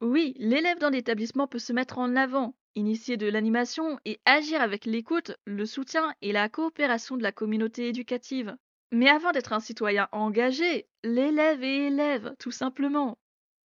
Oui, 0.00 0.34
l'élève 0.38 0.78
dans 0.78 0.90
l'établissement 0.90 1.46
peut 1.46 1.60
se 1.60 1.72
mettre 1.72 1.98
en 1.98 2.16
avant, 2.16 2.56
initier 2.74 3.16
de 3.16 3.28
l'animation 3.28 3.98
et 4.04 4.20
agir 4.24 4.60
avec 4.60 4.84
l'écoute, 4.84 5.32
le 5.44 5.66
soutien 5.66 6.12
et 6.22 6.32
la 6.32 6.48
coopération 6.48 7.16
de 7.16 7.22
la 7.22 7.30
communauté 7.30 7.88
éducative. 7.88 8.56
Mais 8.90 9.08
avant 9.08 9.30
d'être 9.30 9.52
un 9.52 9.60
citoyen 9.60 10.08
engagé, 10.10 10.88
l'élève 11.04 11.62
est 11.62 11.86
élève, 11.86 12.34
tout 12.38 12.50
simplement. 12.50 13.18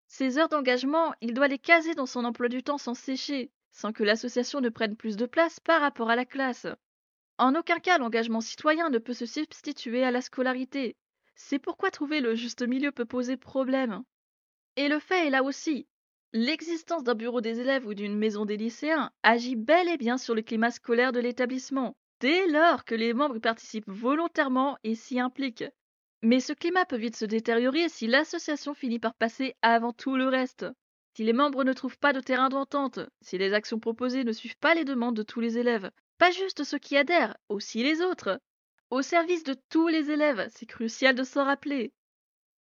Ces 0.06 0.38
heures 0.38 0.48
d'engagement, 0.48 1.12
il 1.20 1.34
doit 1.34 1.48
les 1.48 1.58
caser 1.58 1.94
dans 1.94 2.06
son 2.06 2.24
emploi 2.24 2.48
du 2.48 2.62
temps 2.62 2.78
sans 2.78 2.94
sécher, 2.94 3.50
sans 3.78 3.92
que 3.92 4.02
l'association 4.02 4.60
ne 4.60 4.70
prenne 4.70 4.96
plus 4.96 5.16
de 5.16 5.24
place 5.24 5.60
par 5.60 5.80
rapport 5.80 6.10
à 6.10 6.16
la 6.16 6.24
classe. 6.24 6.66
En 7.38 7.54
aucun 7.54 7.78
cas 7.78 7.98
l'engagement 7.98 8.40
citoyen 8.40 8.90
ne 8.90 8.98
peut 8.98 9.12
se 9.12 9.24
substituer 9.24 10.02
à 10.02 10.10
la 10.10 10.20
scolarité. 10.20 10.96
C'est 11.36 11.60
pourquoi 11.60 11.92
trouver 11.92 12.20
le 12.20 12.34
juste 12.34 12.66
milieu 12.66 12.90
peut 12.90 13.04
poser 13.04 13.36
problème. 13.36 14.02
Et 14.74 14.88
le 14.88 14.98
fait 14.98 15.28
est 15.28 15.30
là 15.30 15.44
aussi. 15.44 15.86
L'existence 16.32 17.04
d'un 17.04 17.14
bureau 17.14 17.40
des 17.40 17.60
élèves 17.60 17.86
ou 17.86 17.94
d'une 17.94 18.18
maison 18.18 18.44
des 18.44 18.56
lycéens 18.56 19.12
agit 19.22 19.54
bel 19.54 19.88
et 19.88 19.96
bien 19.96 20.18
sur 20.18 20.34
le 20.34 20.42
climat 20.42 20.72
scolaire 20.72 21.12
de 21.12 21.20
l'établissement 21.20 21.96
dès 22.18 22.48
lors 22.48 22.84
que 22.84 22.96
les 22.96 23.14
membres 23.14 23.38
participent 23.38 23.88
volontairement 23.88 24.76
et 24.82 24.96
s'y 24.96 25.20
impliquent. 25.20 25.70
Mais 26.22 26.40
ce 26.40 26.52
climat 26.52 26.84
peut 26.84 26.96
vite 26.96 27.14
se 27.14 27.24
détériorer 27.24 27.88
si 27.88 28.08
l'association 28.08 28.74
finit 28.74 28.98
par 28.98 29.14
passer 29.14 29.54
avant 29.62 29.92
tout 29.92 30.16
le 30.16 30.26
reste. 30.26 30.66
Si 31.18 31.24
les 31.24 31.32
membres 31.32 31.64
ne 31.64 31.72
trouvent 31.72 31.98
pas 31.98 32.12
de 32.12 32.20
terrain 32.20 32.48
d'entente, 32.48 33.00
si 33.22 33.38
les 33.38 33.52
actions 33.52 33.80
proposées 33.80 34.22
ne 34.22 34.30
suivent 34.30 34.56
pas 34.58 34.76
les 34.76 34.84
demandes 34.84 35.16
de 35.16 35.24
tous 35.24 35.40
les 35.40 35.58
élèves, 35.58 35.90
pas 36.16 36.30
juste 36.30 36.62
ceux 36.62 36.78
qui 36.78 36.96
adhèrent, 36.96 37.36
aussi 37.48 37.82
les 37.82 38.02
autres. 38.02 38.40
Au 38.90 39.02
service 39.02 39.42
de 39.42 39.56
tous 39.68 39.88
les 39.88 40.12
élèves, 40.12 40.46
c'est 40.54 40.64
crucial 40.64 41.16
de 41.16 41.24
s'en 41.24 41.44
rappeler. 41.44 41.92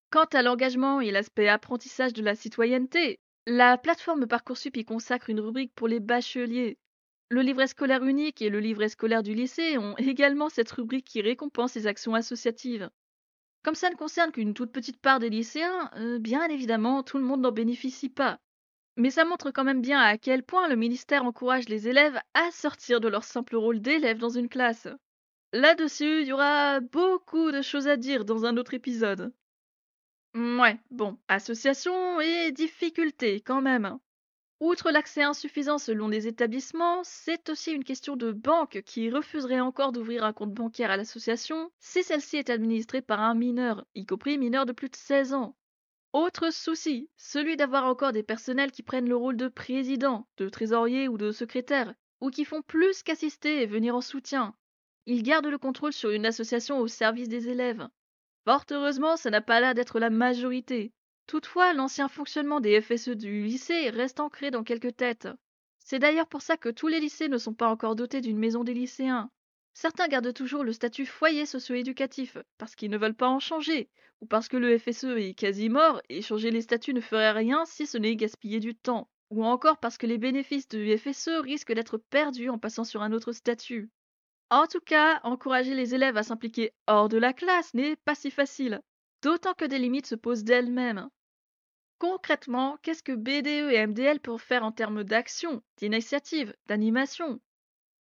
Quant 0.09 0.23
à 0.31 0.41
l'engagement 0.41 1.01
et 1.01 1.11
l'aspect 1.11 1.49
apprentissage 1.49 2.13
de 2.13 2.23
la 2.23 2.33
citoyenneté, 2.33 3.19
la 3.45 3.77
plateforme 3.77 4.25
Parcoursup 4.25 4.77
y 4.77 4.85
consacre 4.85 5.29
une 5.29 5.41
rubrique 5.41 5.73
pour 5.75 5.89
les 5.89 5.99
bacheliers. 5.99 6.77
Le 7.27 7.41
livret 7.41 7.67
scolaire 7.67 8.05
unique 8.05 8.41
et 8.41 8.49
le 8.49 8.61
livret 8.61 8.87
scolaire 8.87 9.21
du 9.21 9.33
lycée 9.33 9.77
ont 9.77 9.95
également 9.97 10.47
cette 10.47 10.71
rubrique 10.71 11.07
qui 11.07 11.21
récompense 11.21 11.75
les 11.75 11.87
actions 11.87 12.15
associatives. 12.15 12.89
Comme 13.63 13.75
ça 13.75 13.89
ne 13.89 13.95
concerne 13.95 14.31
qu'une 14.31 14.53
toute 14.53 14.71
petite 14.71 15.01
part 15.01 15.19
des 15.19 15.29
lycéens, 15.29 15.91
euh, 15.97 16.19
bien 16.19 16.47
évidemment, 16.47 17.03
tout 17.03 17.17
le 17.17 17.25
monde 17.25 17.41
n'en 17.41 17.51
bénéficie 17.51 18.07
pas. 18.07 18.39
Mais 18.97 19.09
ça 19.09 19.25
montre 19.25 19.51
quand 19.51 19.63
même 19.63 19.81
bien 19.81 19.99
à 19.99 20.17
quel 20.17 20.43
point 20.43 20.67
le 20.67 20.75
ministère 20.75 21.25
encourage 21.25 21.67
les 21.69 21.87
élèves 21.87 22.19
à 22.33 22.51
sortir 22.51 23.01
de 23.01 23.07
leur 23.07 23.23
simple 23.23 23.55
rôle 23.55 23.81
d'élève 23.81 24.17
dans 24.17 24.29
une 24.29 24.49
classe. 24.49 24.87
Là-dessus, 25.53 26.21
il 26.21 26.27
y 26.27 26.33
aura 26.33 26.79
beaucoup 26.79 27.51
de 27.51 27.61
choses 27.61 27.87
à 27.87 27.97
dire 27.97 28.25
dans 28.25 28.45
un 28.45 28.57
autre 28.57 28.73
épisode. 28.73 29.33
Ouais, 30.33 30.77
bon, 30.91 31.17
association 31.29 32.19
et 32.19 32.51
difficultés 32.51 33.41
quand 33.41 33.61
même. 33.61 33.97
Outre 34.59 34.91
l'accès 34.91 35.23
insuffisant 35.23 35.77
selon 35.77 36.07
les 36.07 36.27
établissements, 36.27 37.03
c'est 37.03 37.49
aussi 37.49 37.71
une 37.71 37.83
question 37.83 38.15
de 38.15 38.31
banque 38.31 38.81
qui 38.85 39.09
refuserait 39.09 39.59
encore 39.59 39.91
d'ouvrir 39.91 40.23
un 40.23 40.33
compte 40.33 40.53
bancaire 40.53 40.91
à 40.91 40.97
l'association 40.97 41.71
si 41.79 42.03
celle-ci 42.03 42.37
est 42.37 42.49
administrée 42.49 43.01
par 43.01 43.21
un 43.21 43.35
mineur, 43.35 43.85
y 43.95 44.05
compris 44.05 44.37
mineur 44.37 44.65
de 44.65 44.71
plus 44.71 44.89
de 44.89 44.95
16 44.95 45.33
ans. 45.33 45.55
Autre 46.15 46.49
souci, 46.49 47.09
celui 47.17 47.57
d'avoir 47.57 47.83
encore 47.83 48.13
des 48.13 48.23
personnels 48.23 48.71
qui 48.71 48.83
prennent 48.83 49.09
le 49.09 49.17
rôle 49.17 49.35
de 49.35 49.49
président, 49.49 50.25
de 50.37 50.47
trésorier 50.47 51.09
ou 51.09 51.17
de 51.17 51.33
secrétaire, 51.33 51.93
ou 52.21 52.29
qui 52.29 52.45
font 52.45 52.61
plus 52.61 53.03
qu'assister 53.03 53.61
et 53.61 53.65
venir 53.65 53.97
en 53.97 53.99
soutien. 53.99 54.55
Ils 55.07 55.23
gardent 55.23 55.47
le 55.47 55.57
contrôle 55.57 55.91
sur 55.91 56.11
une 56.11 56.25
association 56.25 56.79
au 56.79 56.87
service 56.87 57.27
des 57.27 57.49
élèves. 57.49 57.85
Fort 58.45 58.63
heureusement, 58.71 59.17
ça 59.17 59.29
n'a 59.29 59.41
pas 59.41 59.59
l'air 59.59 59.73
d'être 59.73 59.99
la 59.99 60.09
majorité. 60.09 60.93
Toutefois, 61.27 61.73
l'ancien 61.73 62.07
fonctionnement 62.07 62.61
des 62.61 62.79
FSE 62.79 63.09
du 63.09 63.43
lycée 63.43 63.89
reste 63.89 64.21
ancré 64.21 64.51
dans 64.51 64.63
quelques 64.63 64.95
têtes. 64.95 65.27
C'est 65.79 65.99
d'ailleurs 65.99 66.27
pour 66.27 66.41
ça 66.41 66.55
que 66.55 66.69
tous 66.69 66.87
les 66.87 67.01
lycées 67.01 67.27
ne 67.27 67.37
sont 67.37 67.53
pas 67.53 67.67
encore 67.67 67.97
dotés 67.97 68.21
d'une 68.21 68.39
maison 68.39 68.63
des 68.63 68.73
lycéens. 68.73 69.29
Certains 69.77 70.07
gardent 70.07 70.33
toujours 70.33 70.63
le 70.63 70.71
statut 70.71 71.05
foyer 71.05 71.45
socio-éducatif, 71.45 72.37
parce 72.57 72.75
qu'ils 72.75 72.89
ne 72.89 72.97
veulent 72.97 73.13
pas 73.13 73.27
en 73.27 73.39
changer, 73.39 73.89
ou 74.21 74.25
parce 74.25 74.47
que 74.47 74.55
le 74.55 74.77
FSE 74.77 75.17
est 75.17 75.33
quasi 75.33 75.67
mort 75.67 76.01
et 76.07 76.21
changer 76.21 76.49
les 76.49 76.61
statuts 76.61 76.93
ne 76.93 77.01
ferait 77.01 77.33
rien 77.33 77.65
si 77.65 77.85
ce 77.85 77.97
n'est 77.97 78.15
gaspiller 78.15 78.61
du 78.61 78.73
temps, 78.73 79.09
ou 79.31 79.43
encore 79.43 79.77
parce 79.77 79.97
que 79.97 80.07
les 80.07 80.17
bénéfices 80.17 80.69
du 80.69 80.97
FSE 80.97 81.41
risquent 81.41 81.73
d'être 81.73 81.97
perdus 81.97 82.49
en 82.49 82.57
passant 82.57 82.85
sur 82.85 83.01
un 83.01 83.11
autre 83.11 83.33
statut. 83.33 83.89
En 84.49 84.65
tout 84.65 84.79
cas, 84.79 85.19
encourager 85.23 85.75
les 85.75 85.93
élèves 85.93 86.15
à 86.15 86.23
s'impliquer 86.23 86.71
hors 86.87 87.09
de 87.09 87.17
la 87.17 87.33
classe 87.33 87.73
n'est 87.73 87.97
pas 87.97 88.15
si 88.15 88.31
facile, 88.31 88.81
d'autant 89.21 89.55
que 89.55 89.65
des 89.65 89.77
limites 89.77 90.07
se 90.07 90.15
posent 90.15 90.45
d'elles-mêmes. 90.45 91.09
Concrètement, 91.99 92.77
qu'est-ce 92.81 93.03
que 93.03 93.11
BDE 93.11 93.73
et 93.73 93.85
MDL 93.85 94.21
peuvent 94.21 94.39
faire 94.39 94.63
en 94.63 94.71
termes 94.71 95.03
d'action, 95.03 95.61
d'initiative, 95.75 96.55
d'animation? 96.67 97.41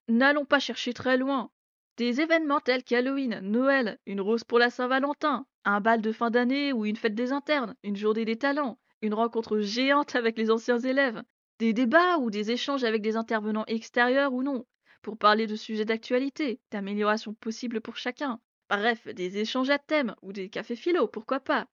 N'allons 0.07 0.45
pas 0.45 0.59
chercher 0.59 0.93
très 0.93 1.17
loin. 1.17 1.51
Des 1.97 2.19
événements 2.19 2.59
tels 2.59 2.83
qu'Halloween, 2.83 3.39
Noël, 3.39 3.99
une 4.05 4.19
rose 4.19 4.43
pour 4.43 4.59
la 4.59 4.69
Saint-Valentin, 4.69 5.47
un 5.63 5.79
bal 5.79 6.01
de 6.01 6.11
fin 6.11 6.29
d'année 6.29 6.73
ou 6.73 6.85
une 6.85 6.97
fête 6.97 7.15
des 7.15 7.31
internes, 7.31 7.73
une 7.83 7.95
journée 7.95 8.25
des 8.25 8.37
talents, 8.37 8.77
une 9.01 9.13
rencontre 9.13 9.59
géante 9.59 10.13
avec 10.13 10.37
les 10.37 10.51
anciens 10.51 10.79
élèves, 10.79 11.23
des 11.59 11.71
débats 11.71 12.17
ou 12.17 12.29
des 12.29 12.51
échanges 12.51 12.83
avec 12.83 13.01
des 13.01 13.15
intervenants 13.15 13.63
extérieurs 13.67 14.33
ou 14.33 14.43
non, 14.43 14.65
pour 15.03 15.17
parler 15.17 15.47
de 15.47 15.55
sujets 15.55 15.85
d'actualité, 15.85 16.59
d'amélioration 16.69 17.33
possible 17.33 17.79
pour 17.79 17.95
chacun. 17.95 18.41
Bref, 18.69 19.07
des 19.07 19.37
échanges 19.37 19.69
à 19.69 19.79
thème 19.79 20.15
ou 20.21 20.33
des 20.33 20.49
cafés 20.49 20.75
philo, 20.75 21.07
pourquoi 21.07 21.39
pas. 21.39 21.65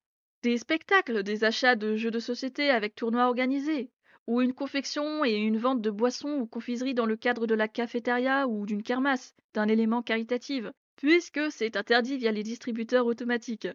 Des 0.45 0.57
spectacles, 0.57 1.25
des 1.25 1.43
achats 1.43 1.75
de 1.75 1.97
jeux 1.97 2.13
de 2.13 2.21
société 2.21 2.71
avec 2.71 2.95
tournois 2.95 3.27
organisés, 3.27 3.91
ou 4.27 4.41
une 4.41 4.55
confection 4.55 5.25
et 5.25 5.35
une 5.35 5.59
vente 5.59 5.81
de 5.81 5.91
boissons 5.91 6.39
ou 6.41 6.47
confiseries 6.47 6.95
dans 6.95 7.07
le 7.07 7.17
cadre 7.17 7.47
de 7.47 7.55
la 7.55 7.69
cafétéria 7.69 8.47
ou 8.47 8.67
d'une 8.67 8.83
kermasse, 8.83 9.35
d'un 9.55 9.69
élément 9.69 10.03
caritatif, 10.03 10.67
puisque 10.97 11.51
c'est 11.51 11.77
interdit 11.77 12.19
via 12.19 12.33
les 12.33 12.43
distributeurs 12.43 13.07
automatiques. 13.07 13.69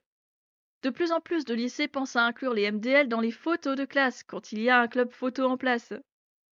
De 0.84 0.90
plus 0.90 1.12
en 1.12 1.20
plus 1.20 1.44
de 1.44 1.54
lycées 1.54 1.88
pensent 1.88 2.16
à 2.16 2.24
inclure 2.24 2.54
les 2.54 2.72
MDL 2.72 3.08
dans 3.08 3.20
les 3.20 3.32
photos 3.32 3.76
de 3.76 3.86
classe 3.86 4.24
quand 4.24 4.52
il 4.52 4.62
y 4.62 4.70
a 4.70 4.80
un 4.80 4.88
club 4.88 5.12
photo 5.12 5.44
en 5.44 5.58
place. 5.58 5.92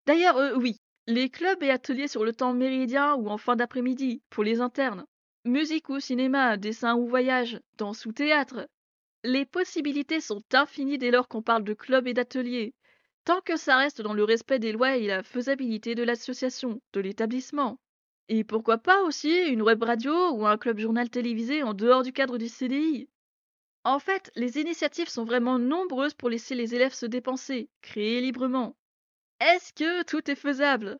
D'ailleurs, 0.05 0.37
euh, 0.37 0.55
oui, 0.55 0.77
les 1.07 1.29
clubs 1.29 1.61
et 1.63 1.71
ateliers 1.71 2.07
sur 2.07 2.23
le 2.23 2.33
temps 2.33 2.53
méridien 2.53 3.15
ou 3.15 3.27
en 3.29 3.37
fin 3.37 3.55
d'après-midi 3.55 4.21
pour 4.29 4.43
les 4.43 4.61
internes. 4.61 5.05
Musique 5.43 5.89
ou 5.89 5.99
cinéma, 5.99 6.55
dessin 6.57 6.95
ou 6.95 7.07
voyage, 7.07 7.59
danse 7.77 8.05
ou 8.05 8.11
théâtre. 8.11 8.67
Les 9.23 9.45
possibilités 9.45 10.21
sont 10.21 10.43
infinies 10.53 10.99
dès 10.99 11.11
lors 11.11 11.27
qu'on 11.27 11.41
parle 11.41 11.63
de 11.63 11.73
club 11.73 12.07
et 12.07 12.13
d'atelier, 12.13 12.73
tant 13.23 13.41
que 13.41 13.57
ça 13.57 13.77
reste 13.77 14.01
dans 14.01 14.13
le 14.13 14.23
respect 14.23 14.59
des 14.59 14.71
lois 14.71 14.97
et 14.97 15.07
la 15.07 15.23
faisabilité 15.23 15.95
de 15.95 16.03
l'association, 16.03 16.81
de 16.93 16.99
l'établissement. 17.01 17.79
Et 18.29 18.43
pourquoi 18.43 18.77
pas 18.77 19.01
aussi 19.03 19.45
une 19.47 19.61
web 19.61 19.83
radio 19.83 20.31
ou 20.31 20.45
un 20.45 20.57
club 20.57 20.79
journal 20.79 21.09
télévisé 21.09 21.63
en 21.63 21.73
dehors 21.73 22.03
du 22.03 22.13
cadre 22.13 22.37
du 22.37 22.47
CDI 22.47 23.09
En 23.83 23.99
fait, 23.99 24.31
les 24.35 24.57
initiatives 24.57 25.09
sont 25.09 25.25
vraiment 25.25 25.59
nombreuses 25.59 26.13
pour 26.13 26.29
laisser 26.29 26.55
les 26.55 26.75
élèves 26.75 26.93
se 26.93 27.05
dépenser, 27.05 27.69
créer 27.81 28.21
librement. 28.21 28.75
Est-ce 29.39 29.73
que 29.73 30.03
tout 30.03 30.29
est 30.29 30.35
faisable? 30.35 30.99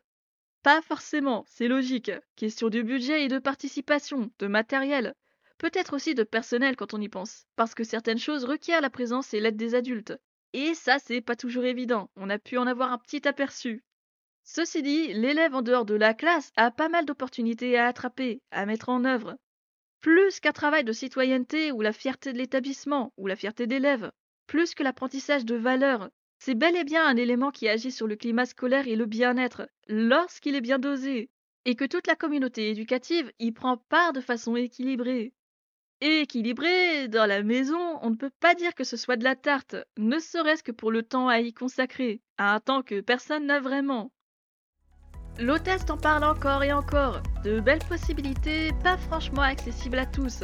Pas 0.63 0.81
forcément, 0.81 1.43
c'est 1.47 1.67
logique. 1.67 2.12
Question 2.36 2.69
de 2.69 2.81
budget 2.81 3.25
et 3.25 3.27
de 3.27 3.39
participation, 3.39 4.31
de 4.39 4.47
matériel. 4.47 5.15
Peut-être 5.57 5.93
aussi 5.93 6.15
de 6.15 6.23
personnel 6.23 6.75
quand 6.75 6.93
on 6.93 7.01
y 7.01 7.10
pense, 7.10 7.45
parce 7.55 7.75
que 7.75 7.84
certaines 7.84 8.19
choses 8.19 8.45
requièrent 8.45 8.81
la 8.81 8.89
présence 8.89 9.34
et 9.34 9.39
l'aide 9.39 9.57
des 9.57 9.73
adultes. 9.75 10.13
Et 10.54 10.74
ça, 10.74 11.00
c'est 11.00 11.22
pas 11.22 11.36
toujours 11.36 11.64
évident. 11.64 12.10
On 12.16 12.30
a 12.30 12.40
pu 12.40 12.58
en 12.58 12.68
avoir 12.68 12.92
un 12.92 12.98
petit 12.98 13.28
aperçu. 13.28 13.84
Ceci 14.44 14.82
dit, 14.82 15.14
l'élève 15.14 15.56
en 15.56 15.62
dehors 15.62 15.86
de 15.86 15.96
la 15.96 16.14
classe 16.14 16.52
a 16.56 16.72
pas 16.72 16.90
mal 16.90 17.06
d'opportunités 17.06 17.78
à 17.78 17.88
attraper, 17.88 18.42
à 18.52 18.66
mettre 18.66 18.90
en 18.90 19.06
œuvre. 19.06 19.38
Plus 20.02 20.40
qu'un 20.40 20.52
travail 20.52 20.84
de 20.84 20.94
citoyenneté 20.94 21.72
ou 21.72 21.82
la 21.82 21.94
fierté 21.94 22.34
de 22.34 22.38
l'établissement 22.38 23.14
ou 23.18 23.28
la 23.28 23.36
fierté 23.36 23.68
d'élève, 23.68 24.12
plus 24.48 24.74
que 24.74 24.84
l'apprentissage 24.84 25.46
de 25.46 25.56
valeurs, 25.56 26.10
c'est 26.40 26.56
bel 26.56 26.76
et 26.76 26.84
bien 26.84 27.06
un 27.06 27.16
élément 27.18 27.52
qui 27.52 27.70
agit 27.70 27.92
sur 27.92 28.08
le 28.08 28.16
climat 28.16 28.48
scolaire 28.48 28.88
et 28.88 28.96
le 28.96 29.06
bien-être, 29.06 29.70
lorsqu'il 29.88 30.56
est 30.56 30.62
bien 30.62 30.80
dosé, 30.80 31.30
et 31.66 31.76
que 31.76 31.86
toute 31.86 32.08
la 32.08 32.16
communauté 32.16 32.72
éducative 32.72 33.32
y 33.38 33.52
prend 33.52 33.78
part 33.78 34.12
de 34.12 34.22
façon 34.22 34.56
équilibrée. 34.56 35.34
Équilibré, 36.04 37.08
dans 37.10 37.28
la 37.28 37.44
maison, 37.44 38.00
on 38.02 38.10
ne 38.10 38.16
peut 38.16 38.32
pas 38.40 38.56
dire 38.56 38.74
que 38.74 38.84
ce 38.84 38.98
soit 38.98 39.18
de 39.18 39.24
la 39.24 39.36
tarte, 39.36 39.76
ne 39.98 40.18
serait-ce 40.18 40.64
que 40.64 40.72
pour 40.72 40.92
le 40.92 41.04
temps 41.04 41.28
à 41.28 41.40
y 41.40 41.54
consacrer, 41.54 42.22
à 42.40 42.56
un 42.56 42.60
temps 42.60 42.82
que 42.82 43.02
personne 43.02 43.46
n'a 43.46 43.60
vraiment. 43.60 44.12
L'hôtesse 45.40 45.86
t'en 45.86 45.98
parle 45.98 46.24
encore 46.24 46.64
et 46.64 46.74
encore, 46.74 47.22
de 47.46 47.60
belles 47.60 47.86
possibilités 47.88 48.72
pas 48.84 48.98
franchement 48.98 49.44
accessibles 49.44 50.00
à 50.00 50.08
tous. 50.08 50.44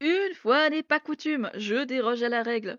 Une 0.00 0.34
fois 0.34 0.68
n'est 0.68 0.82
pas 0.82 0.98
coutume, 0.98 1.48
je 1.54 1.84
déroge 1.84 2.24
à 2.24 2.28
la 2.28 2.42
règle. 2.42 2.78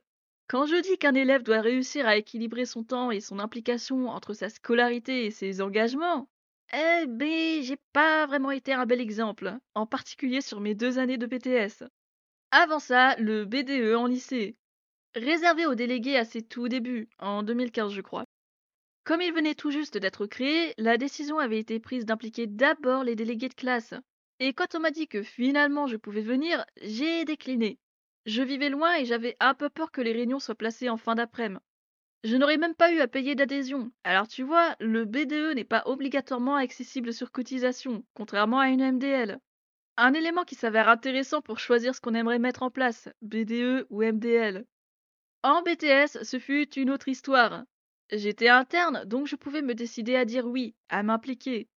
Quand 0.49 0.65
je 0.65 0.81
dis 0.81 0.97
qu'un 0.97 1.15
élève 1.15 1.43
doit 1.43 1.61
réussir 1.61 2.05
à 2.05 2.17
équilibrer 2.17 2.65
son 2.65 2.83
temps 2.83 3.11
et 3.11 3.21
son 3.21 3.39
implication 3.39 4.09
entre 4.09 4.33
sa 4.33 4.49
scolarité 4.49 5.25
et 5.25 5.31
ses 5.31 5.61
engagements, 5.61 6.27
eh 6.73 7.05
ben, 7.07 7.61
j'ai 7.61 7.77
pas 7.93 8.25
vraiment 8.25 8.51
été 8.51 8.73
un 8.73 8.85
bel 8.85 9.01
exemple, 9.01 9.57
en 9.73 9.85
particulier 9.85 10.41
sur 10.41 10.59
mes 10.59 10.75
deux 10.75 10.99
années 10.99 11.17
de 11.17 11.25
BTS. 11.25 11.83
Avant 12.51 12.79
ça, 12.79 13.15
le 13.17 13.45
BDE 13.45 13.95
en 13.95 14.05
lycée, 14.05 14.57
réservé 15.15 15.65
aux 15.65 15.75
délégués 15.75 16.17
à 16.17 16.25
ses 16.25 16.41
tout 16.41 16.67
débuts, 16.67 17.09
en 17.19 17.43
2015 17.43 17.91
je 17.93 18.01
crois. 18.01 18.25
Comme 19.03 19.21
il 19.21 19.33
venait 19.33 19.55
tout 19.55 19.71
juste 19.71 19.97
d'être 19.97 20.25
créé, 20.25 20.73
la 20.77 20.97
décision 20.97 21.39
avait 21.39 21.59
été 21.59 21.79
prise 21.79 22.05
d'impliquer 22.05 22.47
d'abord 22.47 23.03
les 23.03 23.15
délégués 23.15 23.49
de 23.49 23.53
classe. 23.53 23.93
Et 24.39 24.53
quand 24.53 24.75
on 24.75 24.79
m'a 24.81 24.91
dit 24.91 25.07
que 25.07 25.23
finalement 25.23 25.87
je 25.87 25.97
pouvais 25.97 26.21
venir, 26.21 26.65
j'ai 26.81 27.23
décliné. 27.25 27.79
Je 28.25 28.43
vivais 28.43 28.69
loin 28.69 28.95
et 28.95 29.05
j'avais 29.05 29.37
un 29.39 29.53
peu 29.53 29.69
peur 29.69 29.91
que 29.91 30.01
les 30.01 30.11
réunions 30.11 30.39
soient 30.39 30.55
placées 30.55 30.89
en 30.89 30.97
fin 30.97 31.15
d'après-midi. 31.15 31.61
Je 32.27 32.35
n'aurais 32.35 32.57
même 32.57 32.75
pas 32.75 32.91
eu 32.91 32.99
à 32.99 33.07
payer 33.07 33.35
d'adhésion. 33.35 33.89
Alors 34.03 34.27
tu 34.27 34.43
vois, 34.43 34.75
le 34.81 35.05
BDE 35.05 35.55
n'est 35.55 35.63
pas 35.63 35.83
obligatoirement 35.85 36.57
accessible 36.57 37.13
sur 37.13 37.31
cotisation, 37.31 38.03
contrairement 38.15 38.59
à 38.59 38.67
une 38.67 38.83
MDL. 38.83 39.39
Un 39.95 40.13
élément 40.13 40.43
qui 40.43 40.55
s'avère 40.55 40.89
intéressant 40.89 41.41
pour 41.41 41.57
choisir 41.57 41.95
ce 41.95 42.01
qu'on 42.01 42.15
aimerait 42.15 42.37
mettre 42.37 42.63
en 42.63 42.69
place, 42.69 43.07
BDE 43.21 43.87
ou 43.89 44.03
MDL. 44.03 44.65
En 45.41 45.61
BTS, 45.61 46.21
ce 46.23 46.37
fut 46.37 46.69
une 46.77 46.89
autre 46.89 47.07
histoire. 47.07 47.63
J'étais 48.11 48.49
interne, 48.49 49.05
donc 49.05 49.27
je 49.27 49.37
pouvais 49.37 49.61
me 49.61 49.73
décider 49.73 50.17
à 50.17 50.25
dire 50.25 50.47
oui, 50.47 50.75
à 50.89 51.03
m'impliquer. 51.03 51.69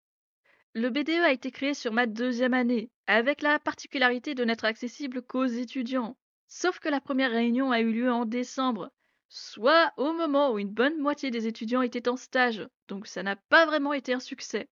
Le 0.75 0.91
BDE 0.91 1.23
a 1.23 1.31
été 1.31 1.53
créé 1.53 1.75
sur 1.75 1.93
ma 1.93 2.07
deuxième 2.07 2.55
année, 2.55 2.91
avec 3.07 3.43
la 3.43 3.61
particularité 3.61 4.35
de 4.35 4.45
n'être 4.45 4.65
accessible 4.65 5.23
qu'aux 5.23 5.47
étudiants. 5.47 6.17
Sauf 6.49 6.81
que 6.81 6.89
la 6.89 7.01
première 7.01 7.31
réunion 7.31 7.71
a 7.71 7.79
eu 7.79 7.93
lieu 7.93 8.11
en 8.11 8.25
décembre, 8.25 8.91
soit 9.31 9.93
au 9.97 10.13
moment 10.13 10.53
où 10.53 10.59
une 10.59 10.75
bonne 10.75 10.99
moitié 10.99 11.31
des 11.31 11.47
étudiants 11.47 11.83
étaient 11.83 12.09
en 12.09 12.17
stage, 12.17 12.69
donc 12.89 13.07
ça 13.07 13.23
n'a 13.23 13.37
pas 13.37 13.65
vraiment 13.65 13.93
été 13.93 14.13
un 14.13 14.21
succès. 14.21 14.69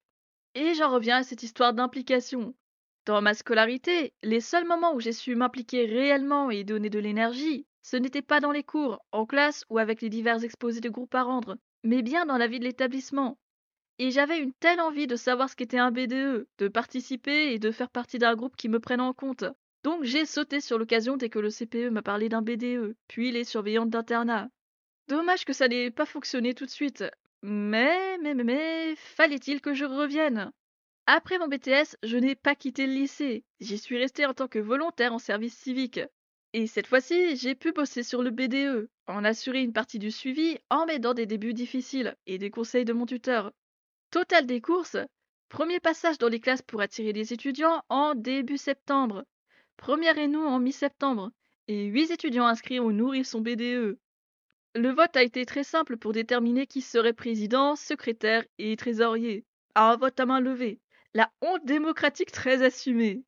Et 0.55 0.75
j'en 0.75 0.91
reviens 0.91 1.19
à 1.19 1.23
cette 1.23 1.45
histoire 1.45 1.73
d'implication. 1.73 2.55
Dans 3.07 3.23
ma 3.23 3.35
scolarité, 3.35 4.13
les 4.23 4.41
seuls 4.41 4.67
moments 4.67 4.95
où 4.95 5.01
j'ai 5.01 5.13
su 5.13 5.37
m'impliquer 5.37 5.87
réellement 5.87 6.51
et 6.51 6.65
donner 6.65 6.91
de 6.91 6.99
l'énergie, 6.99 7.67
ce 7.83 7.97
n'était 7.97 8.21
pas 8.21 8.41
dans 8.41 8.51
les 8.51 8.65
cours, 8.65 8.99
en 9.13 9.25
classe 9.25 9.65
ou 9.71 9.79
avec 9.79 10.03
les 10.03 10.11
divers 10.11 10.43
exposés 10.43 10.81
de 10.81 10.91
groupes 10.91 11.15
à 11.15 11.23
rendre, 11.23 11.57
mais 11.85 12.03
bien 12.03 12.27
dans 12.27 12.37
la 12.37 12.49
vie 12.49 12.59
de 12.59 12.65
l'établissement. 12.65 13.39
Et 14.01 14.11
j'avais 14.11 14.41
une 14.41 14.53
telle 14.53 14.81
envie 14.81 15.07
de 15.07 15.17
savoir 15.17 15.49
ce 15.49 15.57
qu'était 15.57 15.79
un 15.79 15.93
BDE, 15.93 16.47
de 16.59 16.69
participer 16.69 17.53
et 17.53 17.59
de 17.59 17.71
faire 17.71 17.91
partie 17.91 18.19
d'un 18.19 18.35
groupe 18.35 18.57
qui 18.57 18.69
me 18.69 18.81
prenne 18.81 19.01
en 19.01 19.13
compte. 19.13 19.45
Donc 19.85 20.05
j'ai 20.05 20.27
sauté 20.27 20.61
sur 20.61 20.79
l'occasion 20.79 21.17
dès 21.17 21.31
que 21.31 21.39
le 21.39 21.51
CPE 21.51 21.91
m'a 21.91 22.03
parlé 22.03 22.29
d'un 22.29 22.43
BDE, 22.43 22.97
puis 23.07 23.31
les 23.31 23.45
surveillantes 23.45 23.91
d'internat. 23.91 24.49
Dommage 25.09 25.45
que 25.45 25.53
ça 25.53 25.69
n'ait 25.69 25.91
pas 25.91 26.07
fonctionné 26.07 26.55
tout 26.55 26.67
de 26.67 26.71
suite. 26.71 27.05
Mais, 27.43 28.19
mais, 28.19 28.35
mais, 28.35 28.45
mais, 28.45 28.95
fallait-il 28.97 29.61
que 29.61 29.75
je 29.75 29.85
revienne? 29.85 30.51
Après 31.07 31.39
mon 31.39 31.49
BTS, 31.49 31.97
je 32.03 32.17
n'ai 32.19 32.35
pas 32.35 32.55
quitté 32.55 32.87
le 32.87 32.93
lycée. 32.93 33.45
J'y 33.61 33.79
suis 33.79 33.97
restée 33.97 34.27
en 34.27 34.35
tant 34.35 34.49
que 34.49 34.59
volontaire 34.59 35.15
en 35.15 35.19
service 35.19 35.57
civique. 35.57 36.01
Et 36.53 36.67
cette 36.67 36.87
fois-ci, 36.87 37.37
j'ai 37.37 37.55
pu 37.55 37.73
bosser 37.73 38.03
sur 38.03 38.23
le 38.23 38.31
BDE, 38.31 38.91
en 39.07 39.25
assurer 39.25 39.63
une 39.63 39.73
partie 39.73 39.99
du 39.99 40.11
suivi 40.11 40.59
en 40.71 40.87
m'aidant 40.87 41.15
des 41.15 41.27
débuts 41.27 41.55
difficiles 41.55 42.17
et 42.27 42.39
des 42.39 42.51
conseils 42.51 42.85
de 42.85 42.93
mon 42.93 43.07
tuteur. 43.07 43.53
Total 44.11 44.47
des 44.47 44.61
courses, 44.61 44.97
premier 45.49 45.81
passage 45.81 46.19
dans 46.19 46.29
les 46.29 46.41
classes 46.41 46.63
pour 46.63 46.81
attirer 46.81 47.13
les 47.13 47.33
étudiants 47.33 47.83
en 47.89 48.15
début 48.15 48.59
septembre. 48.59 49.25
Première 49.79 50.17
réunion 50.17 50.47
en 50.47 50.59
mi-septembre 50.59 51.31
et 51.69 51.85
8 51.87 52.11
étudiants 52.11 52.47
inscrits 52.47 52.81
au 52.81 52.93
Nourrisson 52.93 53.41
BDE. 53.41 53.97
Le 54.75 54.91
vote 54.91 55.17
a 55.17 55.23
été 55.23 55.47
très 55.47 55.65
simple 55.65 55.97
pour 55.97 56.13
déterminer 56.13 56.67
qui 56.67 56.83
serait 56.83 57.15
président, 57.15 57.75
secrétaire 57.75 58.45
et 58.59 58.77
trésorier. 58.77 59.47
Un 59.77 59.97
vote 59.97 60.19
à 60.21 60.27
main 60.27 60.41
levée. 60.41 60.81
La 61.15 61.31
honte 61.41 61.65
démocratique 61.65 62.33
très 62.33 62.63
assumée. 62.63 63.23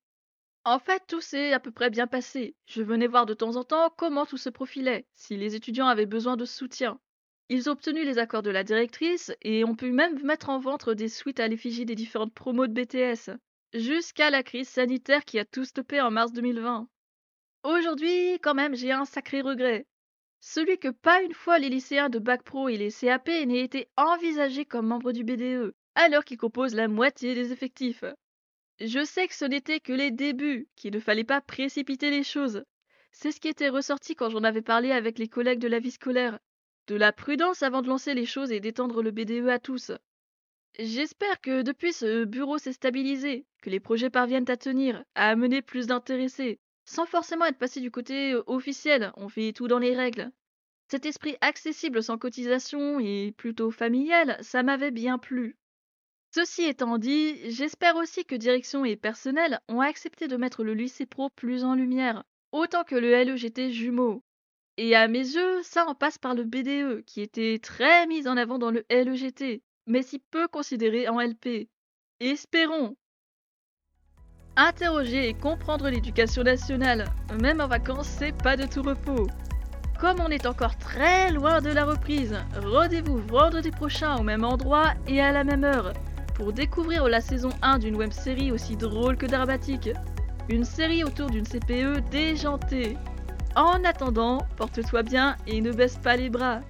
En 0.65 0.77
fait, 0.77 1.01
tout 1.07 1.21
s'est 1.21 1.53
à 1.53 1.59
peu 1.59 1.71
près 1.71 1.89
bien 1.89 2.05
passé. 2.05 2.53
Je 2.67 2.83
venais 2.83 3.07
voir 3.07 3.25
de 3.25 3.33
temps 3.33 3.55
en 3.55 3.63
temps 3.63 3.89
comment 3.97 4.27
tout 4.27 4.37
se 4.37 4.49
profilait, 4.49 5.07
si 5.13 5.37
les 5.37 5.55
étudiants 5.55 5.87
avaient 5.87 6.05
besoin 6.05 6.35
de 6.37 6.45
soutien. 6.45 6.99
Ils 7.49 7.69
ont 7.69 7.73
obtenu 7.73 8.03
les 8.03 8.19
accords 8.19 8.43
de 8.43 8.51
la 8.51 8.63
directrice 8.63 9.31
et 9.41 9.63
ont 9.63 9.75
pu 9.75 9.91
même 9.91 10.21
mettre 10.21 10.49
en 10.49 10.59
vente 10.59 10.89
des 10.89 11.09
suites 11.09 11.39
à 11.39 11.47
l'effigie 11.47 11.85
des 11.85 11.95
différentes 11.95 12.33
promos 12.33 12.67
de 12.67 12.73
BTS, 12.73 13.31
jusqu'à 13.73 14.29
la 14.29 14.43
crise 14.43 14.69
sanitaire 14.69 15.25
qui 15.25 15.39
a 15.39 15.45
tout 15.45 15.65
stoppé 15.65 16.01
en 16.01 16.11
mars 16.11 16.33
2020. 16.33 16.87
Aujourd'hui, 17.63 18.39
quand 18.41 18.53
même, 18.53 18.75
j'ai 18.75 18.91
un 18.91 19.05
sacré 19.05 19.41
regret. 19.41 19.85
Celui 20.39 20.79
que 20.79 20.89
pas 20.89 21.21
une 21.21 21.33
fois 21.33 21.59
les 21.59 21.69
lycéens 21.69 22.09
de 22.09 22.19
Bac 22.19 22.43
Pro 22.43 22.67
et 22.67 22.77
les 22.77 22.91
CAP 22.91 23.27
n'aient 23.27 23.63
été 23.63 23.87
envisagés 23.95 24.65
comme 24.65 24.87
membres 24.87 25.11
du 25.11 25.23
BDE, 25.23 25.73
alors 25.95 26.25
qu'ils 26.25 26.37
composent 26.37 26.73
la 26.73 26.87
moitié 26.87 27.35
des 27.35 27.51
effectifs. 27.51 28.03
Je 28.79 29.05
sais 29.05 29.27
que 29.27 29.35
ce 29.35 29.45
n'était 29.45 29.79
que 29.79 29.93
les 29.93 30.09
débuts, 30.09 30.67
qu'il 30.75 30.93
ne 30.93 30.99
fallait 30.99 31.23
pas 31.23 31.41
précipiter 31.41 32.09
les 32.09 32.23
choses. 32.23 32.63
C'est 33.11 33.31
ce 33.31 33.39
qui 33.39 33.49
était 33.49 33.69
ressorti 33.69 34.15
quand 34.15 34.31
j'en 34.31 34.43
avais 34.43 34.63
parlé 34.63 34.91
avec 34.91 35.19
les 35.19 35.27
collègues 35.27 35.59
de 35.59 35.67
la 35.67 35.79
vie 35.79 35.91
scolaire. 35.91 36.39
De 36.87 36.95
la 36.95 37.11
prudence 37.11 37.61
avant 37.61 37.83
de 37.83 37.89
lancer 37.89 38.15
les 38.15 38.25
choses 38.25 38.51
et 38.51 38.59
d'étendre 38.59 39.03
le 39.03 39.11
BDE 39.11 39.47
à 39.49 39.59
tous. 39.59 39.91
J'espère 40.79 41.41
que 41.41 41.63
depuis 41.63 41.91
ce 41.91 42.23
bureau 42.23 42.57
s'est 42.57 42.73
stabilisé, 42.73 43.45
que 43.61 43.69
les 43.69 43.79
projets 43.79 44.09
parviennent 44.09 44.49
à 44.49 44.57
tenir, 44.57 45.03
à 45.15 45.29
amener 45.29 45.61
plus 45.61 45.87
d'intéressés, 45.87 46.59
sans 46.85 47.05
forcément 47.05 47.45
être 47.45 47.57
passé 47.57 47.81
du 47.81 47.91
côté 47.91 48.33
euh, 48.33 48.43
officiel, 48.47 49.11
on 49.17 49.29
fait 49.29 49.53
tout 49.53 49.67
dans 49.67 49.79
les 49.79 49.95
règles. 49.95 50.31
Cet 50.89 51.05
esprit 51.05 51.37
accessible 51.41 52.01
sans 52.01 52.17
cotisation 52.17 52.99
et 52.99 53.33
plutôt 53.37 53.71
familial, 53.71 54.37
ça 54.41 54.63
m'avait 54.63 54.91
bien 54.91 55.17
plu. 55.17 55.57
Ceci 56.33 56.63
étant 56.63 56.97
dit, 56.97 57.51
j'espère 57.51 57.97
aussi 57.97 58.23
que 58.23 58.35
direction 58.35 58.85
et 58.85 58.95
personnel 58.95 59.59
ont 59.67 59.81
accepté 59.81 60.27
de 60.27 60.37
mettre 60.37 60.63
le 60.63 60.73
lycée 60.73 61.05
pro 61.05 61.29
plus 61.29 61.65
en 61.65 61.75
lumière, 61.75 62.23
autant 62.53 62.85
que 62.85 62.95
le 62.95 63.11
LEGT 63.11 63.71
jumeau. 63.71 64.23
Et 64.77 64.95
à 64.95 65.09
mes 65.09 65.19
yeux, 65.19 65.61
ça 65.63 65.85
en 65.85 65.95
passe 65.95 66.17
par 66.17 66.33
le 66.33 66.45
BDE, 66.45 67.03
qui 67.05 67.21
était 67.21 67.59
très 67.61 68.07
mis 68.07 68.27
en 68.27 68.37
avant 68.37 68.57
dans 68.57 68.71
le 68.71 68.85
LEGT, 68.89 69.61
mais 69.87 70.03
si 70.03 70.19
peu 70.19 70.47
considéré 70.47 71.07
en 71.07 71.19
LP. 71.19 71.69
Espérons 72.19 72.95
Interroger 74.55 75.29
et 75.29 75.33
comprendre 75.33 75.89
l'éducation 75.89 76.43
nationale, 76.43 77.05
même 77.41 77.61
en 77.61 77.67
vacances, 77.67 78.07
c'est 78.07 78.35
pas 78.35 78.57
de 78.57 78.65
tout 78.65 78.81
repos. 78.81 79.27
Comme 79.99 80.19
on 80.19 80.29
est 80.29 80.45
encore 80.45 80.77
très 80.77 81.31
loin 81.31 81.61
de 81.61 81.69
la 81.69 81.85
reprise, 81.85 82.35
rendez-vous 82.63 83.17
vendredi 83.17 83.71
prochain 83.71 84.17
au 84.17 84.23
même 84.23 84.43
endroit 84.43 84.93
et 85.07 85.21
à 85.21 85.31
la 85.31 85.43
même 85.43 85.63
heure 85.63 85.93
pour 86.41 86.53
découvrir 86.53 87.07
la 87.07 87.21
saison 87.21 87.49
1 87.61 87.77
d'une 87.77 87.95
web 87.95 88.11
série 88.11 88.51
aussi 88.51 88.75
drôle 88.75 89.15
que 89.15 89.27
dramatique. 89.27 89.91
Une 90.49 90.65
série 90.65 91.03
autour 91.03 91.29
d'une 91.29 91.45
CPE 91.45 92.09
déjantée. 92.09 92.97
En 93.55 93.83
attendant, 93.83 94.39
porte-toi 94.57 95.03
bien 95.03 95.37
et 95.45 95.61
ne 95.61 95.71
baisse 95.71 95.97
pas 95.97 96.15
les 96.15 96.31
bras. 96.31 96.61